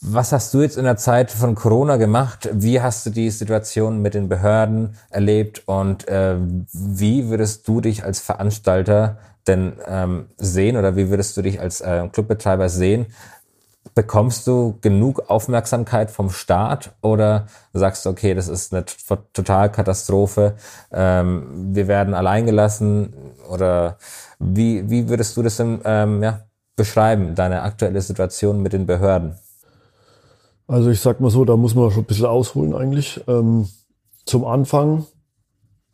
Was 0.00 0.30
hast 0.30 0.54
du 0.54 0.62
jetzt 0.62 0.76
in 0.76 0.84
der 0.84 0.96
Zeit 0.96 1.32
von 1.32 1.56
Corona 1.56 1.96
gemacht? 1.96 2.48
Wie 2.52 2.80
hast 2.80 3.04
du 3.04 3.10
die 3.10 3.30
Situation 3.30 4.00
mit 4.00 4.14
den 4.14 4.28
Behörden 4.28 4.96
erlebt 5.10 5.64
und 5.66 6.06
äh, 6.06 6.36
wie 6.72 7.28
würdest 7.28 7.66
du 7.66 7.80
dich 7.80 8.04
als 8.04 8.20
Veranstalter 8.20 9.18
denn 9.48 9.72
ähm, 9.86 10.26
sehen 10.36 10.76
oder 10.76 10.96
wie 10.96 11.10
würdest 11.10 11.36
du 11.36 11.42
dich 11.42 11.60
als 11.60 11.80
äh, 11.80 12.06
Clubbetreiber 12.12 12.68
sehen? 12.68 13.06
Bekommst 13.94 14.46
du 14.46 14.78
genug 14.80 15.28
Aufmerksamkeit 15.28 16.10
vom 16.10 16.30
Staat 16.30 16.92
oder 17.00 17.46
sagst 17.72 18.04
du, 18.04 18.10
okay, 18.10 18.34
das 18.34 18.46
ist 18.48 18.72
eine 18.72 18.84
t- 18.84 18.94
Totalkatastrophe, 19.32 20.54
ähm, 20.92 21.74
wir 21.74 21.88
werden 21.88 22.14
alleingelassen 22.14 23.14
oder 23.48 23.96
wie, 24.38 24.88
wie 24.90 25.08
würdest 25.08 25.36
du 25.36 25.42
das 25.42 25.56
denn 25.56 25.80
ähm, 25.84 26.22
ja, 26.22 26.42
beschreiben, 26.76 27.34
deine 27.34 27.62
aktuelle 27.62 28.00
Situation 28.02 28.62
mit 28.62 28.72
den 28.72 28.86
Behörden? 28.86 29.36
Also 30.68 30.90
ich 30.90 31.00
sag 31.00 31.18
mal 31.20 31.30
so, 31.30 31.44
da 31.44 31.56
muss 31.56 31.74
man 31.74 31.90
schon 31.90 32.02
ein 32.02 32.06
bisschen 32.06 32.26
ausholen 32.26 32.74
eigentlich. 32.74 33.20
Ähm, 33.26 33.68
zum 34.26 34.44
Anfang, 34.44 35.06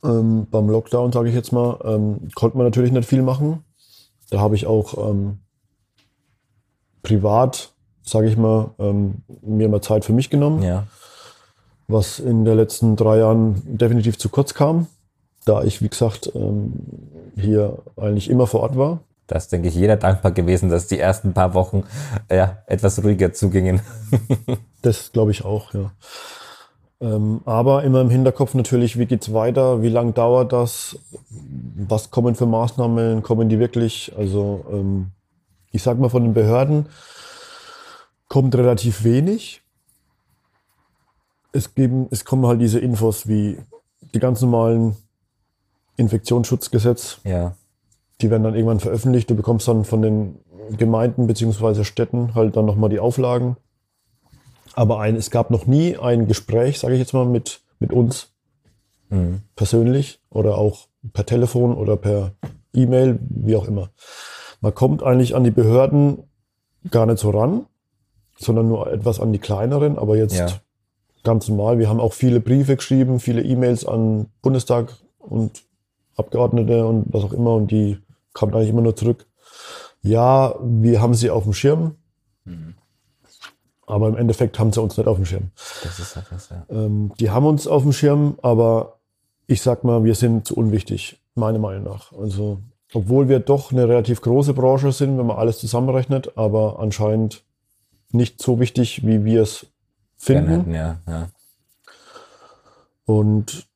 ähm, 0.04 0.46
beim 0.50 0.68
Lockdown, 0.68 1.12
sage 1.12 1.28
ich 1.28 1.34
jetzt 1.34 1.52
mal, 1.52 1.78
ähm, 1.84 2.28
konnte 2.34 2.56
man 2.56 2.66
natürlich 2.66 2.92
nicht 2.92 3.08
viel 3.08 3.22
machen. 3.22 3.64
Da 4.30 4.40
habe 4.40 4.54
ich 4.54 4.66
auch 4.66 5.10
ähm, 5.10 5.38
privat, 7.02 7.72
sage 8.02 8.28
ich 8.28 8.36
mal, 8.36 8.70
ähm, 8.78 9.22
mir 9.42 9.68
mal 9.68 9.80
Zeit 9.80 10.04
für 10.04 10.12
mich 10.12 10.30
genommen, 10.30 10.62
Ja, 10.62 10.86
was 11.86 12.18
in 12.18 12.44
den 12.44 12.56
letzten 12.56 12.96
drei 12.96 13.18
Jahren 13.18 13.62
definitiv 13.64 14.18
zu 14.18 14.28
kurz 14.28 14.54
kam, 14.54 14.86
da 15.44 15.62
ich, 15.62 15.82
wie 15.82 15.88
gesagt, 15.88 16.30
ähm, 16.34 16.72
hier 17.36 17.78
eigentlich 17.96 18.30
immer 18.30 18.46
vor 18.46 18.60
Ort 18.60 18.78
war. 18.78 19.00
da 19.26 19.36
ist, 19.36 19.52
denke 19.52 19.68
ich, 19.68 19.74
jeder 19.74 19.96
dankbar 19.96 20.32
gewesen, 20.32 20.70
dass 20.70 20.86
die 20.86 20.98
ersten 20.98 21.32
paar 21.34 21.54
Wochen 21.54 21.84
ja, 22.30 22.58
etwas 22.66 23.02
ruhiger 23.02 23.32
zugingen. 23.32 23.80
Das 24.82 25.12
glaube 25.12 25.30
ich 25.30 25.44
auch, 25.44 25.72
ja. 25.72 25.92
Ähm, 27.00 27.40
aber 27.44 27.82
immer 27.82 28.00
im 28.00 28.10
Hinterkopf 28.10 28.54
natürlich, 28.54 28.98
wie 28.98 29.06
geht's 29.06 29.32
weiter, 29.32 29.82
wie 29.82 29.88
lang 29.88 30.14
dauert 30.14 30.52
das, 30.52 30.98
was 31.76 32.10
kommen 32.10 32.34
für 32.34 32.46
Maßnahmen, 32.46 33.22
kommen 33.22 33.48
die 33.48 33.58
wirklich? 33.58 34.12
Also 34.16 34.64
ähm, 34.70 35.10
ich 35.70 35.82
sag 35.82 35.98
mal 35.98 36.08
von 36.08 36.22
den 36.22 36.34
Behörden 36.34 36.86
kommt 38.28 38.54
relativ 38.54 39.04
wenig. 39.04 39.62
Es 41.52 41.74
geben, 41.74 42.08
es 42.10 42.24
kommen 42.24 42.46
halt 42.46 42.60
diese 42.60 42.78
Infos 42.78 43.28
wie 43.28 43.58
die 44.14 44.18
ganz 44.18 44.40
normalen 44.40 44.96
Infektionsschutzgesetz, 45.96 47.20
Ja, 47.24 47.54
die 48.20 48.30
werden 48.30 48.42
dann 48.44 48.54
irgendwann 48.54 48.80
veröffentlicht. 48.80 49.30
Du 49.30 49.34
bekommst 49.34 49.68
dann 49.68 49.84
von 49.84 50.02
den 50.02 50.38
Gemeinden 50.76 51.26
beziehungsweise 51.26 51.84
Städten 51.84 52.34
halt 52.34 52.56
dann 52.56 52.64
nochmal 52.64 52.90
die 52.90 53.00
Auflagen. 53.00 53.56
Aber 54.74 55.00
ein, 55.00 55.16
es 55.16 55.30
gab 55.30 55.50
noch 55.50 55.66
nie 55.66 55.96
ein 55.96 56.26
Gespräch, 56.26 56.78
sage 56.78 56.94
ich 56.94 57.00
jetzt 57.00 57.14
mal, 57.14 57.26
mit, 57.26 57.60
mit 57.78 57.92
uns 57.92 58.32
mhm. 59.10 59.42
persönlich 59.56 60.20
oder 60.30 60.58
auch 60.58 60.88
per 61.12 61.26
Telefon 61.26 61.74
oder 61.74 61.96
per 61.96 62.32
E-Mail, 62.74 63.18
wie 63.28 63.56
auch 63.56 63.66
immer. 63.68 63.90
Man 64.60 64.74
kommt 64.74 65.02
eigentlich 65.02 65.34
an 65.34 65.44
die 65.44 65.50
Behörden 65.50 66.24
gar 66.90 67.06
nicht 67.06 67.18
so 67.18 67.30
ran, 67.30 67.66
sondern 68.38 68.68
nur 68.68 68.90
etwas 68.90 69.20
an 69.20 69.32
die 69.32 69.38
kleineren, 69.38 69.98
aber 69.98 70.16
jetzt 70.16 70.36
Ja. 70.36 70.48
ganz 71.22 71.48
normal. 71.48 71.78
Wir 71.78 71.88
haben 71.88 72.00
auch 72.00 72.12
viele 72.12 72.40
Briefe 72.40 72.76
geschrieben, 72.76 73.20
viele 73.20 73.42
E-Mails 73.42 73.86
an 73.86 74.26
Bundestag 74.42 74.92
und 75.18 75.62
Abgeordnete 76.16 76.86
und 76.86 77.06
was 77.12 77.24
auch 77.24 77.32
immer 77.32 77.54
und 77.54 77.70
die 77.70 77.98
kamen 78.34 78.54
eigentlich 78.54 78.70
immer 78.70 78.82
nur 78.82 78.96
zurück. 78.96 79.26
Ja, 80.02 80.54
wir 80.62 81.00
haben 81.00 81.14
sie 81.14 81.30
auf 81.30 81.44
dem 81.44 81.54
Schirm, 81.54 81.96
aber 83.86 84.08
im 84.08 84.16
Endeffekt 84.16 84.58
haben 84.58 84.72
sie 84.72 84.80
uns 84.80 84.96
nicht 84.96 85.06
auf 85.06 85.16
dem 85.16 85.26
Schirm. 85.26 85.50
das 85.82 85.98
ist 85.98 86.16
etwas, 86.16 86.48
ja. 86.50 86.66
Ähm, 86.70 87.12
die 87.18 87.30
haben 87.30 87.46
uns 87.46 87.66
auf 87.66 87.82
dem 87.82 87.92
Schirm, 87.92 88.38
aber 88.42 88.98
ich 89.46 89.62
sag 89.62 89.84
mal, 89.84 90.04
wir 90.04 90.14
sind 90.14 90.46
zu 90.46 90.56
unwichtig, 90.56 91.20
meiner 91.34 91.58
Meinung 91.58 91.84
nach. 91.84 92.12
Also, 92.12 92.60
obwohl 92.94 93.28
wir 93.28 93.40
doch 93.40 93.72
eine 93.72 93.88
relativ 93.88 94.22
große 94.22 94.54
Branche 94.54 94.92
sind, 94.92 95.18
wenn 95.18 95.26
man 95.26 95.36
alles 95.36 95.58
zusammenrechnet, 95.58 96.36
aber 96.38 96.78
anscheinend 96.78 97.44
nicht 98.10 98.40
so 98.40 98.60
wichtig, 98.60 99.04
wie 99.06 99.24
wir 99.24 99.42
es 99.42 99.66
finden. 100.16 100.48
hätten, 100.48 100.74
ja, 100.74 100.98
ja. 101.06 101.28
Und 103.04 103.66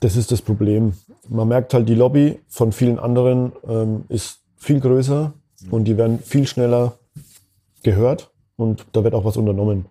das 0.00 0.16
ist 0.16 0.32
das 0.32 0.42
Problem. 0.42 0.94
Man 1.28 1.48
merkt 1.48 1.74
halt, 1.74 1.88
die 1.88 1.94
Lobby 1.94 2.40
von 2.48 2.72
vielen 2.72 2.98
anderen 2.98 3.52
ähm, 3.68 4.04
ist 4.08 4.40
viel 4.56 4.80
größer 4.80 5.32
und 5.70 5.84
die 5.84 5.96
werden 5.96 6.18
viel 6.18 6.46
schneller 6.46 6.94
gehört 7.82 8.30
und 8.58 8.84
da 8.92 9.02
wird 9.04 9.14
auch 9.14 9.24
was 9.24 9.38
unternommen. 9.38 9.86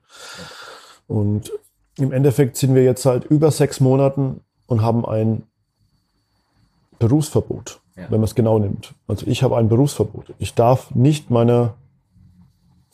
Und 1.07 1.51
im 1.97 2.11
Endeffekt 2.11 2.57
sind 2.57 2.75
wir 2.75 2.83
jetzt 2.83 3.01
seit 3.01 3.25
über 3.25 3.49
sechs 3.49 3.79
Monaten 3.79 4.41
und 4.67 4.83
haben 4.83 5.03
ein 5.05 5.41
Berufsverbot, 6.99 7.79
Ja. 7.95 8.03
wenn 8.03 8.19
man 8.19 8.25
es 8.25 8.35
genau 8.35 8.59
nimmt. 8.59 8.93
Also 9.07 9.25
ich 9.25 9.41
habe 9.41 9.57
ein 9.57 9.69
Berufsverbot. 9.69 10.33
Ich 10.37 10.53
darf 10.53 10.93
nicht 10.93 11.31
meiner 11.31 11.73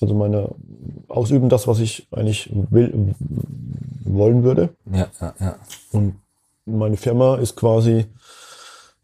also 0.02 0.14
meine 0.16 0.50
ausüben 1.08 1.48
das, 1.50 1.66
was 1.68 1.80
ich 1.80 2.08
eigentlich 2.12 2.50
will, 2.72 3.16
wollen 4.04 4.44
würde. 4.44 4.70
Ja, 4.92 5.08
ja, 5.22 5.34
ja. 5.40 5.56
Und 5.94 6.16
meine 6.66 6.98
Firma 6.98 7.38
ist 7.38 7.56
quasi, 7.56 8.06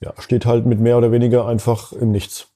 ja, 0.02 0.14
steht 0.20 0.46
halt 0.46 0.66
mit 0.66 0.80
mehr 0.82 0.98
oder 0.98 1.12
weniger 1.12 1.48
einfach 1.48 1.94
im 1.94 2.12
Nichts. 2.12 2.48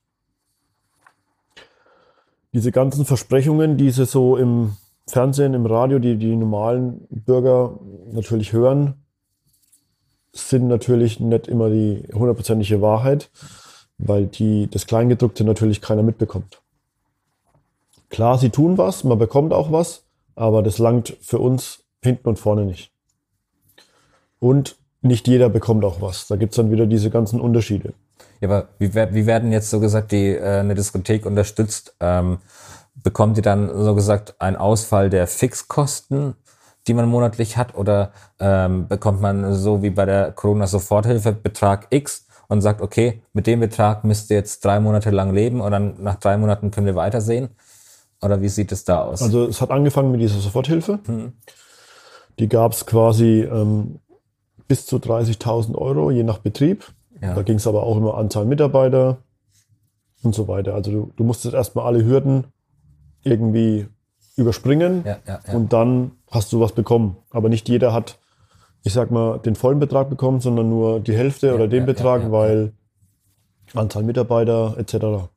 Diese 2.53 2.71
ganzen 2.71 3.05
Versprechungen, 3.05 3.77
die 3.77 3.89
sie 3.89 4.05
so 4.05 4.37
im 4.37 4.77
Fernsehen, 5.07 5.53
im 5.53 5.65
Radio, 5.65 5.99
die 5.99 6.17
die 6.17 6.35
normalen 6.35 7.07
Bürger 7.09 7.79
natürlich 8.11 8.53
hören, 8.53 8.93
sind 10.31 10.67
natürlich 10.67 11.19
nicht 11.19 11.47
immer 11.47 11.69
die 11.69 12.03
hundertprozentige 12.13 12.81
Wahrheit, 12.81 13.29
weil 13.97 14.27
die, 14.27 14.69
das 14.69 14.87
Kleingedruckte 14.87 15.43
natürlich 15.43 15.81
keiner 15.81 16.03
mitbekommt. 16.03 16.61
Klar, 18.09 18.37
sie 18.37 18.49
tun 18.49 18.77
was, 18.77 19.03
man 19.03 19.17
bekommt 19.17 19.53
auch 19.53 19.71
was, 19.71 20.03
aber 20.35 20.61
das 20.61 20.77
langt 20.77 21.17
für 21.21 21.39
uns 21.39 21.83
hinten 22.03 22.29
und 22.29 22.39
vorne 22.39 22.65
nicht. 22.65 22.91
Und 24.39 24.75
nicht 25.01 25.27
jeder 25.27 25.49
bekommt 25.49 25.83
auch 25.83 26.01
was. 26.01 26.27
Da 26.27 26.35
gibt's 26.35 26.55
dann 26.55 26.71
wieder 26.71 26.85
diese 26.85 27.09
ganzen 27.09 27.41
Unterschiede. 27.41 27.93
Ja, 28.43 28.49
aber 28.49 28.67
wie, 28.77 28.93
wie 28.93 29.25
werden 29.25 29.53
jetzt 29.53 29.69
so 29.69 29.79
gesagt 29.79 30.11
die 30.11 30.35
äh, 30.35 30.59
eine 30.59 30.75
Diskothek 30.75 31.25
unterstützt? 31.25 31.95
Ähm, 32.01 32.39
bekommt 32.93 33.37
ihr 33.37 33.41
dann 33.41 33.71
so 33.73 33.95
gesagt 33.95 34.35
einen 34.39 34.57
Ausfall 34.57 35.09
der 35.09 35.27
Fixkosten, 35.27 36.35
die 36.85 36.93
man 36.93 37.07
monatlich 37.07 37.55
hat, 37.55 37.73
oder 37.73 38.11
ähm, 38.41 38.89
bekommt 38.89 39.21
man 39.21 39.53
so 39.53 39.81
wie 39.81 39.91
bei 39.91 40.05
der 40.05 40.33
Corona-Soforthilfe 40.33 41.31
Betrag 41.31 41.87
X 41.91 42.27
und 42.49 42.59
sagt, 42.59 42.81
okay, 42.81 43.21
mit 43.31 43.47
dem 43.47 43.61
Betrag 43.61 44.03
müsst 44.03 44.29
ihr 44.29 44.35
jetzt 44.35 44.65
drei 44.65 44.81
Monate 44.81 45.11
lang 45.11 45.33
leben 45.33 45.61
und 45.61 45.71
dann 45.71 46.03
nach 46.03 46.15
drei 46.15 46.35
Monaten 46.35 46.69
können 46.69 46.87
wir 46.87 46.95
weitersehen? 46.95 47.47
Oder 48.21 48.41
wie 48.41 48.49
sieht 48.49 48.73
es 48.73 48.83
da 48.83 49.03
aus? 49.03 49.21
Also 49.21 49.45
es 49.45 49.61
hat 49.61 49.71
angefangen 49.71 50.11
mit 50.11 50.19
dieser 50.19 50.39
Soforthilfe. 50.39 50.99
Hm. 51.05 51.31
Die 52.39 52.49
gab's 52.49 52.85
quasi 52.85 53.47
ähm, 53.49 54.01
bis 54.67 54.85
zu 54.85 54.97
30.000 54.97 55.75
Euro, 55.75 56.11
je 56.11 56.23
nach 56.23 56.39
Betrieb. 56.39 56.83
Ja. 57.23 57.33
Da 57.33 57.41
ging 57.41 57.55
es 57.55 57.67
aber 57.67 57.83
auch 57.83 57.95
immer 57.95 58.17
Anzahl 58.17 58.43
Mitarbeiter 58.43 59.17
und 60.23 60.35
so 60.35 60.49
weiter. 60.49 60.73
Also 60.73 60.91
du, 60.91 61.13
du 61.15 61.23
musstest 61.23 61.55
erstmal 61.55 61.85
alle 61.85 62.03
Hürden 62.03 62.47
irgendwie 63.23 63.87
überspringen 64.35 65.03
ja, 65.05 65.17
ja, 65.25 65.39
ja. 65.47 65.53
und 65.53 65.71
dann 65.71 66.11
hast 66.29 66.51
du 66.51 66.59
was 66.59 66.73
bekommen. 66.73 67.15
Aber 67.29 67.47
nicht 67.47 67.69
jeder 67.69 67.93
hat, 67.93 68.19
ich 68.83 68.91
sag 68.91 69.09
mal, 69.09 69.39
den 69.39 69.55
vollen 69.55 69.79
Betrag 69.79 70.09
bekommen, 70.09 70.41
sondern 70.41 70.69
nur 70.69 70.99
die 70.99 71.15
Hälfte 71.15 71.55
oder 71.55 71.69
den 71.69 71.85
Betrag, 71.85 72.29
weil 72.29 72.73
Anzahl 73.73 74.03
Mitarbeiter 74.03 74.75
etc. 74.77 75.29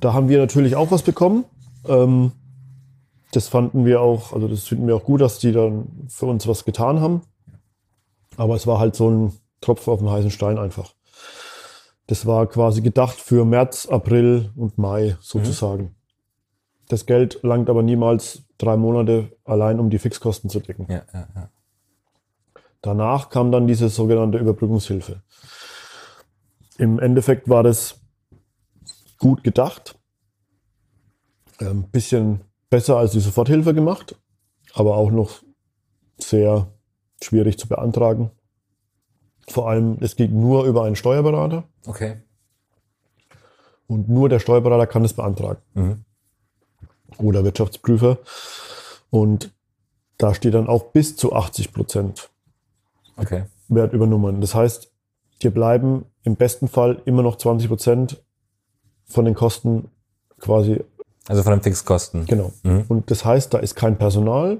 Da 0.00 0.14
haben 0.14 0.30
wir 0.30 0.38
natürlich 0.38 0.76
auch 0.76 0.90
was 0.90 1.02
bekommen. 1.02 1.44
Ähm, 1.86 2.32
das 3.32 3.48
fanden 3.48 3.84
wir 3.84 4.00
auch, 4.00 4.32
also 4.32 4.48
das 4.48 4.64
finden 4.64 4.86
wir 4.86 4.96
auch 4.96 5.04
gut, 5.04 5.20
dass 5.20 5.38
die 5.38 5.52
dann 5.52 6.06
für 6.08 6.26
uns 6.26 6.48
was 6.48 6.64
getan 6.64 7.00
haben. 7.00 7.20
Aber 8.38 8.54
es 8.54 8.66
war 8.66 8.78
halt 8.78 8.96
so 8.96 9.10
ein 9.10 9.32
Tropfen 9.60 9.92
auf 9.92 9.98
dem 10.00 10.10
heißen 10.10 10.30
Stein 10.30 10.58
einfach. 10.58 10.94
Das 12.06 12.26
war 12.26 12.46
quasi 12.46 12.80
gedacht 12.80 13.20
für 13.20 13.44
März, 13.44 13.86
April 13.86 14.50
und 14.56 14.78
Mai 14.78 15.16
sozusagen. 15.20 15.82
Mhm. 15.84 15.94
Das 16.88 17.06
Geld 17.06 17.40
langt 17.42 17.70
aber 17.70 17.84
niemals 17.84 18.42
drei 18.58 18.76
Monate 18.76 19.30
allein, 19.44 19.78
um 19.78 19.90
die 19.90 19.98
Fixkosten 19.98 20.50
zu 20.50 20.58
decken. 20.60 20.86
Ja, 20.88 21.02
ja, 21.12 21.28
ja. 21.34 21.50
Danach 22.82 23.28
kam 23.28 23.52
dann 23.52 23.66
diese 23.66 23.88
sogenannte 23.88 24.38
Überbrückungshilfe. 24.38 25.22
Im 26.78 26.98
Endeffekt 26.98 27.48
war 27.48 27.62
das 27.62 28.00
gut 29.18 29.44
gedacht. 29.44 29.96
Ein 31.58 31.66
ähm, 31.66 31.84
bisschen 31.90 32.40
besser 32.70 32.96
als 32.96 33.12
die 33.12 33.20
Soforthilfe 33.20 33.74
gemacht, 33.74 34.16
aber 34.72 34.96
auch 34.96 35.10
noch 35.10 35.42
sehr 36.18 36.72
schwierig 37.22 37.58
zu 37.58 37.68
beantragen. 37.68 38.30
Vor 39.50 39.68
allem, 39.68 39.98
es 40.00 40.16
geht 40.16 40.30
nur 40.32 40.64
über 40.64 40.84
einen 40.84 40.96
Steuerberater. 40.96 41.64
Okay. 41.86 42.18
Und 43.86 44.08
nur 44.08 44.28
der 44.28 44.38
Steuerberater 44.38 44.86
kann 44.86 45.04
es 45.04 45.12
beantragen. 45.12 45.60
Mhm. 45.74 46.04
Oder 47.18 47.42
Wirtschaftsprüfer. 47.42 48.18
Und 49.10 49.52
da 50.18 50.34
steht 50.34 50.54
dann 50.54 50.68
auch 50.68 50.92
bis 50.92 51.16
zu 51.16 51.32
80 51.32 51.72
Prozent 51.72 52.30
okay. 53.16 53.44
Wert 53.68 53.92
übernommen. 53.92 54.40
Das 54.40 54.54
heißt, 54.54 54.92
dir 55.42 55.50
bleiben 55.50 56.04
im 56.22 56.36
besten 56.36 56.68
Fall 56.68 57.02
immer 57.04 57.22
noch 57.22 57.36
20 57.36 57.68
Prozent 57.68 58.22
von 59.06 59.24
den 59.24 59.34
Kosten 59.34 59.90
quasi. 60.38 60.84
Also 61.26 61.42
von 61.42 61.52
den 61.52 61.62
Fixkosten. 61.62 62.26
Genau. 62.26 62.52
Mhm. 62.62 62.84
Und 62.88 63.10
das 63.10 63.24
heißt, 63.24 63.52
da 63.52 63.58
ist 63.58 63.74
kein 63.74 63.98
Personal 63.98 64.58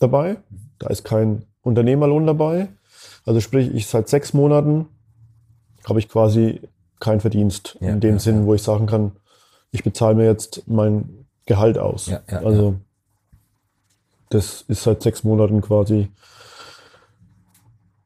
dabei, 0.00 0.38
da 0.78 0.88
ist 0.88 1.04
kein 1.04 1.44
Unternehmerlohn 1.62 2.26
dabei. 2.26 2.68
Also 3.24 3.40
sprich, 3.40 3.74
ich 3.74 3.86
seit 3.86 4.08
sechs 4.08 4.34
Monaten 4.34 4.86
habe 5.88 5.98
ich 5.98 6.08
quasi 6.08 6.60
keinen 7.00 7.20
Verdienst 7.20 7.76
ja, 7.80 7.90
in 7.90 8.00
dem 8.00 8.14
ja, 8.14 8.18
Sinn, 8.18 8.40
ja. 8.40 8.46
wo 8.46 8.54
ich 8.54 8.62
sagen 8.62 8.86
kann, 8.86 9.12
ich 9.70 9.82
bezahle 9.82 10.14
mir 10.14 10.26
jetzt 10.26 10.62
mein 10.66 11.26
Gehalt 11.46 11.78
aus. 11.78 12.10
also 12.26 12.76
das 14.30 14.64
ist 14.68 14.82
seit 14.82 15.02
sechs 15.02 15.24
Monaten 15.24 15.60
quasi 15.60 16.08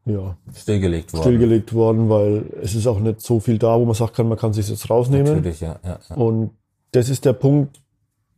ja, 0.05 0.37
stillgelegt 0.55 1.13
worden. 1.13 1.23
Stillgelegt 1.23 1.75
worden, 1.75 2.09
weil 2.09 2.47
es 2.63 2.75
ist 2.75 2.87
auch 2.87 2.99
nicht 2.99 3.21
so 3.21 3.41
viel 3.41 3.59
da, 3.59 3.79
wo 3.79 3.85
man 3.85 3.95
sagen 3.95 4.13
kann, 4.15 4.29
man 4.29 4.39
kann 4.39 4.53
sich 4.53 4.69
jetzt 4.69 4.89
rausnehmen. 4.89 5.37
Natürlich, 5.37 5.61
ja, 5.61 5.79
ja, 5.85 5.99
ja. 6.09 6.17
Und 6.17 6.51
das 6.93 7.09
ist 7.09 7.25
der 7.25 7.35
Punkt, 7.35 7.81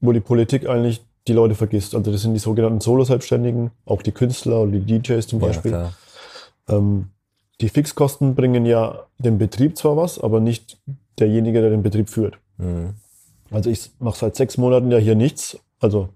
wo 0.01 0.13
die 0.13 0.21
Politik 0.21 0.69
eigentlich 0.69 1.05
die 1.29 1.33
Leute 1.33 1.55
vergisst. 1.55 1.95
Also 1.95 2.11
das 2.11 2.23
sind 2.23 2.35
die 2.35 2.41
sogenannten 2.41 2.81
Solo-Selbstständigen, 2.81 3.71
auch 3.85 4.03
die 4.03 4.13
Künstler 4.13 4.63
oder 4.63 4.73
die 4.73 4.99
DJs 4.99 5.27
zum 5.27 5.39
Beispiel. 5.39 5.73
Ja, 5.73 5.93
ähm, 6.71 7.07
die 7.61 7.69
Fixkosten 7.69 8.35
bringen 8.35 8.65
ja 8.65 9.07
dem 9.19 9.39
Betrieb 9.39 9.77
zwar 9.77 9.97
was, 9.97 10.19
aber 10.19 10.41
nicht 10.41 10.79
derjenige, 11.19 11.61
der 11.61 11.71
den 11.71 11.83
Betrieb 11.83 12.09
führt. 12.09 12.39
Mhm. 12.57 12.95
Also 13.51 13.69
ich 13.69 13.91
mache 13.99 14.19
seit 14.19 14.37
sechs 14.37 14.57
Monaten 14.57 14.91
ja 14.91 14.99
hier 14.99 15.15
nichts. 15.15 15.59
Also 15.81 16.09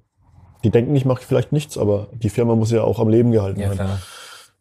die 0.62 0.70
denken, 0.70 0.96
ich 0.96 1.05
mache 1.05 1.22
vielleicht 1.22 1.52
nichts, 1.52 1.76
aber 1.76 2.09
die 2.12 2.30
Firma 2.30 2.55
muss 2.55 2.70
ja 2.70 2.82
auch 2.82 2.98
am 2.98 3.09
Leben 3.09 3.32
gehalten 3.32 3.61
ja, 3.61 3.66
werden. 3.66 3.76
Klar. 3.76 3.98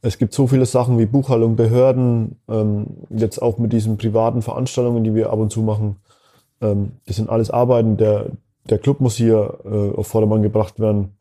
Es 0.01 0.17
gibt 0.17 0.33
so 0.33 0.47
viele 0.47 0.65
Sachen 0.65 0.99
wie 0.99 1.05
Buchhaltung, 1.05 1.55
Behörden, 1.55 2.37
ähm, 2.49 2.87
jetzt 3.09 3.41
auch 3.41 3.57
mit 3.57 3.71
diesen 3.71 3.97
privaten 3.97 4.41
Veranstaltungen, 4.41 5.05
die 5.05 5.15
wir 5.15 5.29
ab 5.29 5.39
und 5.39 5.49
zu 5.49 5.61
machen. 5.61 5.95
Ähm, 6.59 6.93
das 7.05 7.15
sind 7.15 7.29
alles 7.29 7.49
Arbeiten. 7.51 7.95
Der, 7.95 8.25
der 8.69 8.79
Club 8.79 8.99
muss 8.99 9.15
hier 9.15 9.59
äh, 9.63 9.97
auf 9.97 10.07
Vordermann 10.07 10.43
gebracht 10.43 10.79
werden. 10.81 11.15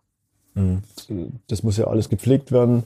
Mhm. 0.55 0.83
Das 1.47 1.63
muss 1.63 1.77
ja 1.77 1.87
alles 1.87 2.09
gepflegt 2.09 2.51
werden, 2.51 2.83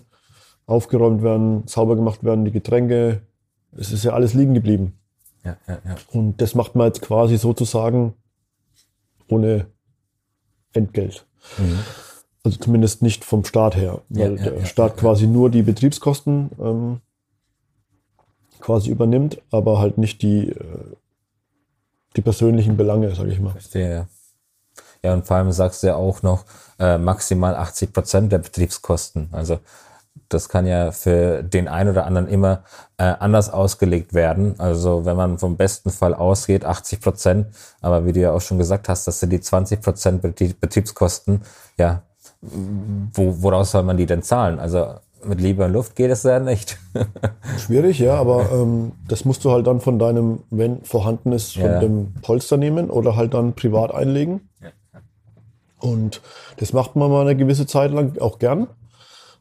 aufgeräumt 0.67 1.23
werden, 1.23 1.67
sauber 1.67 1.97
gemacht 1.97 2.25
werden, 2.25 2.45
die 2.45 2.53
Getränke. 2.53 3.23
Es 3.77 3.93
ist 3.93 4.05
ja 4.05 4.13
alles 4.13 4.35
liegen 4.35 4.55
geblieben. 4.55 4.99
Ja, 5.45 5.57
ja, 5.69 5.79
ja. 5.85 5.97
Und 6.13 6.41
das 6.41 6.55
macht 6.55 6.75
man 6.75 6.89
jetzt 6.89 7.03
quasi 7.03 7.37
sozusagen 7.37 8.15
ohne 9.29 9.67
Entgelt. 10.73 11.27
Mhm. 11.59 11.79
Also 12.45 12.59
zumindest 12.59 13.03
nicht 13.03 13.25
vom 13.25 13.45
Staat 13.45 13.77
her, 13.77 14.03
weil 14.09 14.37
ja, 14.39 14.51
der 14.51 14.65
Staat 14.67 14.97
quasi 14.97 15.27
nur 15.27 15.51
die 15.51 15.63
Betriebskosten 15.63 16.51
ähm, 16.61 17.01
quasi 18.61 18.91
übernimmt, 18.91 19.41
aber 19.51 19.79
halt 19.79 19.99
nicht 19.99 20.23
die, 20.23 20.51
äh, 20.51 20.97
die 22.17 22.21
persönlichen 22.21 22.77
Belange, 22.77 23.15
sage 23.15 23.31
ich 23.31 23.41
mal. 23.41 23.51
Verstehe. 23.51 24.09
Ja, 25.03 25.15
und 25.15 25.27
vor 25.27 25.37
allem 25.37 25.53
sagst 25.53 25.83
du 25.83 25.89
ja 25.89 25.97
auch 25.97 26.23
noch 26.23 26.45
äh, 26.79 26.99
maximal 26.99 27.55
80 27.55 27.93
Prozent 27.93 28.33
der 28.33 28.39
Betriebskosten. 28.39 29.29
Also 29.33 29.59
das 30.29 30.49
kann 30.49 30.67
ja 30.67 30.93
für 30.93 31.43
den 31.43 31.69
einen 31.69 31.91
oder 31.91 32.07
anderen 32.07 32.29
immer 32.29 32.65
äh, 32.99 33.05
anders 33.05 33.51
ausgelegt 33.51 34.15
werden. 34.15 34.55
Also 34.59 35.05
wenn 35.05 35.17
man 35.17 35.39
vom 35.39 35.57
besten 35.57 35.91
Fall 35.91 36.15
ausgeht, 36.15 36.65
80 36.65 37.01
Prozent, 37.01 37.47
aber 37.81 38.05
wie 38.05 38.13
du 38.13 38.21
ja 38.21 38.33
auch 38.33 38.41
schon 38.41 38.59
gesagt 38.59 38.89
hast, 38.89 39.07
das 39.07 39.21
sind 39.21 39.31
die 39.31 39.41
20 39.41 39.81
Prozent 39.81 40.23
Betriebskosten, 40.23 41.43
ja, 41.79 42.03
wo, 42.41 43.43
woraus 43.43 43.71
soll 43.73 43.83
man 43.83 43.97
die 43.97 44.07
denn 44.07 44.23
zahlen? 44.23 44.59
Also 44.59 44.95
mit 45.25 45.41
Liebe 45.41 45.65
und 45.65 45.73
Luft 45.73 45.97
geht 45.97 46.11
es 46.11 46.23
ja 46.23 46.39
nicht. 46.39 46.79
Schwierig, 47.59 47.99
ja, 47.99 48.15
aber 48.15 48.51
ähm, 48.53 48.93
das 49.09 49.25
musst 49.25 49.45
du 49.45 49.51
halt 49.51 49.67
dann 49.67 49.81
von 49.81 49.99
deinem, 49.99 50.41
wenn 50.51 50.83
vorhanden 50.83 51.33
ist, 51.33 51.55
von 51.55 51.65
ja. 51.65 51.81
dem 51.81 52.15
Polster 52.23 52.57
nehmen 52.57 52.91
oder 52.91 53.17
halt 53.17 53.35
dann 53.35 53.55
privat 53.55 53.93
einlegen. 53.93 54.49
Ja. 54.63 54.71
Und 55.79 56.23
das 56.59 56.73
macht 56.73 56.97
man 56.97 57.11
mal 57.11 57.23
eine 57.23 57.37
gewisse 57.37 57.67
Zeit 57.67 57.91
lang 57.91 58.19
auch 58.19 58.39
gern. 58.39 58.69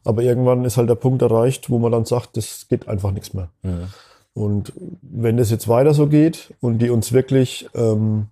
Aber 0.06 0.22
irgendwann 0.22 0.64
ist 0.64 0.76
halt 0.76 0.88
der 0.88 0.94
Punkt 0.94 1.22
erreicht, 1.22 1.68
wo 1.68 1.78
man 1.78 1.92
dann 1.92 2.04
sagt, 2.04 2.36
das 2.36 2.66
geht 2.68 2.88
einfach 2.88 3.10
nichts 3.10 3.34
mehr. 3.34 3.50
Mhm. 3.62 3.88
Und 4.34 4.72
wenn 5.02 5.36
das 5.36 5.50
jetzt 5.50 5.66
weiter 5.66 5.94
so 5.94 6.06
geht 6.06 6.54
und 6.60 6.78
die 6.78 6.90
uns 6.90 7.12
wirklich 7.12 7.68
ähm, 7.74 8.26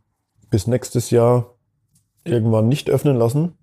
bis 0.50 0.66
nächstes 0.66 1.10
Jahr 1.10 1.46
irgendwann 2.24 2.68
nicht 2.68 2.90
öffnen 2.90 3.16
lassen, 3.16 3.54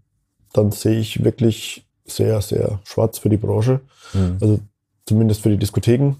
dann 0.51 0.72
sehe 0.72 0.99
ich 0.99 1.24
wirklich 1.24 1.88
sehr, 2.05 2.41
sehr 2.41 2.80
schwarz 2.84 3.18
für 3.20 3.30
die 3.30 3.38
Branche. 3.38 3.82
Mhm. 4.14 4.38
Also 4.41 4.59
zumindest 5.05 5.41
für 5.41 5.49
die 5.49 5.57
Diskotheken. 5.57 6.16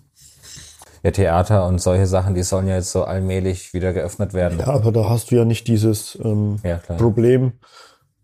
Ja, 1.04 1.12
Theater 1.12 1.68
und 1.68 1.82
solche 1.82 2.06
Sachen, 2.06 2.36
die 2.36 2.44
sollen 2.44 2.68
ja 2.68 2.76
jetzt 2.76 2.92
so 2.92 3.04
allmählich 3.04 3.74
wieder 3.74 3.92
geöffnet 3.92 4.34
werden. 4.34 4.60
Ja, 4.60 4.68
aber 4.68 4.92
da 4.92 5.10
hast 5.10 5.32
du 5.32 5.36
ja 5.36 5.46
nicht 5.46 5.68
dieses 5.68 6.18
ähm, 6.24 6.60
ja, 6.64 6.78
Problem, 6.78 7.54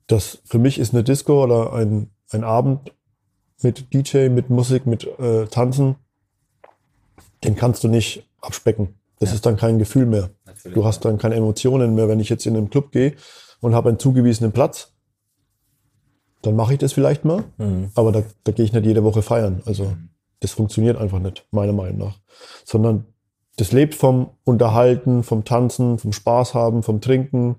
das 0.05 0.39
für 0.45 0.59
mich 0.59 0.79
ist 0.79 0.93
eine 0.93 1.03
Disco 1.03 1.43
oder 1.43 1.73
ein, 1.73 2.11
ein 2.31 2.43
Abend 2.43 2.93
mit 3.63 3.93
DJ, 3.93 4.29
mit 4.29 4.49
Musik, 4.49 4.85
mit 4.85 5.05
äh, 5.19 5.45
Tanzen, 5.47 5.95
den 7.43 7.55
kannst 7.55 7.83
du 7.83 7.87
nicht 7.87 8.27
abspecken. 8.41 8.95
Das 9.19 9.29
Ja. 9.29 9.35
ist 9.35 9.45
dann 9.45 9.57
kein 9.57 9.79
Gefühl 9.79 10.05
mehr. 10.05 10.29
Natürlich. 10.45 10.75
Du 10.75 10.85
hast 10.85 11.03
dann 11.05 11.17
keine 11.17 11.35
Emotionen 11.35 11.95
mehr. 11.95 12.07
Wenn 12.07 12.19
ich 12.19 12.29
jetzt 12.29 12.45
in 12.45 12.55
einen 12.55 12.69
Club 12.69 12.91
gehe 12.91 13.15
und 13.61 13.73
habe 13.73 13.89
einen 13.89 13.99
zugewiesenen 13.99 14.51
Platz, 14.51 14.93
dann 16.43 16.55
mache 16.55 16.73
ich 16.73 16.79
das 16.79 16.93
vielleicht 16.93 17.25
mal, 17.25 17.43
Mhm. 17.57 17.89
aber 17.95 18.11
da, 18.11 18.23
da 18.43 18.51
gehe 18.51 18.63
ich 18.65 18.73
nicht 18.73 18.85
jede 18.85 19.03
Woche 19.03 19.21
feiern. 19.23 19.61
Also 19.65 19.93
das 20.39 20.51
funktioniert 20.51 20.97
einfach 20.97 21.19
nicht, 21.19 21.45
meiner 21.51 21.73
Meinung 21.73 21.97
nach. 21.97 22.19
Sondern 22.63 23.05
das 23.57 23.71
lebt 23.71 23.95
vom 23.95 24.29
Unterhalten, 24.43 25.23
vom 25.23 25.43
Tanzen, 25.45 25.97
vom 25.97 26.13
Spaß 26.13 26.53
haben, 26.53 26.83
vom 26.83 27.01
Trinken, 27.01 27.55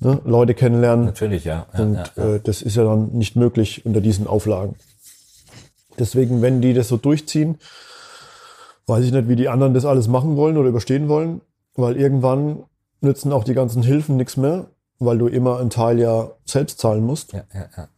ne? 0.00 0.20
Leute 0.24 0.54
kennenlernen. 0.54 1.06
Natürlich, 1.06 1.44
ja. 1.44 1.66
ja, 1.72 1.80
Und 1.80 1.94
ja, 1.94 2.04
ja. 2.16 2.34
Äh, 2.34 2.40
das 2.40 2.62
ist 2.62 2.76
ja 2.76 2.84
dann 2.84 3.12
nicht 3.12 3.36
möglich 3.36 3.84
unter 3.86 4.00
diesen 4.00 4.26
Auflagen. 4.26 4.76
Deswegen, 5.98 6.42
wenn 6.42 6.60
die 6.60 6.74
das 6.74 6.88
so 6.88 6.96
durchziehen, 6.96 7.58
weiß 8.86 9.04
ich 9.04 9.12
nicht, 9.12 9.28
wie 9.28 9.36
die 9.36 9.48
anderen 9.48 9.74
das 9.74 9.84
alles 9.84 10.08
machen 10.08 10.36
wollen 10.36 10.56
oder 10.56 10.68
überstehen 10.68 11.08
wollen, 11.08 11.40
weil 11.76 11.96
irgendwann 11.96 12.64
nützen 13.00 13.32
auch 13.32 13.44
die 13.44 13.54
ganzen 13.54 13.82
Hilfen 13.82 14.16
nichts 14.16 14.36
mehr, 14.36 14.66
weil 14.98 15.18
du 15.18 15.26
immer 15.26 15.60
einen 15.60 15.70
Teil 15.70 15.98
ja 15.98 16.30
selbst 16.44 16.80
zahlen 16.80 17.04
musst. 17.04 17.32
ja, 17.32 17.44
ja, 17.52 17.68
ja. 17.76 17.88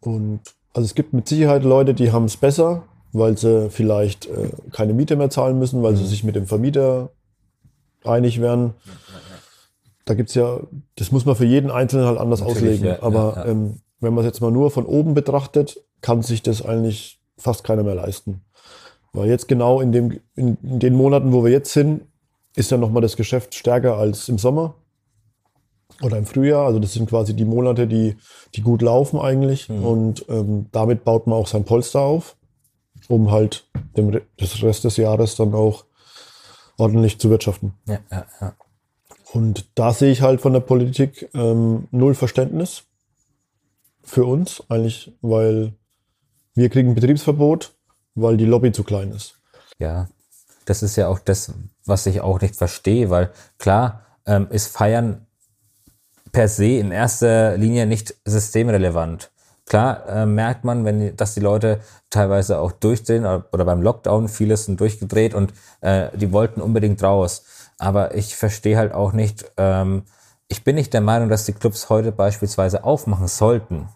Und 0.00 0.40
also 0.72 0.86
es 0.86 0.94
gibt 0.94 1.12
mit 1.12 1.28
Sicherheit 1.28 1.62
Leute, 1.62 1.94
die 1.94 2.12
haben 2.12 2.24
es 2.24 2.36
besser, 2.36 2.84
weil 3.12 3.36
sie 3.36 3.70
vielleicht 3.70 4.26
äh, 4.26 4.50
keine 4.72 4.94
Miete 4.94 5.16
mehr 5.16 5.30
zahlen 5.30 5.58
müssen, 5.58 5.82
weil 5.82 5.96
sie 5.96 6.06
sich 6.06 6.24
mit 6.24 6.36
dem 6.36 6.46
Vermieter 6.46 7.10
einig 8.04 8.40
werden. 8.40 8.74
Da 10.10 10.14
gibt's 10.16 10.34
ja, 10.34 10.58
das 10.96 11.12
muss 11.12 11.24
man 11.24 11.36
für 11.36 11.44
jeden 11.44 11.70
Einzelnen 11.70 12.04
halt 12.06 12.18
anders 12.18 12.40
Natürlich, 12.40 12.80
auslegen. 12.80 12.84
ja, 12.86 12.92
ja, 12.94 13.02
Aber 13.02 13.34
ja. 13.36 13.44
Ähm, 13.46 13.76
wenn 14.00 14.12
man 14.12 14.24
es 14.24 14.28
jetzt 14.28 14.40
mal 14.40 14.50
nur 14.50 14.72
von 14.72 14.84
oben 14.86 15.14
betrachtet, 15.14 15.80
kann 16.00 16.22
sich 16.22 16.42
das 16.42 16.62
eigentlich 16.64 17.20
fast 17.38 17.62
keiner 17.62 17.84
mehr 17.84 17.94
leisten. 17.94 18.40
Weil 19.12 19.28
jetzt 19.28 19.46
genau 19.46 19.80
in, 19.80 19.92
dem, 19.92 20.18
in, 20.34 20.56
in 20.64 20.78
den 20.80 20.94
Monaten, 20.96 21.32
wo 21.32 21.44
wir 21.44 21.52
jetzt 21.52 21.72
sind, 21.72 22.02
ist 22.56 22.72
ja 22.72 22.76
nochmal 22.76 23.02
das 23.02 23.16
Geschäft 23.16 23.54
stärker 23.54 23.96
als 23.98 24.28
im 24.28 24.38
Sommer 24.38 24.74
oder 26.02 26.18
im 26.18 26.26
Frühjahr. 26.26 26.66
Also 26.66 26.80
das 26.80 26.92
sind 26.94 27.08
quasi 27.08 27.34
die 27.36 27.44
Monate, 27.44 27.86
die, 27.86 28.16
die 28.56 28.62
gut 28.62 28.82
laufen 28.82 29.20
eigentlich. 29.20 29.70
Und 29.70 30.24
ähm, 30.28 30.66
damit 30.72 31.04
baut 31.04 31.28
man 31.28 31.38
auch 31.38 31.46
sein 31.46 31.64
Polster 31.64 32.00
auf, 32.00 32.36
um 33.08 33.30
halt 33.30 33.68
dem, 33.96 34.08
Re- 34.08 34.22
das 34.38 34.60
Rest 34.62 34.82
des 34.82 34.96
Jahres 34.96 35.36
dann 35.36 35.54
auch 35.54 35.84
ordentlich 36.78 37.20
zu 37.20 37.30
wirtschaften. 37.30 37.74
ja, 37.86 38.00
ja, 38.10 38.26
ja. 38.40 38.54
Und 39.32 39.70
da 39.76 39.92
sehe 39.92 40.10
ich 40.10 40.22
halt 40.22 40.40
von 40.40 40.52
der 40.52 40.60
Politik 40.60 41.28
ähm, 41.34 41.86
null 41.90 42.14
Verständnis 42.14 42.84
für 44.02 44.24
uns 44.24 44.62
eigentlich, 44.68 45.16
weil 45.20 45.74
wir 46.54 46.68
kriegen 46.68 46.94
Betriebsverbot, 46.94 47.74
weil 48.14 48.36
die 48.36 48.44
Lobby 48.44 48.72
zu 48.72 48.82
klein 48.82 49.12
ist. 49.12 49.40
Ja, 49.78 50.08
das 50.64 50.82
ist 50.82 50.96
ja 50.96 51.08
auch 51.08 51.20
das, 51.20 51.52
was 51.84 52.06
ich 52.06 52.20
auch 52.20 52.40
nicht 52.40 52.56
verstehe, 52.56 53.10
weil 53.10 53.30
klar 53.58 54.04
ähm, 54.26 54.48
ist 54.50 54.68
Feiern 54.68 55.26
per 56.32 56.48
se 56.48 56.78
in 56.78 56.90
erster 56.90 57.56
Linie 57.56 57.86
nicht 57.86 58.14
systemrelevant. 58.24 59.30
Klar 59.66 60.08
äh, 60.08 60.26
merkt 60.26 60.64
man, 60.64 60.84
wenn 60.84 61.16
dass 61.16 61.34
die 61.34 61.40
Leute 61.40 61.80
teilweise 62.10 62.58
auch 62.58 62.72
durchdrehen 62.72 63.24
oder, 63.24 63.46
oder 63.52 63.64
beim 63.64 63.82
Lockdown 63.82 64.28
vieles 64.28 64.64
sind 64.64 64.80
durchgedreht 64.80 65.34
und 65.34 65.52
äh, 65.80 66.08
die 66.16 66.32
wollten 66.32 66.60
unbedingt 66.60 67.02
raus. 67.02 67.44
Aber 67.80 68.14
ich 68.14 68.36
verstehe 68.36 68.76
halt 68.76 68.92
auch 68.92 69.12
nicht. 69.12 69.50
Ähm, 69.56 70.04
ich 70.48 70.64
bin 70.64 70.76
nicht 70.76 70.92
der 70.92 71.00
Meinung, 71.00 71.28
dass 71.28 71.46
die 71.46 71.52
Clubs 71.52 71.88
heute 71.88 72.12
beispielsweise 72.12 72.84
aufmachen 72.84 73.28
sollten 73.28 73.88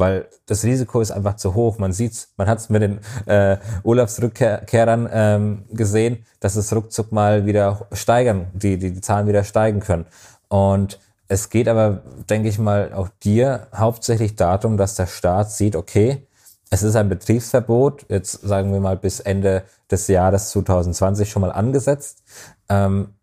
weil 0.00 0.26
das 0.46 0.64
Risiko 0.64 1.00
ist 1.00 1.12
einfach 1.12 1.36
zu 1.36 1.54
hoch. 1.54 1.78
Man 1.78 1.92
sieht's, 1.92 2.32
man 2.36 2.48
hat 2.48 2.58
es 2.58 2.70
mit 2.70 2.82
den 2.82 2.98
äh, 3.26 3.58
Urlaubsrückkehrern 3.84 5.08
ähm, 5.12 5.64
gesehen, 5.70 6.24
dass 6.40 6.56
es 6.56 6.74
ruckzuck 6.74 7.12
mal 7.12 7.46
wieder 7.46 7.86
steigern, 7.92 8.48
die, 8.52 8.78
die, 8.78 8.92
die 8.92 9.00
Zahlen 9.00 9.28
wieder 9.28 9.44
steigen 9.44 9.80
können. 9.80 10.06
Und 10.48 10.98
es 11.28 11.48
geht 11.48 11.68
aber, 11.68 12.02
denke 12.28 12.48
ich 12.48 12.58
mal, 12.58 12.92
auch 12.92 13.08
dir 13.22 13.68
hauptsächlich 13.76 14.34
darum, 14.34 14.76
dass 14.76 14.96
der 14.96 15.06
Staat 15.06 15.52
sieht, 15.52 15.76
okay, 15.76 16.26
es 16.70 16.84
ist 16.84 16.94
ein 16.94 17.08
Betriebsverbot, 17.08 18.06
jetzt 18.08 18.32
sagen 18.42 18.72
wir 18.72 18.80
mal 18.80 18.96
bis 18.96 19.18
Ende 19.18 19.64
des 19.90 20.06
Jahres 20.06 20.50
2020 20.50 21.28
schon 21.28 21.42
mal 21.42 21.50
angesetzt, 21.50 22.22
ähm, 22.68 23.14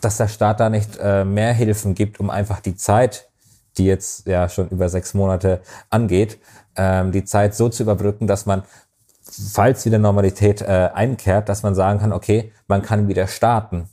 dass 0.00 0.16
der 0.16 0.28
Staat 0.28 0.60
da 0.60 0.70
nicht 0.70 0.98
äh, 1.00 1.24
mehr 1.24 1.52
Hilfen 1.52 1.94
gibt, 1.94 2.20
um 2.20 2.30
einfach 2.30 2.60
die 2.60 2.76
Zeit, 2.76 3.28
die 3.76 3.86
jetzt 3.86 4.26
ja 4.26 4.48
schon 4.48 4.68
über 4.68 4.88
sechs 4.88 5.14
Monate 5.14 5.62
angeht, 5.90 6.38
ähm, 6.76 7.10
die 7.10 7.24
Zeit 7.24 7.56
so 7.56 7.68
zu 7.68 7.82
überbrücken, 7.82 8.28
dass 8.28 8.46
man, 8.46 8.62
falls 9.22 9.84
wieder 9.84 9.98
Normalität 9.98 10.62
äh, 10.62 10.90
einkehrt, 10.94 11.48
dass 11.48 11.64
man 11.64 11.74
sagen 11.74 11.98
kann, 11.98 12.12
okay, 12.12 12.52
man 12.68 12.82
kann 12.82 13.08
wieder 13.08 13.26
starten. 13.26 13.88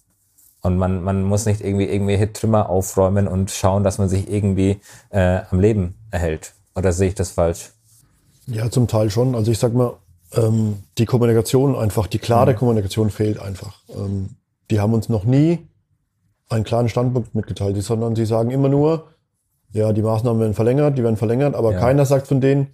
Und 0.62 0.78
man, 0.78 1.02
man 1.02 1.24
muss 1.24 1.46
nicht 1.46 1.62
irgendwie 1.62 1.86
irgendwelche 1.86 2.34
Trümmer 2.34 2.70
aufräumen 2.70 3.28
und 3.28 3.50
schauen, 3.50 3.84
dass 3.84 3.98
man 3.98 4.10
sich 4.10 4.30
irgendwie 4.30 4.82
äh, 5.10 5.40
am 5.50 5.60
Leben 5.60 5.96
erhält. 6.12 6.54
Oder 6.76 6.92
sehe 6.92 7.08
ich 7.08 7.16
das 7.16 7.32
falsch? 7.32 7.72
Ja, 8.52 8.70
zum 8.70 8.88
Teil 8.88 9.10
schon. 9.10 9.36
Also 9.36 9.52
ich 9.52 9.60
sag 9.60 9.74
mal, 9.74 9.94
ähm, 10.34 10.78
die 10.98 11.06
Kommunikation 11.06 11.76
einfach, 11.76 12.08
die 12.08 12.20
klare 12.20 12.56
Kommunikation 12.56 13.10
fehlt 13.10 13.40
einfach. 13.40 13.82
Ähm, 13.90 14.32
die 14.72 14.80
haben 14.80 14.94
uns 14.94 15.10
noch 15.10 15.24
nie 15.24 15.68
einen 16.50 16.64
klaren 16.64 16.90
Standpunkt 16.90 17.36
mitgeteilt, 17.36 17.82
sondern 17.84 18.16
sie 18.16 18.26
sagen 18.26 18.52
immer 18.52 18.70
nur, 18.70 19.08
ja, 19.72 19.94
die 19.94 20.02
Maßnahmen 20.02 20.40
werden 20.42 20.54
verlängert, 20.54 20.98
die 20.98 21.04
werden 21.04 21.18
verlängert, 21.18 21.56
aber 21.56 21.74
Ja. 21.74 21.80
keiner 21.80 22.06
sagt 22.06 22.28
von 22.28 22.42
denen, 22.42 22.74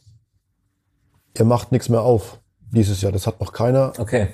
ihr 1.38 1.45
macht 1.45 1.71
nichts 1.73 1.89
mehr 1.89 2.01
auf 2.01 2.39
dieses 2.71 3.01
Jahr. 3.01 3.11
Das 3.11 3.28
hat 3.28 3.39
noch 3.41 3.51
keiner 3.51 3.93
Okay. 3.97 4.28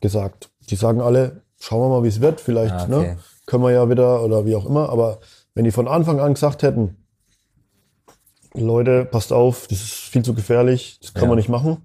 gesagt. 0.00 0.50
Die 0.70 0.76
sagen 0.76 1.00
alle, 1.00 1.42
schauen 1.58 1.80
wir 1.82 1.88
mal, 1.88 2.04
wie 2.04 2.08
es 2.08 2.20
wird, 2.20 2.40
vielleicht 2.40 2.74
Ah, 2.74 2.84
okay. 2.84 2.90
ne, 2.90 3.18
können 3.46 3.64
wir 3.64 3.70
ja 3.72 3.88
wieder 3.90 4.22
oder 4.22 4.46
wie 4.46 4.54
auch 4.54 4.66
immer. 4.66 4.88
Aber 4.90 5.18
wenn 5.54 5.64
die 5.64 5.72
von 5.72 5.88
Anfang 5.88 6.20
an 6.20 6.34
gesagt 6.34 6.62
hätten, 6.62 6.96
Leute, 8.54 9.04
passt 9.04 9.32
auf, 9.32 9.66
das 9.68 9.80
ist 9.80 9.92
viel 9.92 10.22
zu 10.24 10.34
gefährlich, 10.34 10.98
das 11.00 11.14
kann 11.14 11.24
Ja. 11.24 11.28
man 11.28 11.36
nicht 11.36 11.48
machen. 11.48 11.78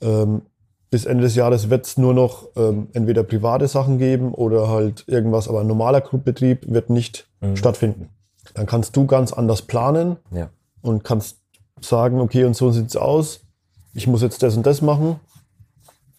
Ähm, 0.00 0.42
bis 0.90 1.04
Ende 1.04 1.24
des 1.24 1.34
Jahres 1.34 1.68
wird 1.70 1.86
es 1.86 1.96
nur 1.98 2.14
noch 2.14 2.48
ähm, 2.56 2.88
entweder 2.92 3.22
private 3.24 3.66
Sachen 3.68 3.98
geben 3.98 4.32
oder 4.34 4.68
halt 4.68 5.04
irgendwas, 5.08 5.48
aber 5.48 5.60
ein 5.60 5.66
normaler 5.66 6.00
Clubbetrieb 6.00 6.70
wird 6.72 6.90
nicht 6.90 7.26
Mhm. 7.40 7.56
stattfinden. 7.56 8.08
Dann 8.54 8.66
kannst 8.66 8.94
du 8.96 9.06
ganz 9.06 9.32
anders 9.32 9.62
planen 9.62 10.16
Ja. 10.30 10.48
und 10.82 11.02
kannst 11.04 11.38
sagen, 11.80 12.20
okay, 12.20 12.44
und 12.44 12.54
so 12.54 12.70
sieht's 12.70 12.96
aus. 12.96 13.40
Ich 13.94 14.06
muss 14.06 14.22
jetzt 14.22 14.42
das 14.42 14.56
und 14.56 14.64
das 14.66 14.80
machen. 14.82 15.18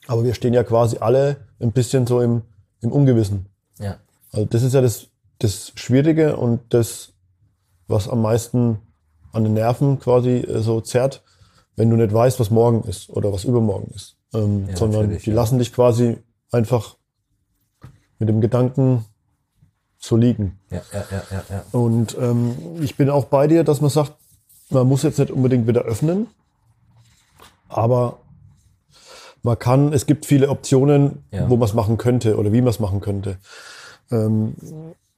Aber 0.07 0.23
wir 0.23 0.33
stehen 0.33 0.53
ja 0.53 0.63
quasi 0.63 0.97
alle 0.99 1.37
ein 1.59 1.71
bisschen 1.71 2.05
so 2.07 2.21
im, 2.21 2.41
im 2.81 2.91
Ungewissen. 2.91 3.47
Ja. 3.79 3.97
Also 4.31 4.45
das 4.45 4.63
ist 4.63 4.73
ja 4.73 4.81
das, 4.81 5.07
das 5.39 5.71
Schwierige 5.75 6.37
und 6.37 6.59
das, 6.69 7.13
was 7.87 8.07
am 8.09 8.21
meisten 8.21 8.79
an 9.33 9.43
den 9.43 9.53
Nerven 9.53 9.99
quasi 9.99 10.37
äh, 10.37 10.59
so 10.61 10.81
zerrt, 10.81 11.23
wenn 11.75 11.89
du 11.89 11.95
nicht 11.95 12.13
weißt, 12.13 12.39
was 12.39 12.49
morgen 12.49 12.83
ist 12.87 13.09
oder 13.09 13.31
was 13.31 13.43
übermorgen 13.43 13.91
ist. 13.95 14.17
Ähm, 14.33 14.67
Ja, 14.69 14.75
sondern 14.77 15.17
die 15.17 15.29
ja. 15.29 15.35
lassen 15.35 15.59
dich 15.59 15.73
quasi 15.73 16.17
einfach 16.51 16.97
mit 18.19 18.29
dem 18.29 18.41
Gedanken 18.41 19.05
so 19.99 20.15
liegen. 20.17 20.59
Ja, 20.69 20.81
ja, 20.93 21.03
ja, 21.11 21.23
ja, 21.31 21.43
ja. 21.49 21.63
Und 21.71 22.17
ähm, 22.19 22.55
ich 22.81 22.95
bin 22.97 23.09
auch 23.09 23.25
bei 23.25 23.47
dir, 23.47 23.63
dass 23.63 23.81
man 23.81 23.89
sagt, 23.89 24.13
man 24.69 24.87
muss 24.87 25.03
jetzt 25.03 25.19
nicht 25.19 25.31
unbedingt 25.31 25.67
wieder 25.67 25.81
öffnen, 25.81 26.27
aber 27.69 28.19
man 29.43 29.57
kann, 29.59 29.93
es 29.93 30.05
gibt 30.05 30.25
viele 30.25 30.49
Optionen, 30.49 31.23
Ja. 31.31 31.49
wo 31.49 31.55
man 31.57 31.67
es 31.67 31.73
machen 31.73 31.97
könnte 31.97 32.37
oder 32.37 32.51
wie 32.51 32.61
man 32.61 32.69
es 32.69 32.79
machen 32.79 32.99
könnte. 33.01 33.37
Ähm, 34.11 34.55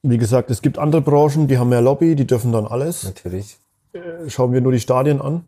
wie 0.02 0.18
gesagt, 0.18 0.50
es 0.50 0.62
gibt 0.62 0.78
andere 0.78 1.02
Branchen, 1.02 1.48
die 1.48 1.58
haben 1.58 1.70
mehr 1.70 1.82
Lobby, 1.82 2.16
die 2.16 2.26
dürfen 2.26 2.52
dann 2.52 2.66
alles. 2.66 3.04
Natürlich. 3.04 3.58
Schauen 4.28 4.54
wir 4.54 4.62
nur 4.62 4.72
die 4.72 4.80
Stadien 4.80 5.22
an. 5.22 5.48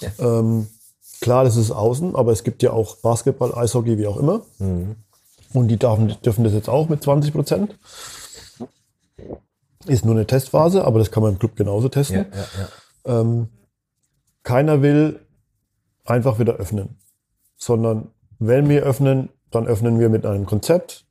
Ja. 0.00 0.38
Ähm, 0.40 0.66
klar, 1.20 1.44
das 1.44 1.56
ist 1.56 1.70
außen, 1.70 2.16
aber 2.16 2.32
es 2.32 2.42
gibt 2.42 2.62
ja 2.62 2.72
auch 2.72 2.96
Basketball, 2.96 3.54
Eishockey, 3.54 3.98
wie 3.98 4.06
auch 4.06 4.16
immer. 4.16 4.42
Mhm. 4.58 4.96
Und 5.52 5.68
die 5.68 5.76
dürfen, 5.76 6.16
dürfen 6.24 6.44
das 6.44 6.52
jetzt 6.52 6.68
auch 6.68 6.88
mit 6.88 7.02
20 7.02 7.32
Prozent. 7.32 7.78
Ist 9.86 10.04
nur 10.04 10.14
eine 10.14 10.26
Testphase, 10.26 10.84
aber 10.84 10.98
das 10.98 11.10
kann 11.10 11.22
man 11.22 11.32
im 11.32 11.38
Club 11.38 11.56
genauso 11.56 11.88
testen. 11.88 12.16
Ja, 12.16 12.38
ja, 12.38 12.46
ja. 13.06 13.20
Ähm, 13.20 13.48
keiner 14.42 14.82
will 14.82 15.20
einfach 16.04 16.38
wieder 16.38 16.54
öffnen, 16.54 16.98
sondern 17.56 18.08
wenn 18.38 18.68
wir 18.68 18.82
öffnen, 18.82 19.28
dann 19.50 19.66
öffnen 19.66 20.00
wir 20.00 20.08
mit 20.08 20.24
einem 20.24 20.46
Konzept, 20.46 21.04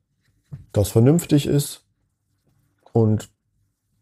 das 0.74 0.90
vernünftig 0.90 1.46
ist 1.46 1.86
und 2.94 3.30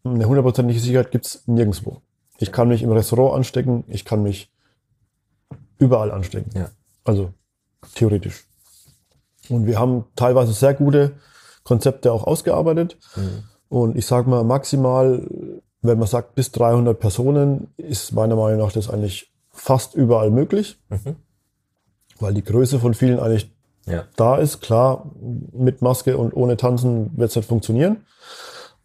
eine 0.04 0.26
hundertprozentige 0.26 0.80
Sicherheit 0.80 1.10
gibt's 1.10 1.42
nirgendwo. 1.46 2.00
Ich 2.38 2.52
kann 2.52 2.68
mich 2.68 2.82
im 2.82 2.90
Restaurant 2.92 3.34
anstecken, 3.36 3.84
ich 3.88 4.04
kann 4.04 4.22
mich 4.22 4.50
überall 5.78 6.10
anstecken. 6.10 6.50
Ja. 6.58 6.70
Also 7.04 7.32
theoretisch. 7.94 8.44
Und 9.48 9.66
wir 9.66 9.78
haben 9.78 10.04
teilweise 10.16 10.52
sehr 10.52 10.74
gute 10.74 11.12
Konzepte 11.64 12.12
auch 12.12 12.24
ausgearbeitet. 12.24 12.98
Und 13.68 13.96
ich 13.96 14.06
sage 14.06 14.28
mal, 14.28 14.44
maximal, 14.44 15.26
wenn 15.82 15.98
man 15.98 16.08
sagt 16.08 16.34
bis 16.34 16.50
300 16.52 16.98
Personen, 16.98 17.68
ist 17.76 18.12
meiner 18.12 18.36
Meinung 18.36 18.58
nach 18.60 18.72
das 18.72 18.88
eigentlich 18.90 19.32
fast 19.50 19.94
überall 19.94 20.30
möglich, 20.30 20.78
Mhm. 20.88 21.16
weil 22.18 22.34
die 22.34 22.44
Größe 22.44 22.78
von 22.78 22.94
vielen 22.94 23.18
eigentlich 23.18 23.50
Ja. 23.86 24.04
da 24.16 24.36
ist. 24.36 24.60
Klar, 24.60 25.10
mit 25.52 25.82
Maske 25.82 26.16
und 26.16 26.34
ohne 26.34 26.56
Tanzen 26.56 27.16
wird 27.16 27.30
es 27.30 27.36
nicht 27.36 27.48
funktionieren. 27.48 28.04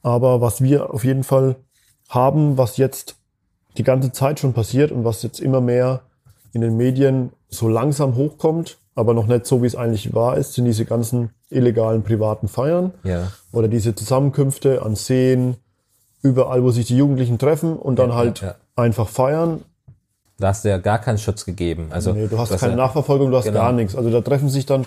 Aber 0.05 0.39
was 0.39 0.61
wir 0.61 0.93
auf 0.93 1.03
jeden 1.03 1.23
Fall 1.23 1.55
haben, 2.09 2.59
was 2.59 2.77
jetzt 2.77 3.15
die 3.75 3.83
ganze 3.83 4.11
Zeit 4.11 4.39
schon 4.39 4.53
passiert 4.53 4.91
und 4.91 5.03
was 5.03 5.23
jetzt 5.23 5.39
immer 5.39 5.61
mehr 5.61 6.01
in 6.53 6.61
den 6.61 6.77
Medien 6.77 7.31
so 7.49 7.67
langsam 7.67 8.15
hochkommt, 8.15 8.77
aber 8.93 9.15
noch 9.15 9.25
nicht 9.25 9.47
so, 9.47 9.63
wie 9.63 9.65
es 9.65 9.75
eigentlich 9.75 10.13
wahr 10.13 10.37
ist, 10.37 10.53
sind 10.53 10.65
diese 10.65 10.85
ganzen 10.85 11.31
illegalen 11.49 12.03
privaten 12.03 12.47
Feiern 12.47 12.91
Ja. 13.03 13.31
oder 13.51 13.67
diese 13.67 13.95
Zusammenkünfte 13.95 14.83
an 14.83 14.95
Seen, 14.95 15.55
überall, 16.21 16.61
wo 16.61 16.69
sich 16.69 16.85
die 16.85 16.97
Jugendlichen 16.97 17.39
treffen 17.39 17.75
und 17.75 17.97
dann 17.97 18.11
Ja, 18.11 18.15
halt 18.15 18.41
ja, 18.41 18.55
einfach 18.75 19.07
feiern. 19.09 19.63
Da 20.37 20.49
hast 20.49 20.65
du 20.65 20.69
ja 20.69 20.77
gar 20.77 20.99
keinen 20.99 21.17
Schutz 21.17 21.45
gegeben. 21.45 21.87
Also 21.89 22.13
Nee, 22.13 22.27
du 22.27 22.37
hast 22.37 22.55
keine 22.59 22.73
ja, 22.73 22.77
Nachverfolgung, 22.77 23.31
du 23.31 23.37
hast 23.37 23.45
Genau. 23.45 23.57
gar 23.59 23.71
nichts. 23.71 23.95
Also 23.95 24.11
da 24.11 24.21
treffen 24.21 24.49
sich 24.49 24.67
dann, 24.67 24.85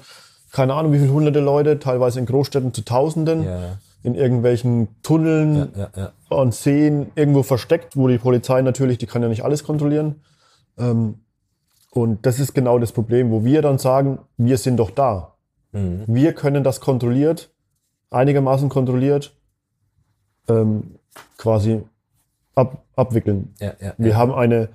keine 0.53 0.75
Ahnung, 0.75 0.93
wie 0.93 1.01
viele 1.01 1.11
hunderte 1.13 1.41
Leute, 1.41 1.81
teilweise 1.81 2.21
in 2.21 2.27
Großstädten 2.27 2.73
zu 2.73 2.85
Tausenden, 2.85 3.45
in 4.03 4.15
irgendwelchen 4.15 4.89
Tunneln, 5.03 5.73
ja, 5.77 5.91
ja. 5.97 6.13
an 6.31 6.53
Seen, 6.53 7.11
irgendwo 7.15 7.43
versteckt, 7.43 7.97
wo 7.97 8.09
die 8.09 8.19
Polizei 8.19 8.63
natürlich, 8.63 8.99
die 8.99 9.07
kann 9.07 9.23
ja 9.23 9.29
nicht 9.29 9.45
alles 9.45 9.65
kontrollieren. 9.65 10.23
Ähm, 10.79 11.21
und 11.91 12.25
das 12.27 12.39
ist 12.39 12.55
genau 12.55 12.79
das 12.79 12.93
Problem, 12.93 13.31
wo 13.31 13.45
wir 13.45 13.63
dann 13.63 13.79
sagen, 13.79 14.21
wir 14.37 14.59
sind 14.59 14.77
doch 14.77 14.91
da. 14.91 15.35
Mhm. 15.73 16.05
Wir 16.07 16.33
können 16.33 16.63
das 16.63 16.81
kontrolliert, 16.81 17.51
einigermaßen 18.11 18.69
kontrolliert, 18.69 19.37
ähm, 20.49 20.99
quasi 21.37 21.83
ab, 22.55 22.85
abwickeln. 22.95 23.55
Ja, 23.59 23.73
ja, 23.81 23.95
Wir 23.99 24.11
ja. 24.13 24.17
haben 24.17 24.33
eine, 24.33 24.69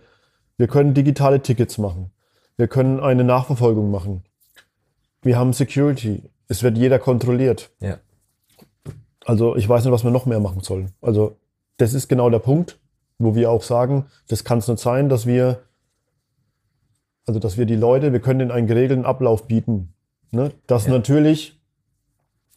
wir 0.57 0.67
können 0.67 0.93
digitale 0.93 1.41
Tickets 1.41 1.78
machen. 1.78 2.11
Wir 2.57 2.67
können 2.67 2.99
eine 2.99 3.24
Nachverfolgung 3.24 3.89
machen. 3.89 4.24
Wir 5.21 5.38
haben 5.38 5.53
Security. 5.53 6.24
Es 6.47 6.61
wird 6.61 6.78
jeder 6.78 6.99
kontrolliert. 6.99 7.71
ja. 7.80 7.97
Also 9.26 9.55
ich 9.55 9.67
weiß 9.67 9.84
nicht, 9.84 9.93
was 9.93 10.03
wir 10.03 10.11
noch 10.11 10.26
mehr 10.26 10.39
machen 10.39 10.61
sollen. 10.61 10.91
Also 11.01 11.38
das 11.78 11.93
ist 11.93 12.07
genau 12.07 12.30
der 12.30 12.39
Punkt, 12.39 12.80
wo 13.17 13.36
wir 13.36 13.49
auch 13.51 13.63
sagen, 13.63 14.05
das 14.28 14.43
kann 14.43 14.59
es 14.59 14.67
nicht 14.67 14.80
sein, 14.80 15.09
dass 15.09 15.26
wir, 15.26 15.63
also 17.26 17.39
dass 17.39 17.57
wir 17.57 17.65
die 17.65 17.76
Leute, 17.76 18.11
wir 18.11 18.19
können 18.19 18.41
ihnen 18.41 18.51
einen 18.51 18.67
geregelten 18.67 19.05
Ablauf 19.05 19.47
bieten. 19.47 19.93
Ne? 20.32 20.51
Dass 20.67 20.86
Ja. 20.88 20.91
natürlich 20.93 21.59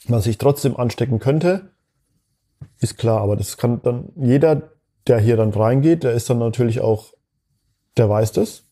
man 0.08 0.20
sich 0.20 0.38
trotzdem 0.38 0.76
anstecken 0.76 1.18
könnte, 1.18 1.70
ist 2.80 2.96
klar, 2.98 3.20
aber 3.20 3.36
das 3.36 3.56
kann 3.56 3.80
dann 3.82 4.10
jeder, 4.16 4.70
der 5.06 5.18
hier 5.18 5.36
dann 5.36 5.50
reingeht, 5.50 6.02
der 6.04 6.12
ist 6.12 6.28
dann 6.30 6.38
natürlich 6.38 6.80
auch, 6.80 7.12
der 7.96 8.08
weiß 8.08 8.32
das. 8.32 8.64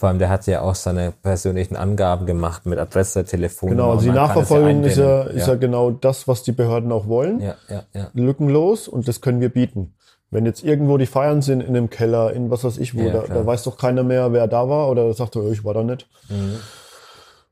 Vor 0.00 0.08
allem, 0.08 0.18
der 0.18 0.30
hat 0.30 0.46
ja 0.46 0.62
auch 0.62 0.74
seine 0.74 1.12
persönlichen 1.12 1.76
Angaben 1.76 2.24
gemacht 2.24 2.64
mit 2.64 2.78
Adresse, 2.78 3.22
Telefon. 3.26 3.68
Genau, 3.68 3.90
also 3.90 4.04
die 4.06 4.10
Nachverfolgung 4.16 4.82
ist 4.82 4.96
ja, 4.96 5.24
ist 5.24 5.46
ja 5.46 5.56
genau 5.56 5.90
das, 5.90 6.26
was 6.26 6.42
die 6.42 6.52
Behörden 6.52 6.90
auch 6.90 7.06
wollen. 7.06 7.38
ja, 7.40 7.54
ja, 7.68 7.82
ja. 7.92 8.08
lückenlos 8.14 8.88
und 8.88 9.06
das 9.08 9.20
können 9.20 9.42
wir 9.42 9.50
bieten. 9.50 9.92
Wenn 10.30 10.46
jetzt 10.46 10.64
irgendwo 10.64 10.96
die 10.96 11.04
Feiern 11.04 11.42
sind 11.42 11.60
in 11.60 11.76
einem 11.76 11.90
Keller, 11.90 12.32
in 12.32 12.50
was 12.50 12.64
weiß 12.64 12.78
ich 12.78 12.94
wo, 12.96 13.02
Ja, 13.02 13.12
da, 13.12 13.22
da 13.34 13.44
weiß 13.44 13.64
doch 13.64 13.76
keiner 13.76 14.02
mehr, 14.02 14.32
wer 14.32 14.46
da 14.48 14.70
war 14.70 14.88
oder 14.88 15.12
sagt, 15.12 15.36
oh, 15.36 15.50
ich 15.52 15.66
war 15.66 15.74
da 15.74 15.82
nicht. 15.82 16.06
Mhm. 16.30 16.54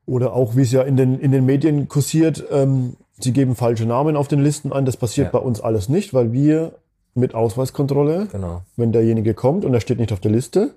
Oder 0.07 0.33
auch, 0.33 0.55
wie 0.55 0.63
es 0.63 0.71
ja 0.71 0.81
in 0.81 0.97
den, 0.97 1.19
in 1.19 1.31
den 1.31 1.45
Medien 1.45 1.87
kursiert, 1.87 2.43
ähm, 2.51 2.95
sie 3.19 3.31
geben 3.31 3.55
falsche 3.55 3.85
Namen 3.85 4.15
auf 4.15 4.27
den 4.27 4.41
Listen 4.41 4.73
an. 4.73 4.85
Das 4.85 4.97
passiert 4.97 5.27
Ja. 5.33 5.39
bei 5.39 5.45
uns 5.45 5.61
alles 5.61 5.87
nicht, 5.87 6.15
weil 6.15 6.31
wir 6.33 6.71
mit 7.13 7.35
Ausweiskontrolle, 7.35 8.27
Genau. 8.31 8.61
wenn 8.75 8.91
derjenige 8.91 9.35
kommt 9.35 9.65
und 9.65 9.73
er 9.75 9.81
steht 9.81 9.99
nicht 9.99 10.11
auf 10.13 10.19
der 10.19 10.31
Liste, 10.31 10.71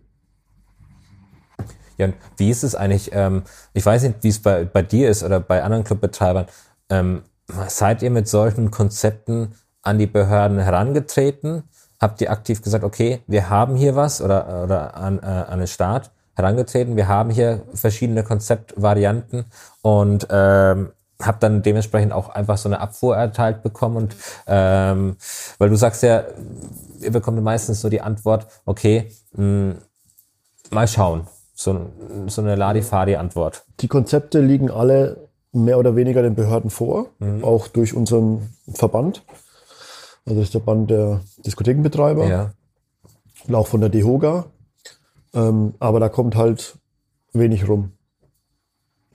Ja, 1.98 2.06
und 2.06 2.14
wie 2.36 2.50
ist 2.50 2.62
es 2.62 2.74
eigentlich, 2.74 3.10
ähm, 3.12 3.42
ich 3.74 3.84
weiß 3.84 4.02
nicht, 4.02 4.16
wie 4.22 4.28
es 4.28 4.40
bei, 4.40 4.64
bei 4.64 4.82
dir 4.82 5.08
ist 5.10 5.22
oder 5.22 5.40
bei 5.40 5.62
anderen 5.62 5.84
Clubbetreibern, 5.84 6.46
ähm, 6.88 7.22
seid 7.68 8.02
ihr 8.02 8.10
mit 8.10 8.28
solchen 8.28 8.70
Konzepten 8.70 9.54
an 9.82 9.98
die 9.98 10.06
Behörden 10.06 10.58
herangetreten? 10.58 11.64
Habt 12.00 12.20
ihr 12.20 12.30
aktiv 12.30 12.62
gesagt, 12.62 12.84
okay, 12.84 13.22
wir 13.26 13.50
haben 13.50 13.76
hier 13.76 13.94
was 13.94 14.20
oder, 14.20 14.64
oder 14.64 14.96
an, 14.96 15.18
äh, 15.20 15.26
an 15.26 15.58
den 15.58 15.68
Staat 15.68 16.10
herangetreten, 16.34 16.96
wir 16.96 17.08
haben 17.08 17.30
hier 17.30 17.62
verschiedene 17.74 18.24
Konzeptvarianten 18.24 19.44
und 19.82 20.26
ähm, 20.30 20.92
habt 21.20 21.42
dann 21.42 21.62
dementsprechend 21.62 22.12
auch 22.12 22.30
einfach 22.30 22.56
so 22.56 22.68
eine 22.68 22.80
Abfuhr 22.80 23.16
erteilt 23.16 23.62
bekommen 23.62 23.96
und 23.96 24.16
ähm, 24.46 25.16
weil 25.58 25.68
du 25.68 25.76
sagst 25.76 26.02
ja, 26.02 26.24
ihr 27.00 27.12
bekommt 27.12 27.42
meistens 27.42 27.80
so 27.80 27.88
die 27.88 28.00
Antwort, 28.00 28.46
okay, 28.64 29.12
mh, 29.36 29.74
mal 30.70 30.88
schauen. 30.88 31.26
So, 31.62 31.90
so 32.26 32.42
eine 32.42 32.56
Ladifari-Antwort. 32.56 33.64
die 33.80 33.88
Konzepte 33.88 34.40
liegen 34.40 34.70
alle 34.70 35.28
mehr 35.52 35.78
oder 35.78 35.96
weniger 35.96 36.22
den 36.22 36.34
Behörden 36.34 36.70
vor, 36.70 37.10
auch 37.42 37.68
durch 37.68 37.94
unseren 37.94 38.54
Verband. 38.72 39.22
Also 40.24 40.38
das 40.38 40.48
ist 40.48 40.54
der 40.54 40.60
Band 40.60 40.90
der 40.90 41.20
Diskothekenbetreiber. 41.44 42.26
Ja. 42.26 42.52
und 43.46 43.54
auch 43.54 43.66
von 43.66 43.80
der 43.80 43.90
DEHOGA. 43.90 44.46
Ähm, 45.34 45.74
aber 45.78 46.00
da 46.00 46.08
kommt 46.08 46.36
halt 46.36 46.78
wenig 47.32 47.68
rum. 47.68 47.92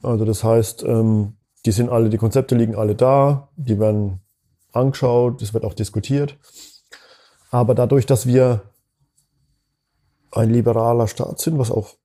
Also 0.04 0.26
das 0.26 0.44
heißt, 0.44 0.84
ähm, 0.84 1.34
die 1.66 1.72
sind 1.72 1.90
alle, 1.90 2.10
die 2.10 2.18
Konzepte 2.18 2.56
liegen 2.56 2.76
alle 2.76 2.96
da, 2.96 3.50
die 3.56 3.80
werden 3.80 4.22
angeschaut, 4.74 5.42
es 5.42 5.54
wird 5.54 5.66
auch 5.66 5.74
diskutiert. 5.74 6.38
Aber 7.52 7.74
dadurch, 7.74 8.06
dass 8.06 8.28
wir 8.28 8.62
ein 10.32 10.50
liberaler 10.50 11.08
Staat 11.08 11.40
sind, 11.40 11.58
was 11.58 11.72
auch 11.72 11.96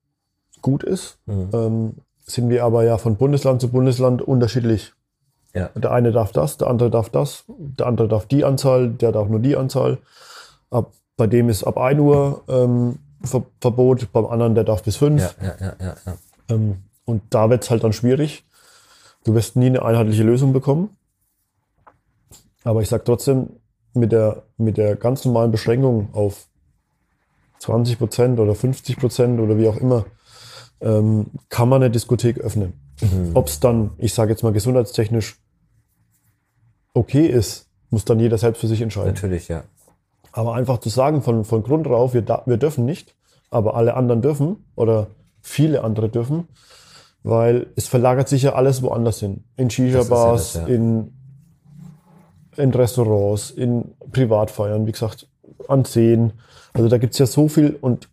gut 0.62 0.82
ist, 0.84 1.18
ähm, 1.28 1.94
sind 2.24 2.48
wir 2.48 2.64
aber 2.64 2.84
ja 2.84 2.98
von 2.98 3.16
Bundesland 3.16 3.60
zu 3.60 3.68
Bundesland 3.68 4.22
unterschiedlich. 4.22 4.92
Ja. 5.54 5.68
Der 5.74 5.92
eine 5.92 6.12
darf 6.12 6.32
das, 6.32 6.56
der 6.56 6.68
andere 6.68 6.90
darf 6.90 7.10
das, 7.10 7.44
der 7.48 7.86
andere 7.86 8.08
darf 8.08 8.26
die 8.26 8.44
Anzahl, 8.44 8.88
der 8.88 9.12
darf 9.12 9.28
nur 9.28 9.40
die 9.40 9.56
Anzahl. 9.56 9.98
Ab, 10.70 10.92
bei 11.16 11.26
dem 11.26 11.48
ist 11.48 11.64
ab 11.64 11.76
1 11.76 12.00
Uhr 12.00 12.42
ähm, 12.48 12.98
Ver 13.24 13.44
Verbot, 13.60 14.12
beim 14.12 14.26
anderen 14.26 14.54
der 14.54 14.64
darf 14.64 14.82
bis 14.82 14.96
5. 14.96 15.36
Ja, 15.40 15.74
ja. 15.78 15.96
Ähm, 16.48 16.78
und 17.04 17.22
da 17.30 17.50
wird's 17.50 17.70
halt 17.70 17.84
dann 17.84 17.92
schwierig. 17.92 18.44
Du 19.24 19.34
wirst 19.34 19.54
nie 19.56 19.66
eine 19.66 19.84
einheitliche 19.84 20.24
Lösung 20.24 20.52
bekommen. 20.52 20.96
Aber 22.64 22.82
ich 22.82 22.88
sag 22.88 23.04
trotzdem, 23.04 23.50
mit 23.94 24.12
der, 24.12 24.42
mit 24.56 24.76
der 24.76 24.96
ganz 24.96 25.24
normalen 25.24 25.50
Beschränkung 25.50 26.08
auf 26.12 26.46
20 27.58 27.98
Prozent 27.98 28.40
oder 28.40 28.54
50 28.54 28.96
Prozent 28.96 29.40
oder 29.40 29.58
wie 29.58 29.68
auch 29.68 29.76
immer, 29.76 30.04
ähm, 30.82 31.26
kann 31.48 31.68
man 31.68 31.82
eine 31.82 31.90
Diskothek 31.90 32.38
öffnen. 32.38 32.74
Ob's 33.34 33.58
dann, 33.58 33.90
ich 33.98 34.14
sage 34.14 34.30
jetzt 34.30 34.42
mal 34.42 34.52
gesundheitstechnisch 34.52 35.40
okay 36.94 37.26
ist, 37.26 37.68
muss 37.90 38.04
dann 38.04 38.20
jeder 38.20 38.38
selbst 38.38 38.60
für 38.60 38.68
sich 38.68 38.80
entscheiden. 38.80 39.14
Natürlich, 39.14 39.48
ja. 39.48 39.64
Aber 40.30 40.54
einfach 40.54 40.78
zu 40.78 40.88
sagen 40.88 41.22
von, 41.22 41.44
von 41.44 41.62
Grund 41.62 41.86
drauf, 41.86 42.14
wir, 42.14 42.22
da, 42.22 42.42
wir 42.46 42.56
dürfen 42.56 42.84
nicht, 42.84 43.14
aber 43.50 43.74
alle 43.74 43.94
anderen 43.94 44.22
dürfen 44.22 44.64
oder 44.76 45.08
viele 45.40 45.84
andere 45.84 46.08
dürfen, 46.08 46.48
weil 47.22 47.66
es 47.76 47.88
verlagert 47.88 48.28
sich 48.28 48.42
ja 48.42 48.54
alles 48.54 48.82
woanders 48.82 49.20
hin. 49.20 49.44
In 49.56 49.68
Shisha-Bars, 49.68 50.54
ja 50.54 50.60
ja. 50.62 50.66
in, 50.68 51.12
in 52.56 52.70
Restaurants, 52.70 53.50
in 53.50 53.94
Privatfeiern, 54.10 54.86
wie 54.86 54.92
gesagt, 54.92 55.28
an 55.68 55.84
Seen. 55.84 56.32
Also 56.72 56.88
da 56.88 56.98
gibt's 56.98 57.18
ja 57.18 57.26
so 57.26 57.48
viel 57.48 57.76
und 57.80 58.08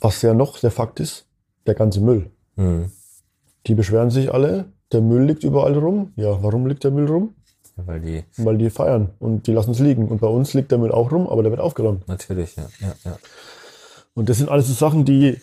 was 0.00 0.22
ja 0.22 0.34
noch 0.34 0.58
der 0.58 0.70
Fakt 0.70 1.00
ist, 1.00 1.27
der 1.68 1.74
ganze 1.74 2.00
Müll. 2.00 2.30
Hm. 2.56 2.90
Die 3.66 3.74
beschweren 3.74 4.10
sich 4.10 4.32
alle, 4.32 4.66
der 4.92 5.00
Müll 5.00 5.24
liegt 5.24 5.44
überall 5.44 5.76
rum. 5.76 6.12
Ja, 6.16 6.42
warum 6.42 6.66
liegt 6.66 6.84
der 6.84 6.90
Müll 6.90 7.06
rum? 7.06 7.34
Weil 7.76 8.00
die, 8.00 8.24
Weil 8.38 8.58
die 8.58 8.70
feiern 8.70 9.10
und 9.20 9.46
die 9.46 9.52
lassen 9.52 9.70
es 9.70 9.78
liegen. 9.78 10.08
Und 10.08 10.20
bei 10.20 10.26
uns 10.26 10.52
liegt 10.54 10.72
der 10.72 10.78
Müll 10.78 10.90
auch 10.90 11.12
rum, 11.12 11.28
aber 11.28 11.42
der 11.42 11.52
wird 11.52 11.60
aufgeräumt. 11.60 12.08
natürlich, 12.08 12.56
ja, 12.56 12.66
ja, 12.80 12.94
ja. 13.04 13.18
Und 14.14 14.28
das 14.28 14.38
sind 14.38 14.48
alles 14.48 14.66
so 14.66 14.72
Sachen, 14.74 15.04
die 15.04 15.38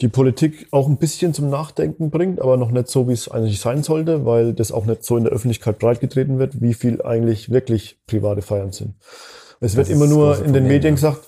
die 0.00 0.08
Politik 0.08 0.66
auch 0.72 0.88
ein 0.88 0.98
bisschen 0.98 1.32
zum 1.32 1.48
Nachdenken 1.48 2.10
bringt, 2.10 2.40
aber 2.40 2.56
noch 2.56 2.70
nicht 2.70 2.88
so, 2.88 3.08
wie 3.08 3.12
es 3.12 3.30
eigentlich 3.30 3.60
sein 3.60 3.82
sollte, 3.82 4.26
weil 4.26 4.52
das 4.52 4.72
auch 4.72 4.84
nicht 4.84 5.04
so 5.04 5.16
in 5.16 5.24
der 5.24 5.32
Öffentlichkeit 5.32 5.78
breitgetreten 5.78 6.38
wird, 6.38 6.60
wie 6.60 6.74
viel 6.74 7.00
eigentlich 7.00 7.50
wirklich 7.50 7.98
private 8.06 8.42
Feiern 8.42 8.72
sind. 8.72 8.94
Es 9.60 9.74
wird 9.74 9.88
ist 9.88 9.94
immer 9.94 10.04
das 10.04 10.14
nur 10.14 10.44
in 10.44 10.52
den 10.52 10.64
Medien 10.64 10.94
ja. 10.94 10.96
gesagt, 10.96 11.20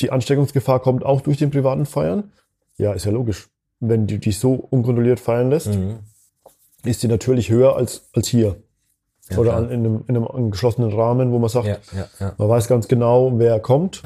die 0.00 0.10
Ansteckungsgefahr 0.10 0.80
kommt 0.80 1.04
auch 1.04 1.20
durch 1.20 1.36
den 1.36 1.50
privaten 1.50 1.86
Feiern. 1.86 2.32
Ja, 2.78 2.92
ist 2.94 3.04
ja 3.04 3.12
logisch. 3.12 3.48
Wenn 3.80 4.06
du 4.06 4.18
dich 4.18 4.38
so 4.38 4.54
unkontrolliert 4.54 5.20
feiern 5.20 5.50
lässt, 5.50 5.68
Mhm. 5.68 5.98
ist 6.84 7.02
die 7.02 7.08
natürlich 7.08 7.50
höher 7.50 7.76
als, 7.76 8.08
als 8.14 8.28
hier. 8.28 8.56
Ja, 9.28 9.38
Oder 9.38 9.54
an, 9.56 9.70
in, 9.70 9.80
einem, 9.84 10.04
in 10.06 10.16
einem 10.16 10.50
geschlossenen 10.50 10.92
Rahmen, 10.92 11.32
wo 11.32 11.38
man 11.38 11.48
sagt, 11.50 11.66
Ja, 11.92 12.06
ja, 12.20 12.34
man 12.38 12.48
weiß 12.48 12.68
ganz 12.68 12.86
genau, 12.88 13.32
wer 13.38 13.58
kommt. 13.60 14.02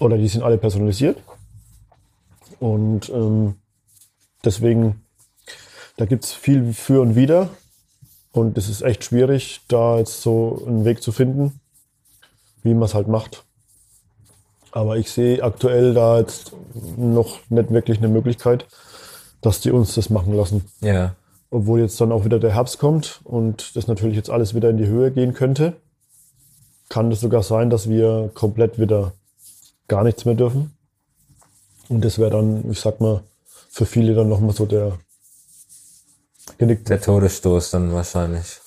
Oder 0.00 0.18
die 0.18 0.26
sind 0.28 0.42
alle 0.42 0.58
personalisiert. 0.58 1.16
Und 2.60 3.08
ähm, 3.10 3.54
deswegen, 4.44 5.04
da 5.96 6.06
gibt's 6.06 6.32
viel 6.32 6.72
für 6.72 7.00
und 7.02 7.14
wider. 7.14 7.50
Und 8.32 8.56
es 8.58 8.68
ist 8.68 8.82
echt 8.82 9.04
schwierig, 9.04 9.60
da 9.68 9.98
jetzt 9.98 10.22
so 10.22 10.62
einen 10.66 10.84
Weg 10.84 11.02
zu 11.02 11.12
finden. 11.12 11.60
wie 12.64 12.74
man 12.74 12.84
es 12.84 12.94
halt 12.94 13.08
macht. 13.08 13.44
Aber 14.72 14.96
ich 14.96 15.10
sehe 15.10 15.42
aktuell 15.42 15.94
da 15.94 16.18
jetzt 16.18 16.52
noch 16.96 17.38
nicht 17.50 17.70
wirklich 17.70 17.98
eine 17.98 18.08
Möglichkeit, 18.08 18.66
dass 19.42 19.60
die 19.60 19.70
uns 19.70 19.94
das 19.94 20.10
machen 20.10 20.34
lassen. 20.34 20.64
Ja. 20.80 21.14
Obwohl 21.50 21.80
jetzt 21.80 22.00
dann 22.00 22.10
auch 22.10 22.24
wieder 22.24 22.38
der 22.38 22.54
Herbst 22.54 22.78
kommt 22.78 23.20
und 23.24 23.76
das 23.76 23.86
natürlich 23.86 24.16
jetzt 24.16 24.30
alles 24.30 24.54
wieder 24.54 24.70
in 24.70 24.78
die 24.78 24.86
Höhe 24.86 25.10
gehen 25.10 25.34
könnte, 25.34 25.74
kann 26.88 27.12
es 27.12 27.20
sogar 27.20 27.42
sein, 27.42 27.68
dass 27.68 27.88
wir 27.88 28.30
komplett 28.32 28.78
wieder 28.78 29.12
gar 29.88 30.04
nichts 30.04 30.24
mehr 30.24 30.34
dürfen. 30.34 30.74
Und 31.90 32.02
das 32.04 32.18
wäre 32.18 32.30
dann, 32.30 32.70
ich 32.70 32.80
sag 32.80 33.00
mal, 33.00 33.22
für 33.68 33.84
viele 33.84 34.14
dann 34.14 34.30
nochmal 34.30 34.54
so 34.54 34.64
der 34.64 34.98
Genick. 36.56 36.86
Der 36.86 37.00
Todesstoß 37.00 37.70
dann 37.72 37.92
wahrscheinlich. 37.92 38.61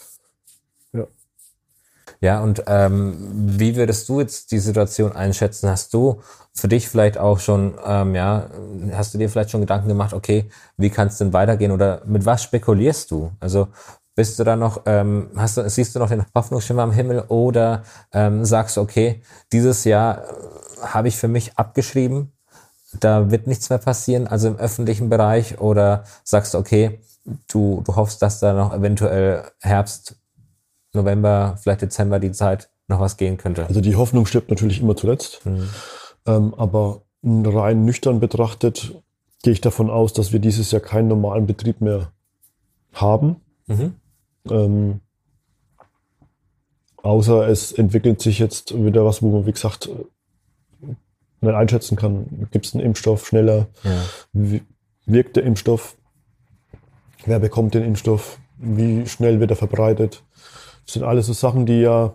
Ja. 2.21 2.41
Und 2.41 2.63
ähm, 2.67 3.15
wie 3.57 3.75
würdest 3.75 4.07
du 4.09 4.19
jetzt 4.19 4.51
die 4.51 4.59
Situation 4.59 5.11
einschätzen? 5.11 5.69
Hast 5.69 5.93
du 5.93 6.21
für 6.53 6.67
dich 6.67 6.87
vielleicht 6.87 7.17
auch 7.17 7.39
schon, 7.39 7.75
ähm, 7.85 8.15
ja, 8.15 8.47
hast 8.93 9.13
du 9.13 9.17
dir 9.17 9.29
vielleicht 9.29 9.51
schon 9.51 9.61
Gedanken 9.61 9.89
gemacht, 9.89 10.13
okay, 10.13 10.49
wie 10.77 10.89
kann 10.89 11.07
es 11.07 11.17
denn 11.17 11.33
weitergehen 11.33 11.71
oder 11.71 12.01
mit 12.05 12.25
was 12.25 12.43
spekulierst 12.43 13.11
du? 13.11 13.31
Also 13.39 13.67
bist 14.15 14.39
du 14.39 14.45
da 14.45 14.55
noch, 14.55 14.83
ähm, 14.85 15.29
hast 15.35 15.57
du, 15.57 15.69
siehst 15.69 15.93
du 15.93 15.99
noch 15.99 16.09
den 16.09 16.25
Hoffnungsschimmer 16.33 16.83
am 16.83 16.91
Himmel 16.91 17.25
oder 17.27 17.83
ähm, 18.13 18.45
sagst 18.45 18.77
du, 18.77 18.81
okay, 18.81 19.21
dieses 19.51 19.83
Jahr 19.83 20.23
äh, 20.23 20.31
habe 20.81 21.09
ich 21.09 21.17
für 21.17 21.27
mich 21.27 21.57
abgeschrieben, 21.57 22.31
da 22.99 23.29
wird 23.29 23.47
nichts 23.47 23.69
mehr 23.69 23.79
passieren, 23.79 24.27
also 24.27 24.47
im 24.47 24.55
öffentlichen 24.55 25.09
Bereich 25.09 25.59
oder 25.59 26.05
sagst 26.23 26.53
du, 26.53 26.57
okay, 26.57 27.01
du, 27.49 27.81
du 27.85 27.95
hoffst, 27.97 28.21
dass 28.21 28.39
da 28.39 28.53
noch 28.53 28.73
eventuell 28.73 29.43
Herbst, 29.59 30.15
November, 30.95 31.57
vielleicht 31.61 31.81
Dezember 31.81 32.19
die 32.19 32.31
Zeit 32.31 32.69
noch 32.87 32.99
was 32.99 33.17
gehen 33.17 33.37
könnte? 33.37 33.65
Also 33.67 33.81
die 33.81 33.95
Hoffnung 33.95 34.25
stirbt 34.25 34.49
natürlich 34.49 34.81
immer 34.81 34.95
zuletzt. 34.95 35.45
Mhm. 35.45 35.69
Ähm, 36.25 36.53
aber 36.55 37.01
rein 37.23 37.85
nüchtern 37.85 38.19
betrachtet 38.19 38.93
gehe 39.45 39.53
ich 39.53 39.61
davon 39.61 39.91
aus, 39.91 40.11
dass 40.11 40.33
wir 40.33 40.39
dieses 40.39 40.71
Jahr 40.71 40.81
keinen 40.81 41.07
normalen 41.07 41.45
Betrieb 41.45 41.79
mehr 41.79 42.11
haben. 42.93 43.35
Mhm. 43.67 43.93
Ähm, 44.49 45.01
außer 47.03 47.47
es 47.47 47.71
entwickelt 47.71 48.21
sich 48.21 48.39
jetzt 48.39 48.75
wieder 48.75 49.05
was, 49.05 49.21
wo 49.21 49.29
man, 49.29 49.45
wie 49.45 49.51
gesagt, 49.51 49.87
nicht 51.41 51.53
einschätzen 51.53 51.95
kann. 51.95 52.47
Gibt 52.49 52.65
es 52.65 52.73
einen 52.73 52.83
Impfstoff 52.83 53.27
schneller? 53.27 53.67
Ja. 53.83 54.59
Wirkt 55.05 55.35
der 55.35 55.43
Impfstoff? 55.43 55.95
Wer 57.25 57.39
bekommt 57.39 57.75
den 57.75 57.83
Impfstoff? 57.83 58.39
Wie 58.57 59.05
schnell 59.05 59.39
wird 59.39 59.51
er 59.51 59.57
verbreitet? 59.57 60.23
Das 60.85 60.93
sind 60.93 61.03
alles 61.03 61.27
so 61.27 61.33
Sachen, 61.33 61.65
die 61.65 61.81
ja 61.81 62.13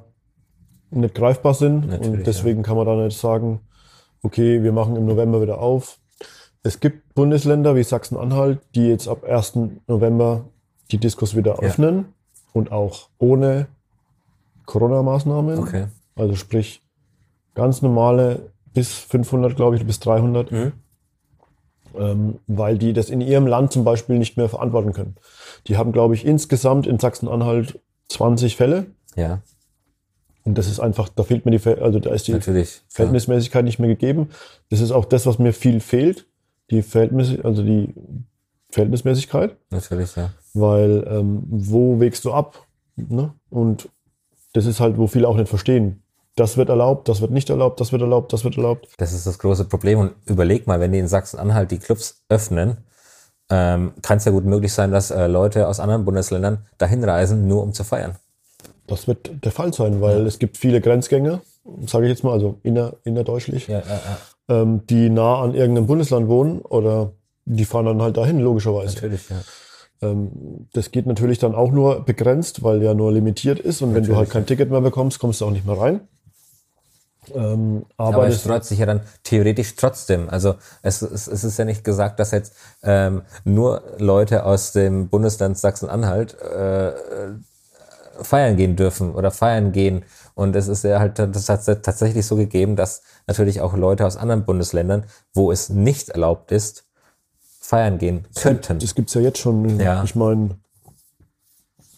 nicht 0.90 1.14
greifbar 1.14 1.54
sind. 1.54 1.88
Natürlich, 1.88 2.18
und 2.18 2.26
deswegen 2.26 2.58
ja. 2.58 2.62
kann 2.64 2.76
man 2.76 2.86
da 2.86 2.96
nicht 2.96 3.18
sagen, 3.18 3.60
okay, 4.22 4.62
wir 4.62 4.72
machen 4.72 4.96
im 4.96 5.06
November 5.06 5.42
wieder 5.42 5.60
auf. 5.60 5.98
Es 6.62 6.80
gibt 6.80 7.14
Bundesländer 7.14 7.74
wie 7.74 7.82
Sachsen-Anhalt, 7.82 8.60
die 8.74 8.88
jetzt 8.88 9.08
ab 9.08 9.24
1. 9.24 9.58
November 9.86 10.44
die 10.90 10.98
Diskos 10.98 11.34
wieder 11.34 11.58
öffnen 11.60 11.96
ja. 11.96 12.04
und 12.52 12.72
auch 12.72 13.08
ohne 13.18 13.68
Corona-Maßnahmen. 14.66 15.58
Okay. 15.58 15.86
Also 16.16 16.34
sprich 16.36 16.82
ganz 17.54 17.82
normale 17.82 18.50
bis 18.74 18.92
500, 18.92 19.56
glaube 19.56 19.76
ich, 19.76 19.86
bis 19.86 20.00
300. 20.00 20.52
Mhm 20.52 20.72
ähm, 21.98 22.38
weil 22.46 22.78
die 22.78 22.92
das 22.92 23.10
in 23.10 23.20
ihrem 23.20 23.46
Land 23.46 23.72
zum 23.72 23.84
Beispiel 23.84 24.18
nicht 24.18 24.36
mehr 24.36 24.48
verantworten 24.48 24.92
können. 24.92 25.16
Die 25.66 25.76
haben, 25.76 25.92
glaube 25.92 26.14
ich, 26.14 26.24
insgesamt 26.24 26.86
in 26.86 26.98
Sachsen-Anhalt 26.98 27.80
20 28.10 28.56
Fälle. 28.56 28.86
Ja. 29.16 29.40
Und 30.44 30.56
das 30.56 30.68
ist 30.68 30.80
einfach, 30.80 31.08
da 31.08 31.22
fehlt 31.22 31.44
mir 31.44 31.56
die, 31.56 31.68
also 31.80 31.98
da 31.98 32.10
ist 32.12 32.26
die 32.28 32.32
Natürlich, 32.32 32.82
Verhältnismäßigkeit 32.88 33.62
ja. 33.62 33.64
nicht 33.64 33.78
mehr 33.78 33.88
gegeben. 33.88 34.30
Das 34.70 34.80
ist 34.80 34.90
auch 34.90 35.04
das, 35.04 35.26
was 35.26 35.38
mir 35.38 35.52
viel 35.52 35.80
fehlt. 35.80 36.26
Die 36.70 36.82
Verhältnis, 36.82 37.38
also 37.42 37.62
die 37.62 37.92
Verhältnismäßigkeit. 38.70 39.56
Natürlich, 39.70 40.14
ja. 40.16 40.32
Weil 40.54 41.06
ähm, 41.08 41.42
wo 41.48 41.98
wägst 42.00 42.24
du 42.24 42.32
ab? 42.32 42.66
Ne? 42.96 43.34
Und 43.50 43.88
das 44.52 44.66
ist 44.66 44.80
halt, 44.80 44.98
wo 44.98 45.06
viele 45.06 45.28
auch 45.28 45.36
nicht 45.36 45.48
verstehen 45.48 46.02
das 46.40 46.56
wird 46.56 46.68
erlaubt, 46.68 47.08
das 47.08 47.20
wird 47.20 47.30
nicht 47.30 47.50
erlaubt, 47.50 47.80
das 47.80 47.92
wird 47.92 48.02
erlaubt, 48.02 48.32
das 48.32 48.44
wird 48.44 48.56
erlaubt. 48.56 48.88
Das 48.96 49.12
ist 49.12 49.26
das 49.26 49.38
große 49.38 49.66
Problem. 49.66 49.98
Und 49.98 50.12
überleg 50.26 50.66
mal, 50.66 50.80
wenn 50.80 50.92
die 50.92 50.98
in 50.98 51.08
Sachsen-Anhalt 51.08 51.70
die 51.70 51.78
Clubs 51.78 52.22
öffnen, 52.28 52.78
ähm, 53.50 53.92
kann 54.02 54.18
es 54.18 54.24
ja 54.24 54.32
gut 54.32 54.44
möglich 54.44 54.72
sein, 54.72 54.92
dass 54.92 55.10
äh, 55.10 55.26
Leute 55.26 55.68
aus 55.68 55.80
anderen 55.80 56.04
Bundesländern 56.04 56.66
dahin 56.78 57.04
reisen, 57.04 57.48
nur 57.48 57.62
um 57.62 57.72
zu 57.72 57.84
feiern. 57.84 58.16
Das 58.86 59.06
wird 59.06 59.44
der 59.44 59.52
Fall 59.52 59.72
sein, 59.72 60.00
weil 60.00 60.20
ja. 60.20 60.26
es 60.26 60.38
gibt 60.38 60.56
viele 60.56 60.80
Grenzgänger, 60.80 61.40
sage 61.86 62.06
ich 62.06 62.10
jetzt 62.10 62.24
mal, 62.24 62.32
also 62.32 62.58
inner, 62.62 62.94
innerdeutschlich, 63.04 63.68
ja, 63.68 63.80
ja, 63.80 64.62
ähm, 64.62 64.86
die 64.88 65.10
nah 65.10 65.42
an 65.42 65.54
irgendeinem 65.54 65.86
Bundesland 65.86 66.28
wohnen 66.28 66.60
oder 66.60 67.12
die 67.44 67.64
fahren 67.64 67.86
dann 67.86 68.02
halt 68.02 68.16
dahin, 68.16 68.40
logischerweise. 68.40 68.94
Natürlich, 68.94 69.28
ja. 69.28 69.36
Ähm, 70.02 70.66
das 70.72 70.90
geht 70.90 71.06
natürlich 71.06 71.38
dann 71.38 71.54
auch 71.54 71.72
nur 71.72 72.04
begrenzt, 72.04 72.62
weil 72.62 72.82
ja 72.82 72.94
nur 72.94 73.12
limitiert 73.12 73.58
ist 73.58 73.82
und 73.82 73.90
natürlich, 73.90 74.08
wenn 74.08 74.14
du 74.14 74.18
halt 74.18 74.30
kein 74.30 74.46
Ticket 74.46 74.70
mehr 74.70 74.80
bekommst, 74.80 75.18
kommst 75.18 75.40
du 75.40 75.46
auch 75.46 75.50
nicht 75.50 75.66
mehr 75.66 75.78
rein. 75.78 76.00
Ähm, 77.34 77.86
aber, 77.96 78.16
aber 78.16 78.28
es 78.28 78.42
freut 78.42 78.64
sich 78.64 78.78
ja 78.78 78.86
dann 78.86 79.00
theoretisch 79.22 79.76
trotzdem. 79.76 80.28
Also 80.28 80.56
es, 80.82 81.02
es, 81.02 81.26
es 81.26 81.44
ist 81.44 81.58
ja 81.58 81.64
nicht 81.64 81.84
gesagt, 81.84 82.20
dass 82.20 82.30
jetzt 82.30 82.54
ähm, 82.82 83.22
nur 83.44 83.82
Leute 83.98 84.44
aus 84.44 84.72
dem 84.72 85.08
Bundesland 85.08 85.58
Sachsen-Anhalt 85.58 86.40
äh, 86.40 86.92
feiern 88.22 88.56
gehen 88.56 88.76
dürfen 88.76 89.14
oder 89.14 89.30
feiern 89.30 89.72
gehen. 89.72 90.04
Und 90.34 90.56
es 90.56 90.68
ist 90.68 90.84
ja 90.84 91.00
halt 91.00 91.18
das 91.18 91.48
hat 91.48 91.64
tatsächlich 91.82 92.26
so 92.26 92.36
gegeben, 92.36 92.76
dass 92.76 93.02
natürlich 93.26 93.60
auch 93.60 93.74
Leute 93.74 94.06
aus 94.06 94.16
anderen 94.16 94.44
Bundesländern, 94.44 95.04
wo 95.34 95.52
es 95.52 95.68
nicht 95.68 96.10
erlaubt 96.10 96.52
ist, 96.52 96.84
feiern 97.60 97.98
gehen 97.98 98.26
könnten. 98.34 98.78
Das 98.78 98.94
gibt's 98.94 99.14
ja 99.14 99.20
jetzt 99.20 99.38
schon. 99.38 99.78
Ja. 99.78 100.02
Ich 100.02 100.14
meine, 100.14 100.59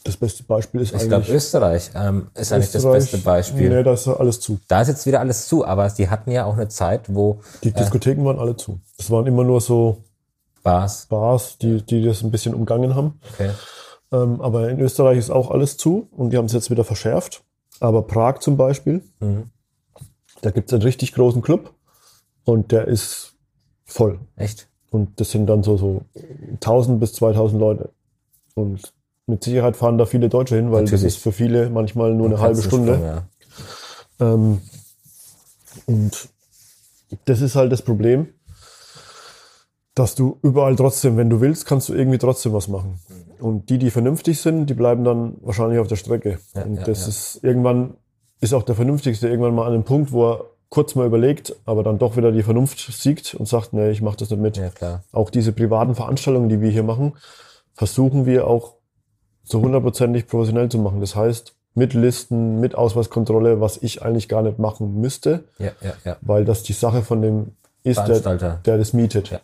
das 0.05 0.17
beste 0.17 0.43
Beispiel 0.43 0.81
ist 0.81 0.89
ich 0.89 0.95
eigentlich. 0.95 1.05
Ich 1.05 1.09
glaube, 1.09 1.37
Österreich 1.37 1.91
ähm, 1.95 2.29
ist 2.35 2.53
eigentlich 2.53 2.73
das 2.73 2.85
beste 2.85 3.19
Beispiel. 3.19 3.69
Nee, 3.69 3.83
da 3.83 3.93
ist 3.93 4.09
alles 4.09 4.41
zu. 4.41 4.59
Da 4.69 4.83
ist 4.83 4.89
jetzt 4.89 5.07
wieder 5.07 5.21
alles 5.21 5.47
zu, 5.47 5.65
aber 5.65 5.89
die 5.89 6.09
hatten 6.09 6.31
ja 6.31 6.45
auch 6.45 6.55
eine 6.55 6.69
Zeit, 6.69 7.15
wo. 7.15 7.41
Die 7.63 7.69
äh, 7.69 7.73
Diskotheken 7.73 8.25
waren 8.25 8.39
alle 8.39 8.57
zu. 8.57 8.81
Das 8.97 9.11
waren 9.11 9.27
immer 9.27 9.45
nur 9.45 9.61
so 9.61 10.05
Bars. 10.63 11.07
Bars, 11.07 11.59
die, 11.59 11.83
die 11.83 12.05
das 12.05 12.23
ein 12.23 12.31
bisschen 12.31 12.55
umgangen 12.55 12.95
haben. 12.95 13.21
Okay. 13.33 13.51
Ähm, 14.13 14.41
aber 14.41 14.69
in 14.69 14.81
Österreich 14.81 15.19
ist 15.19 15.31
auch 15.31 15.51
alles 15.51 15.77
zu 15.77 16.09
und 16.13 16.31
die 16.31 16.37
haben 16.37 16.47
es 16.47 16.53
jetzt 16.53 16.71
wieder 16.71 16.85
verschärft. 16.85 17.43
Aber 17.81 18.03
Prag 18.03 18.39
zum 18.41 18.57
Beispiel, 18.57 19.03
mhm. 19.21 19.51
da 20.43 20.51
gibt 20.51 20.69
es 20.69 20.75
einen 20.75 20.83
richtig 20.83 21.15
großen 21.15 21.43
Club 21.43 21.73
und 22.45 22.71
der 22.73 22.87
ist 22.87 23.35
voll. 23.85 24.21
Echt? 24.37 24.69
Und 24.91 25.21
das 25.21 25.31
sind 25.31 25.47
dann 25.47 25.63
so, 25.63 25.77
so 25.77 26.03
1000 26.55 27.01
bis 27.01 27.15
2000 27.15 27.59
Leute. 27.59 27.91
Und 28.55 28.93
mit 29.27 29.45
Sicherheit 29.45 29.77
fahren 29.77 29.99
da 29.99 30.07
viele 30.07 30.29
Deutsche 30.29 30.57
hin, 30.57 30.73
weil 30.73 30.83
Natürlich. 30.83 31.03
das 31.03 31.15
ist 31.15 31.23
für 31.23 31.33
viele 31.33 31.71
manchmal 31.71 32.15
nur 32.15 32.27
eine 32.27 32.41
halbe 32.41 32.63
Stunde. 32.63 33.27
ja. 34.21 34.35
ähm, 34.35 34.61
und 35.87 36.29
das 37.25 37.41
ist 37.41 37.55
halt 37.55 37.73
das 37.73 37.83
Problem, 37.83 38.29
dass 39.95 40.15
du 40.15 40.39
überall 40.43 40.77
trotzdem, 40.77 41.17
wenn 41.17 41.31
du 41.31 41.41
willst, 41.41 41.67
kannst 41.67 41.89
du 41.89 41.95
irgendwie 41.95 42.19
trotzdem 42.19 42.53
was 42.53 42.69
machen. 42.69 42.99
Und 43.39 43.69
die, 43.69 43.79
die 43.79 43.91
vernünftig 43.91 44.41
sind, 44.41 44.67
die 44.67 44.75
bleiben 44.75 45.05
dann 45.05 45.37
wahrscheinlich 45.41 45.79
auf 45.79 45.89
der 45.89 45.97
Strecke. 45.97 46.39
Ja, 46.55 46.63
und 46.63 46.87
das 46.87 47.03
ja, 47.03 47.09
ist 47.09 47.41
irgendwann 47.43 47.95
ist 48.41 48.55
auch 48.55 48.65
der 48.65 48.75
Vernünftigste 48.75 49.29
irgendwann 49.29 49.55
mal 49.55 49.67
an 49.67 49.73
einem 49.73 49.85
Punkt, 49.85 50.11
wo 50.13 50.31
er 50.31 50.45
kurz 50.69 50.95
mal 50.95 51.07
überlegt, 51.07 51.55
aber 51.65 51.83
dann 51.83 51.99
doch 51.99 52.17
wieder 52.17 52.33
die 52.33 52.43
Vernunft 52.43 52.79
siegt 52.79 53.35
und 53.35 53.47
sagt, 53.47 53.73
nee, 53.73 53.91
ich 53.91 54.03
mache 54.03 54.17
das 54.17 54.31
nicht 54.31 54.41
mit. 54.41 54.57
Auch 55.13 55.31
diese 55.31 55.53
privaten 55.53 55.95
Veranstaltungen, 55.95 56.49
die 56.49 56.61
wir 56.61 56.71
hier 56.71 56.83
machen, 56.83 57.13
versuchen 57.75 58.27
wir 58.27 58.47
auch 58.47 58.75
so 59.45 59.61
hundertprozentig 59.61 60.27
professionell 60.27 60.69
zu 60.69 60.79
machen. 60.79 61.01
Das 61.01 61.17
heißt, 61.17 61.55
mit 61.75 61.95
Listen, 61.95 62.61
mit 62.61 62.75
Ausweiskontrolle, 62.75 63.61
was 63.61 63.79
ich 63.79 64.03
eigentlich 64.03 64.29
gar 64.29 64.43
nicht 64.43 64.59
machen 64.59 65.01
müsste, 65.01 65.45
ja, 65.59 65.73
ja, 65.81 65.95
ja. 66.05 66.17
weil 66.21 66.45
das 66.45 66.63
die 66.63 66.75
Sache 66.75 67.03
von 67.03 67.23
dem 67.23 67.53
ist, 67.83 67.99
der, 68.07 68.59
der 68.65 68.79
das 68.79 68.93
mietet. 68.93 69.31
Ja. 69.31 69.41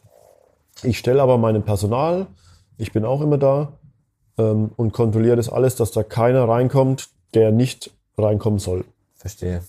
Ich 0.83 0.99
stelle 0.99 1.23
aber 1.23 1.39
meinem 1.39 1.63
Personal, 1.63 2.27
ich 2.77 2.93
bin 2.93 3.05
auch 3.05 3.21
immer 3.21 3.39
da 3.39 3.73
ähm, 4.37 4.71
und 4.77 4.93
kontrolliere 4.93 5.37
das 5.37 5.49
alles, 5.49 5.75
dass 5.75 5.91
da 5.91 6.03
keiner 6.03 6.49
reinkommt, 6.49 7.09
der 7.35 7.51
nicht 7.51 7.91
reinkommen 8.17 8.59
soll. 8.59 8.85
Verstehe. 9.17 9.63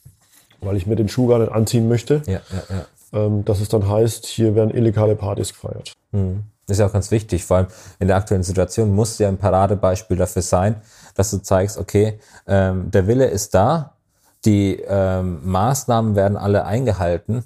Weil 0.61 0.75
ich 0.75 0.86
mir 0.86 0.95
den 0.95 1.09
Schuh 1.09 1.27
gar 1.27 1.39
nicht 1.39 1.51
anziehen 1.51 1.88
möchte. 1.88 2.21
Ja, 2.27 2.41
ja, 2.51 2.63
ja. 2.69 3.25
Ähm, 3.25 3.43
dass 3.45 3.59
es 3.59 3.69
dann 3.69 3.89
heißt, 3.89 4.27
hier 4.27 4.53
werden 4.53 4.71
illegale 4.71 5.15
Partys 5.15 5.53
gefeiert. 5.53 5.93
Mhm. 6.11 6.43
Das 6.70 6.78
ist 6.78 6.82
ja 6.82 6.86
auch 6.86 6.93
ganz 6.93 7.09
wichtig, 7.09 7.43
vor 7.43 7.57
allem 7.57 7.67
in 7.99 8.07
der 8.07 8.17
aktuellen 8.17 8.43
Situation 8.43 8.93
muss 8.93 9.17
ja 9.17 9.28
ein 9.28 9.38
Paradebeispiel 9.38 10.17
dafür 10.17 10.43
sein, 10.43 10.82
dass 11.15 11.32
du 11.32 11.39
zeigst, 11.39 11.80
okay, 11.80 12.20
ähm, 12.45 12.91
der 12.91 13.07
Wille 13.07 13.26
ist 13.26 13.55
da, 13.55 13.95
die 14.45 14.80
ähm, 14.88 15.39
Maßnahmen 15.43 16.15
werden 16.15 16.38
alle 16.38 16.65
eingehalten. 16.65 17.43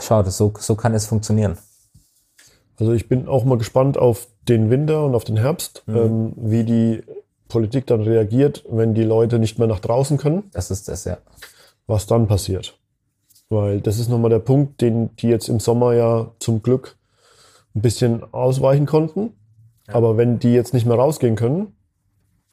Schau, 0.00 0.22
das, 0.22 0.36
so, 0.36 0.54
so 0.58 0.76
kann 0.76 0.94
es 0.94 1.06
funktionieren. 1.06 1.58
Also 2.78 2.92
ich 2.92 3.08
bin 3.08 3.26
auch 3.26 3.44
mal 3.44 3.58
gespannt 3.58 3.98
auf 3.98 4.28
den 4.48 4.70
Winter 4.70 5.04
und 5.04 5.16
auf 5.16 5.24
den 5.24 5.36
Herbst, 5.36 5.82
mhm. 5.86 5.96
ähm, 5.96 6.32
wie 6.36 6.62
die 6.62 7.02
Politik 7.48 7.88
dann 7.88 8.02
reagiert, 8.02 8.64
wenn 8.70 8.94
die 8.94 9.02
Leute 9.02 9.40
nicht 9.40 9.58
mehr 9.58 9.66
nach 9.66 9.80
draußen 9.80 10.18
können. 10.18 10.44
Das 10.52 10.70
ist 10.70 10.86
das, 10.86 11.04
ja. 11.04 11.18
was 11.88 12.06
dann 12.06 12.28
passiert. 12.28 12.78
Weil 13.48 13.80
das 13.80 13.98
ist 13.98 14.08
nochmal 14.08 14.30
der 14.30 14.38
Punkt, 14.38 14.80
den 14.82 15.16
die 15.16 15.28
jetzt 15.28 15.48
im 15.48 15.58
Sommer 15.58 15.94
ja 15.94 16.30
zum 16.38 16.62
Glück 16.62 16.97
ein 17.74 17.82
bisschen 17.82 18.22
ausweichen 18.32 18.86
konnten. 18.86 19.32
Aber 19.86 20.16
wenn 20.16 20.38
die 20.38 20.52
jetzt 20.52 20.74
nicht 20.74 20.86
mehr 20.86 20.96
rausgehen 20.96 21.36
können, 21.36 21.74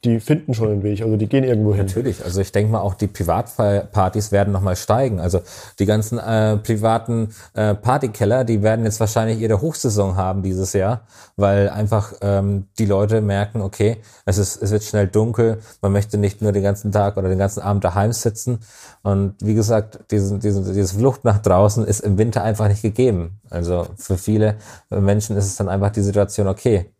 die 0.04 0.20
finden 0.20 0.54
schon 0.54 0.68
einen 0.70 0.82
Weg, 0.82 1.02
also 1.02 1.16
die 1.16 1.26
gehen 1.26 1.42
irgendwo 1.42 1.74
hin. 1.74 1.86
Natürlich, 1.86 2.22
also 2.22 2.40
ich 2.40 2.52
denke 2.52 2.70
mal 2.70 2.80
auch 2.80 2.94
die 2.94 3.06
Privatpartys 3.06 4.30
werden 4.30 4.52
nochmal 4.52 4.76
steigen. 4.76 5.20
Also 5.20 5.40
die 5.78 5.86
ganzen 5.86 6.18
äh, 6.18 6.58
privaten 6.58 7.30
äh, 7.54 7.74
Partykeller, 7.74 8.44
die 8.44 8.62
werden 8.62 8.84
jetzt 8.84 9.00
wahrscheinlich 9.00 9.40
ihre 9.40 9.60
Hochsaison 9.60 10.16
haben 10.16 10.42
dieses 10.42 10.74
Jahr, 10.74 11.06
weil 11.36 11.70
einfach 11.70 12.12
ähm, 12.20 12.66
die 12.78 12.84
Leute 12.84 13.20
merken, 13.20 13.62
okay, 13.62 13.96
es 14.26 14.38
ist 14.38 14.62
es 14.62 14.70
wird 14.70 14.84
schnell 14.84 15.08
dunkel, 15.08 15.58
man 15.80 15.92
möchte 15.92 16.18
nicht 16.18 16.42
nur 16.42 16.52
den 16.52 16.62
ganzen 16.62 16.92
Tag 16.92 17.16
oder 17.16 17.28
den 17.28 17.38
ganzen 17.38 17.60
Abend 17.60 17.82
daheim 17.82 18.12
sitzen. 18.12 18.60
Und 19.02 19.34
wie 19.40 19.54
gesagt, 19.54 20.10
diesen, 20.10 20.40
diesen, 20.40 20.64
dieses 20.64 20.92
Flucht 20.92 21.24
nach 21.24 21.38
draußen 21.38 21.84
ist 21.84 22.00
im 22.00 22.18
Winter 22.18 22.42
einfach 22.42 22.68
nicht 22.68 22.82
gegeben. 22.82 23.40
Also 23.50 23.86
für 23.96 24.18
viele 24.18 24.56
Menschen 24.90 25.36
ist 25.36 25.46
es 25.46 25.56
dann 25.56 25.68
einfach 25.68 25.90
die 25.90 26.02
Situation, 26.02 26.48
okay, 26.48 26.92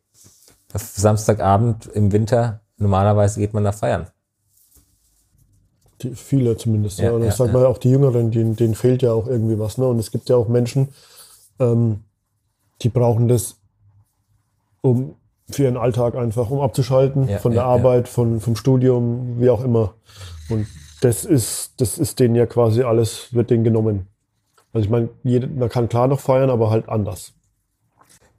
Samstagabend 0.74 1.86
im 1.86 2.12
Winter 2.12 2.60
normalerweise 2.78 3.40
geht 3.40 3.54
man 3.54 3.64
da 3.64 3.72
feiern. 3.72 4.06
Die, 6.02 6.14
viele 6.14 6.56
zumindest, 6.56 6.98
ja. 6.98 7.06
ja. 7.06 7.12
Und 7.12 7.22
ich 7.22 7.28
ja, 7.28 7.32
sag 7.32 7.46
ja. 7.48 7.52
mal 7.54 7.66
auch 7.66 7.78
die 7.78 7.90
Jüngeren, 7.90 8.30
denen, 8.30 8.56
denen 8.56 8.74
fehlt 8.74 9.02
ja 9.02 9.12
auch 9.12 9.26
irgendwie 9.26 9.58
was. 9.58 9.78
Ne? 9.78 9.86
Und 9.86 9.98
es 9.98 10.10
gibt 10.10 10.28
ja 10.28 10.36
auch 10.36 10.48
Menschen, 10.48 10.88
ähm, 11.58 12.04
die 12.82 12.88
brauchen 12.88 13.28
das, 13.28 13.56
um 14.82 15.16
für 15.48 15.64
ihren 15.64 15.76
Alltag 15.76 16.16
einfach, 16.16 16.50
um 16.50 16.60
abzuschalten 16.60 17.28
von 17.38 17.52
der 17.52 17.64
Arbeit, 17.64 18.08
Von, 18.08 18.40
vom 18.40 18.56
Studium, 18.56 19.40
wie 19.40 19.48
auch 19.48 19.62
immer. 19.62 19.94
Und 20.50 20.66
das 21.00 21.24
ist, 21.24 21.80
das 21.80 21.98
ist 21.98 22.18
denen 22.18 22.34
ja 22.34 22.46
quasi 22.46 22.82
alles, 22.82 23.32
wird 23.32 23.50
denen 23.50 23.64
genommen. 23.64 24.08
Also 24.72 24.86
ich 24.86 24.90
meine, 24.90 25.08
man 25.48 25.68
kann 25.68 25.88
klar 25.88 26.08
noch 26.08 26.20
feiern, 26.20 26.50
aber 26.50 26.70
halt 26.70 26.88
anders. 26.88 27.35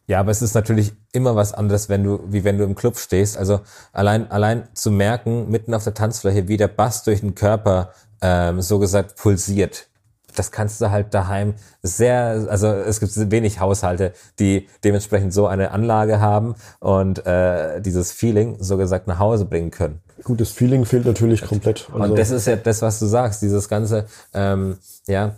Ja, 0.07 0.21
aber 0.21 0.31
es 0.31 0.41
ist 0.41 0.55
natürlich 0.55 0.93
immer 1.11 1.35
was 1.35 1.53
anderes, 1.53 1.89
wenn 1.89 2.03
du, 2.03 2.21
wie 2.27 2.45
wenn 2.45 2.57
du 2.57 2.63
im 2.63 2.75
Club 2.75 2.97
stehst. 2.97 3.37
Also 3.37 3.59
allein, 3.91 4.31
allein 4.31 4.69
zu 4.73 4.89
merken, 4.89 5.49
mitten 5.49 5.73
auf 5.73 5.83
der 5.83 5.93
Tanzfläche, 5.93 6.47
wie 6.47 6.55
der 6.55 6.69
Bass 6.69 7.03
durch 7.03 7.19
den 7.19 7.35
Körper 7.35 7.91
ähm, 8.21 8.61
so 8.61 8.79
gesagt 8.79 9.17
pulsiert. 9.17 9.87
Das 10.33 10.51
kannst 10.51 10.79
du 10.79 10.91
halt 10.91 11.13
daheim 11.13 11.55
sehr, 11.81 12.45
also 12.49 12.67
es 12.67 12.99
gibt 13.01 13.31
wenig 13.31 13.59
Haushalte, 13.59 14.13
die 14.39 14.69
dementsprechend 14.83 15.33
so 15.33 15.47
eine 15.47 15.71
Anlage 15.71 16.21
haben 16.21 16.55
und 16.79 17.25
äh, 17.25 17.81
dieses 17.81 18.13
Feeling 18.13 18.55
so 18.59 18.77
gesagt 18.77 19.07
nach 19.07 19.19
Hause 19.19 19.45
bringen 19.45 19.71
können. 19.71 19.99
Gut, 20.23 20.39
das 20.39 20.51
Feeling 20.51 20.85
fehlt 20.85 21.05
natürlich 21.05 21.41
komplett. 21.41 21.89
Also 21.91 22.03
und 22.03 22.17
das 22.17 22.31
ist 22.31 22.47
ja 22.47 22.55
das, 22.55 22.81
was 22.81 22.99
du 22.99 23.07
sagst, 23.07 23.41
dieses 23.41 23.67
ganze, 23.67 24.05
ähm, 24.33 24.77
ja, 25.07 25.35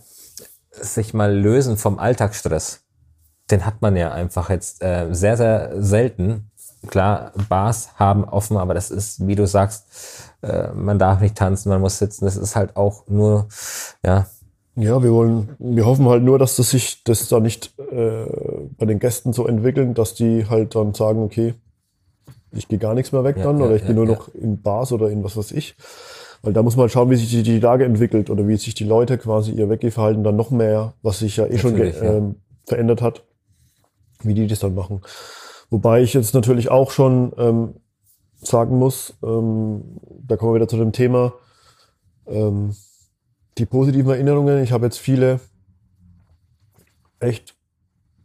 sich 0.71 1.13
mal 1.13 1.33
lösen 1.33 1.77
vom 1.77 1.97
Alltagsstress 1.97 2.81
den 3.51 3.65
hat 3.65 3.81
man 3.81 3.95
ja 3.95 4.11
einfach 4.11 4.49
jetzt 4.49 4.83
äh, 4.83 5.07
sehr, 5.11 5.37
sehr 5.37 5.71
selten. 5.81 6.51
Klar, 6.87 7.33
Bars 7.49 7.89
haben 7.95 8.23
offen, 8.23 8.57
aber 8.57 8.73
das 8.73 8.89
ist, 8.89 9.27
wie 9.27 9.35
du 9.35 9.45
sagst, 9.45 10.31
äh, 10.41 10.69
man 10.69 10.97
darf 10.97 11.19
nicht 11.19 11.35
tanzen, 11.35 11.69
man 11.69 11.81
muss 11.81 11.99
sitzen. 11.99 12.25
Das 12.25 12.37
ist 12.37 12.55
halt 12.55 12.77
auch 12.77 13.07
nur, 13.07 13.47
ja. 14.05 14.27
Ja, 14.75 15.03
wir 15.03 15.11
wollen, 15.11 15.49
wir 15.59 15.85
hoffen 15.85 16.07
halt 16.07 16.23
nur, 16.23 16.39
dass 16.39 16.55
das 16.55 16.69
sich, 16.69 17.03
das 17.03 17.27
da 17.27 17.41
nicht 17.41 17.77
äh, 17.79 18.25
bei 18.77 18.85
den 18.85 18.99
Gästen 18.99 19.33
so 19.33 19.45
entwickeln, 19.45 19.93
dass 19.93 20.13
die 20.13 20.47
halt 20.49 20.73
dann 20.75 20.93
sagen, 20.93 21.21
okay, 21.21 21.55
ich 22.53 22.67
gehe 22.67 22.79
gar 22.79 22.93
nichts 22.93 23.11
mehr 23.11 23.23
weg 23.23 23.37
ja, 23.37 23.43
dann 23.43 23.59
ja, 23.59 23.65
oder 23.65 23.75
ich 23.75 23.81
ja, 23.81 23.87
gehe 23.87 23.95
nur 23.95 24.05
noch 24.05 24.33
in 24.33 24.61
Bars 24.61 24.91
oder 24.93 25.09
in 25.09 25.23
was 25.23 25.35
weiß 25.35 25.51
ich. 25.51 25.75
Weil 26.41 26.53
da 26.53 26.63
muss 26.63 26.77
man 26.77 26.83
halt 26.83 26.93
schauen, 26.93 27.09
wie 27.09 27.17
sich 27.17 27.29
die, 27.29 27.43
die 27.43 27.59
Lage 27.59 27.83
entwickelt 27.83 28.29
oder 28.29 28.47
wie 28.47 28.55
sich 28.55 28.73
die 28.73 28.85
Leute 28.85 29.17
quasi 29.17 29.51
ihr 29.51 29.69
Weggehverhalten 29.69 30.23
dann 30.23 30.37
noch 30.37 30.51
mehr, 30.51 30.93
was 31.01 31.19
sich 31.19 31.35
ja 31.37 31.45
eh 31.45 31.55
Natürlich, 31.55 31.97
schon 31.97 32.07
ähm, 32.07 32.35
verändert 32.65 33.01
hat, 33.01 33.23
wie 34.23 34.33
die 34.33 34.47
das 34.47 34.59
dann 34.59 34.75
machen. 34.75 35.01
Wobei 35.69 36.01
ich 36.01 36.13
jetzt 36.13 36.33
natürlich 36.33 36.69
auch 36.69 36.91
schon 36.91 37.33
ähm, 37.37 37.75
sagen 38.35 38.77
muss, 38.77 39.13
ähm, 39.23 39.83
da 40.27 40.35
kommen 40.35 40.51
wir 40.51 40.55
wieder 40.55 40.67
zu 40.67 40.77
dem 40.77 40.91
Thema, 40.91 41.33
ähm, 42.27 42.75
die 43.57 43.65
positiven 43.65 44.11
Erinnerungen. 44.11 44.63
Ich 44.63 44.71
habe 44.71 44.85
jetzt 44.85 44.97
viele 44.97 45.39
echt 47.19 47.55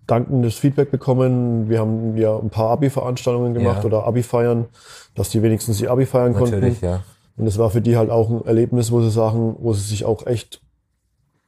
dankendes 0.06 0.54
Feedback 0.56 0.90
bekommen. 0.90 1.68
Wir 1.68 1.80
haben 1.80 2.16
ja 2.16 2.36
ein 2.38 2.50
paar 2.50 2.70
Abi-Veranstaltungen 2.70 3.54
gemacht 3.54 3.80
ja. 3.80 3.84
oder 3.84 4.06
Abi-Feiern, 4.06 4.66
dass 5.14 5.30
die 5.30 5.42
wenigstens 5.42 5.78
die 5.78 5.88
Abi 5.88 6.06
feiern 6.06 6.32
Natürlich, 6.32 6.80
konnten. 6.80 6.84
Ja. 6.84 7.02
Und 7.36 7.46
es 7.46 7.58
war 7.58 7.70
für 7.70 7.80
die 7.80 7.96
halt 7.96 8.10
auch 8.10 8.30
ein 8.30 8.44
Erlebnis, 8.44 8.92
wo 8.92 9.00
sie 9.00 9.10
sagen, 9.10 9.56
wo 9.58 9.72
sie 9.72 9.82
sich 9.82 10.04
auch 10.04 10.26
echt 10.26 10.60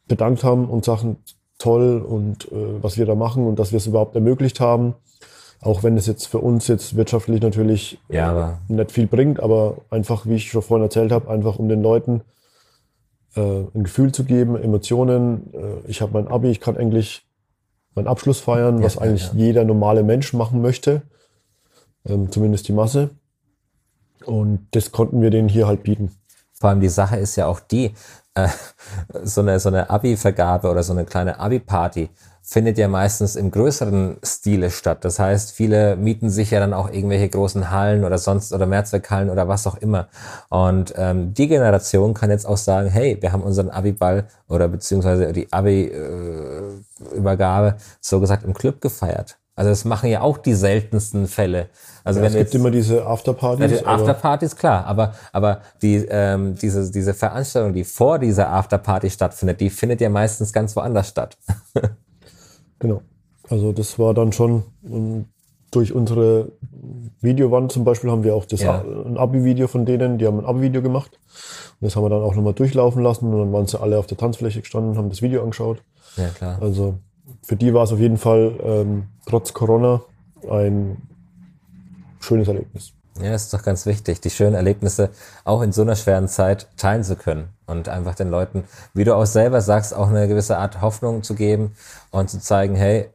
bedankt 0.09 0.43
haben 0.43 0.69
und 0.69 0.85
sagen, 0.85 1.19
toll 1.59 1.99
und 2.07 2.51
äh, 2.53 2.83
was 2.83 2.97
wir 2.97 3.07
da 3.07 3.15
machen 3.15 3.47
und 3.47 3.59
dass 3.59 3.73
wir 3.73 3.79
es 3.79 3.87
überhaupt 3.87 4.15
ermöglicht 4.15 4.61
haben. 4.61 4.95
Auch 5.63 5.83
wenn 5.83 5.97
es 5.97 6.07
jetzt 6.07 6.27
für 6.27 6.39
uns 6.39 6.69
jetzt 6.69 6.97
wirtschaftlich 6.97 7.41
natürlich 7.41 7.99
ja, 8.09 8.59
nicht 8.69 8.93
viel 8.93 9.07
bringt, 9.07 9.41
aber 9.41 9.79
einfach, 9.91 10.27
wie 10.27 10.35
ich 10.35 10.51
schon 10.51 10.63
vorhin 10.63 10.85
erzählt 10.85 11.13
habe, 11.13 11.31
einfach 11.31 11.59
um 11.59 11.69
den 11.69 11.83
Leuten 11.83 12.21
äh, 13.37 13.65
ein 13.75 13.85
Gefühl 13.85 14.13
zu 14.13 14.25
geben, 14.25 14.57
Emotionen. 14.57 15.53
Äh, 15.55 15.89
ich 15.89 16.03
habe 16.03 16.13
mein 16.13 16.29
Abi, 16.29 16.51
ich 16.51 16.61
kann 16.61 16.77
eigentlich 16.77 17.27
meinen 17.95 18.07
Abschluss 18.07 18.41
feiern, 18.41 18.79
ja, 18.79 18.85
was 18.85 18.99
eigentlich 18.99 19.29
ja. 19.29 19.35
jeder 19.35 19.65
normale 19.65 20.03
Mensch 20.03 20.33
machen 20.35 20.61
möchte, 20.61 21.03
ähm, 22.05 22.31
zumindest 22.31 22.69
die 22.69 22.73
Masse. 22.73 23.11
Und 24.25 24.67
das 24.73 24.93
konnten 24.93 25.23
wir 25.23 25.31
denen 25.31 25.49
hier 25.49 25.67
halt 25.67 25.83
bieten. 25.83 26.11
Vor 26.53 26.71
allem 26.71 26.81
die 26.81 26.89
Sache 26.89 27.17
ist 27.17 27.37
ja 27.37 27.47
auch 27.47 27.61
die, 27.61 27.93
äh, 28.37 28.49
so 29.25 29.41
eine, 29.41 29.59
so 29.59 29.69
eine 29.69 29.91
Abi-Vergabe 29.91 30.71
oder 30.71 30.83
so 30.83 30.93
eine 30.93 31.05
kleine 31.05 31.41
Abi-Party 31.41 32.11
findet 32.49 32.79
ja 32.79 32.87
meistens 32.87 33.35
im 33.35 33.51
größeren 33.51 34.19
Stile 34.23 34.71
statt. 34.71 35.05
Das 35.05 35.19
heißt, 35.19 35.51
viele 35.51 35.97
mieten 35.97 36.31
sich 36.31 36.53
ja 36.53 36.61
dann 36.61 36.75
auch 36.75 36.93
irgendwelche 36.93 37.29
großen 37.29 37.73
Hallen 37.73 38.05
oder 38.05 38.19
sonst 38.19 38.53
oder 38.53 38.67
Mehrzweckhallen 38.67 39.31
oder 39.31 39.49
was 39.49 39.67
auch 39.67 39.79
immer. 39.79 40.07
Und 40.49 40.95
ähm, 40.97 41.35
die 41.35 41.49
Generation 41.49 42.15
kann 42.15 42.31
jetzt 42.31 42.47
auch 42.47 42.57
sagen, 42.57 42.89
hey, 42.89 43.19
wir 43.21 43.33
haben 43.33 43.43
unseren 43.43 43.71
Abi-Ball 43.71 44.29
oder 44.49 44.69
beziehungsweise 44.69 45.33
die 45.33 45.53
Abi-Übergabe 45.53 47.69
äh, 47.69 47.75
so 48.01 48.21
gesagt 48.21 48.45
im 48.45 48.55
Club 48.55 48.81
gefeiert. 48.81 49.39
Also 49.57 49.71
das 49.71 49.85
machen 49.85 50.09
ja 50.09 50.21
auch 50.21 50.39
die 50.39 50.55
seltensten 50.55 51.27
Fälle. 51.27 51.69
Also 52.07 52.21
ja, 52.21 52.27
wenn 52.27 52.29
es 52.29 52.35
gibt 52.35 52.47
jetzt, 52.47 52.55
immer 52.55 52.71
diese 52.71 53.05
Afterpartys. 53.05 53.81
Ja, 53.81 53.87
Afterpartys, 53.87 54.55
klar, 54.55 54.87
aber, 54.87 55.13
aber 55.33 55.63
die, 55.83 55.97
ähm, 56.09 56.55
diese, 56.55 56.89
diese 56.93 57.15
Veranstaltung, 57.15 57.73
die 57.73 57.83
vor 57.83 58.21
dieser 58.21 58.49
Afterparty 58.53 59.11
stattfindet, 59.11 59.61
die 59.61 59.71
findet 59.71 60.01
ja 60.01 60.09
meistens 60.09 60.53
ganz 60.53 60.77
woanders 60.77 61.09
statt. 61.09 61.37
genau. 62.79 63.03
Also 63.51 63.73
das 63.73 63.99
war 63.99 64.15
dann 64.15 64.33
schon 64.33 64.63
durch 65.73 65.93
unsere 65.93 66.53
Videowand 67.21 67.73
zum 67.73 67.83
Beispiel 67.83 68.09
haben 68.09 68.23
wir 68.23 68.37
auch 68.37 68.45
das 68.45 68.63
ja. 68.63 68.83
ein 68.83 69.17
Abi-Video 69.17 69.67
von 69.67 69.85
denen, 69.85 70.19
die 70.19 70.29
haben 70.29 70.39
ein 70.39 70.47
Abi-Video 70.47 70.83
gemacht. 70.83 71.19
Und 71.81 71.87
das 71.87 71.97
haben 71.97 72.05
wir 72.05 72.11
dann 72.11 72.23
auch 72.23 72.37
nochmal 72.37 72.55
durchlaufen 72.55 73.03
lassen 73.03 73.35
und 73.35 73.41
dann 73.41 73.53
waren 73.53 73.67
sie 73.67 73.81
alle 73.81 73.99
auf 73.99 74.07
der 74.07 74.17
Tanzfläche 74.17 74.61
gestanden 74.61 74.93
und 74.93 74.97
haben 74.97 75.09
das 75.09 75.23
Video 75.23 75.43
angeschaut. 75.43 75.83
Ja, 76.17 76.29
klar. 76.29 76.59
Also 76.63 76.99
für 77.43 77.57
die 77.57 77.75
war 77.75 77.83
es 77.83 77.93
auf 77.93 77.99
jeden 77.99 78.17
Fall 78.17 78.53
ähm, 78.63 79.07
trotz 79.27 79.55
Corona 79.55 80.03
ein 80.49 81.06
schönes 82.27 82.49
Erlebnis. 82.49 82.93
Ja, 83.21 83.35
ist 83.35 83.55
doch 83.55 83.63
ganz 83.63 83.87
wichtig, 83.87 84.21
die 84.21 84.31
schönen 84.31 84.55
Erlebnisse 84.55 85.09
auch 85.45 85.63
in 85.63 85.73
so 85.73 85.83
einer 85.83 85.97
schweren 85.97 86.29
Zeit 86.29 86.69
teilen 86.77 87.03
zu 87.03 87.17
können 87.17 87.49
und 87.67 87.89
einfach 87.89 88.15
den 88.15 88.29
Leuten, 88.29 88.65
wie 88.93 89.05
du 89.05 89.15
auch 89.17 89.25
selber 89.25 89.63
sagst, 89.63 89.95
auch 89.95 90.09
eine 90.09 90.29
gewisse 90.29 90.59
Art 90.59 90.83
Hoffnung 90.83 91.23
zu 91.23 91.35
geben 91.35 91.75
und 92.11 92.29
zu 92.29 92.39
zeigen, 92.41 92.77
hey, 92.77 93.09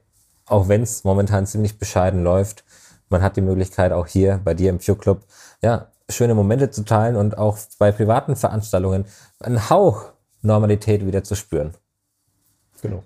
auch 0.48 0.68
wenn 0.68 0.82
es 0.82 1.04
momentan 1.04 1.46
ziemlich 1.46 1.78
bescheiden 1.78 2.24
läuft, 2.24 2.64
man 3.10 3.22
hat 3.22 3.36
die 3.36 3.42
Möglichkeit 3.42 3.92
auch 3.92 4.08
hier 4.08 4.42
bei 4.44 4.56
dir 4.56 4.72
im 4.72 4.80
Pure 4.80 4.98
Club, 4.98 5.22
ja, 5.62 5.88
schöne 6.10 6.34
Momente 6.34 6.72
zu 6.72 6.84
teilen 6.84 7.16
und 7.16 7.38
auch 7.38 7.60
bei 7.78 7.92
privaten 7.92 8.36
Veranstaltungen 8.36 9.06
einen 9.40 9.70
Hauch 9.70 10.14
Normalität 10.42 11.06
wieder 11.06 11.24
zu 11.24 11.36
spüren. 11.36 11.76
Genau 12.82 13.04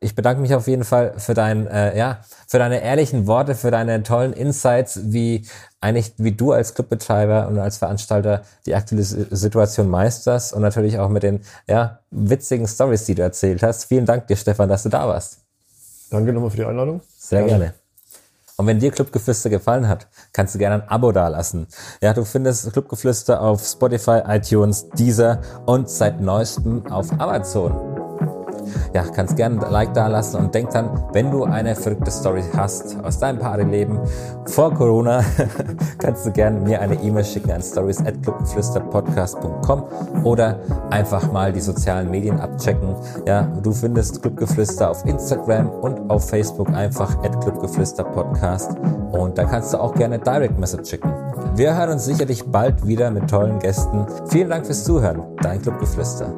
ich 0.00 0.14
bedanke 0.14 0.42
mich 0.42 0.54
auf 0.54 0.66
jeden 0.68 0.84
Fall 0.84 1.14
für 1.16 1.34
dein, 1.34 1.66
äh, 1.66 1.96
ja, 1.96 2.20
für 2.46 2.58
deine 2.58 2.82
ehrlichen 2.82 3.26
Worte, 3.26 3.54
für 3.54 3.70
deine 3.70 4.02
tollen 4.02 4.32
Insights, 4.32 5.00
wie 5.04 5.46
eigentlich, 5.80 6.12
wie 6.18 6.32
du 6.32 6.52
als 6.52 6.74
Clubbetreiber 6.74 7.48
und 7.48 7.58
als 7.58 7.78
Veranstalter 7.78 8.42
die 8.66 8.74
aktuelle 8.74 9.04
Situation 9.04 9.88
meisterst 9.88 10.52
und 10.52 10.62
natürlich 10.62 10.98
auch 10.98 11.08
mit 11.08 11.22
den, 11.22 11.40
ja, 11.66 12.00
witzigen 12.10 12.66
Stories, 12.68 13.04
die 13.04 13.14
du 13.14 13.22
erzählt 13.22 13.62
hast. 13.62 13.84
Vielen 13.84 14.04
Dank 14.04 14.26
dir, 14.26 14.36
Stefan, 14.36 14.68
dass 14.68 14.82
du 14.82 14.90
da 14.90 15.08
warst. 15.08 15.38
Danke 16.10 16.32
nochmal 16.32 16.50
für 16.50 16.58
die 16.58 16.64
Einladung. 16.64 17.00
Sehr 17.18 17.42
gerne. 17.42 17.58
gerne. 17.58 17.74
Und 18.58 18.66
wenn 18.66 18.78
dir 18.78 18.90
Clubgeflüster 18.90 19.50
gefallen 19.50 19.86
hat, 19.86 20.06
kannst 20.32 20.54
du 20.54 20.58
gerne 20.58 20.82
ein 20.82 20.88
Abo 20.88 21.12
dalassen. 21.12 21.66
Ja, 22.00 22.14
du 22.14 22.24
findest 22.24 22.72
Clubgeflüster 22.72 23.40
auf 23.40 23.62
Spotify, 23.62 24.22
iTunes, 24.26 24.88
Deezer 24.90 25.40
und 25.66 25.90
seit 25.90 26.20
neuestem 26.20 26.86
auf 26.86 27.12
Amazon. 27.18 27.95
Ja, 28.92 29.02
kannst 29.02 29.36
gerne 29.36 29.64
ein 29.64 29.72
Like 29.72 29.94
da 29.94 30.08
lassen 30.08 30.38
und 30.38 30.52
denk 30.54 30.70
dann, 30.70 30.90
wenn 31.12 31.30
du 31.30 31.44
eine 31.44 31.74
verrückte 31.74 32.10
Story 32.10 32.42
hast 32.56 32.96
aus 33.02 33.18
deinem 33.18 33.38
Paarleben 33.38 34.00
vor 34.46 34.72
Corona, 34.74 35.22
kannst 35.98 36.24
du 36.26 36.32
gerne 36.32 36.60
mir 36.60 36.80
eine 36.80 36.94
E-Mail 37.02 37.24
schicken 37.24 37.52
an 37.52 37.62
stories@clubgeflüsterpodcast.com 37.62 39.84
oder 40.24 40.58
einfach 40.90 41.30
mal 41.32 41.52
die 41.52 41.60
sozialen 41.60 42.10
Medien 42.10 42.40
abchecken. 42.40 42.96
Ja, 43.26 43.42
du 43.62 43.72
findest 43.72 44.22
Clubgeflüster 44.22 44.90
auf 44.90 45.04
Instagram 45.04 45.70
und 45.70 46.10
auf 46.10 46.28
Facebook 46.28 46.70
einfach 46.70 47.22
@clubgeflüsterpodcast 47.22 48.72
und 49.12 49.38
da 49.38 49.44
kannst 49.44 49.72
du 49.72 49.78
auch 49.78 49.94
gerne 49.94 50.18
Direct 50.18 50.58
Message 50.58 50.90
schicken. 50.90 51.12
Wir 51.54 51.76
hören 51.76 51.90
uns 51.90 52.04
sicherlich 52.04 52.44
bald 52.44 52.84
wieder 52.86 53.10
mit 53.10 53.30
tollen 53.30 53.58
Gästen. 53.58 54.06
Vielen 54.28 54.50
Dank 54.50 54.66
fürs 54.66 54.84
Zuhören. 54.84 55.22
Dein 55.40 55.62
Clubgeflüster. 55.62 56.34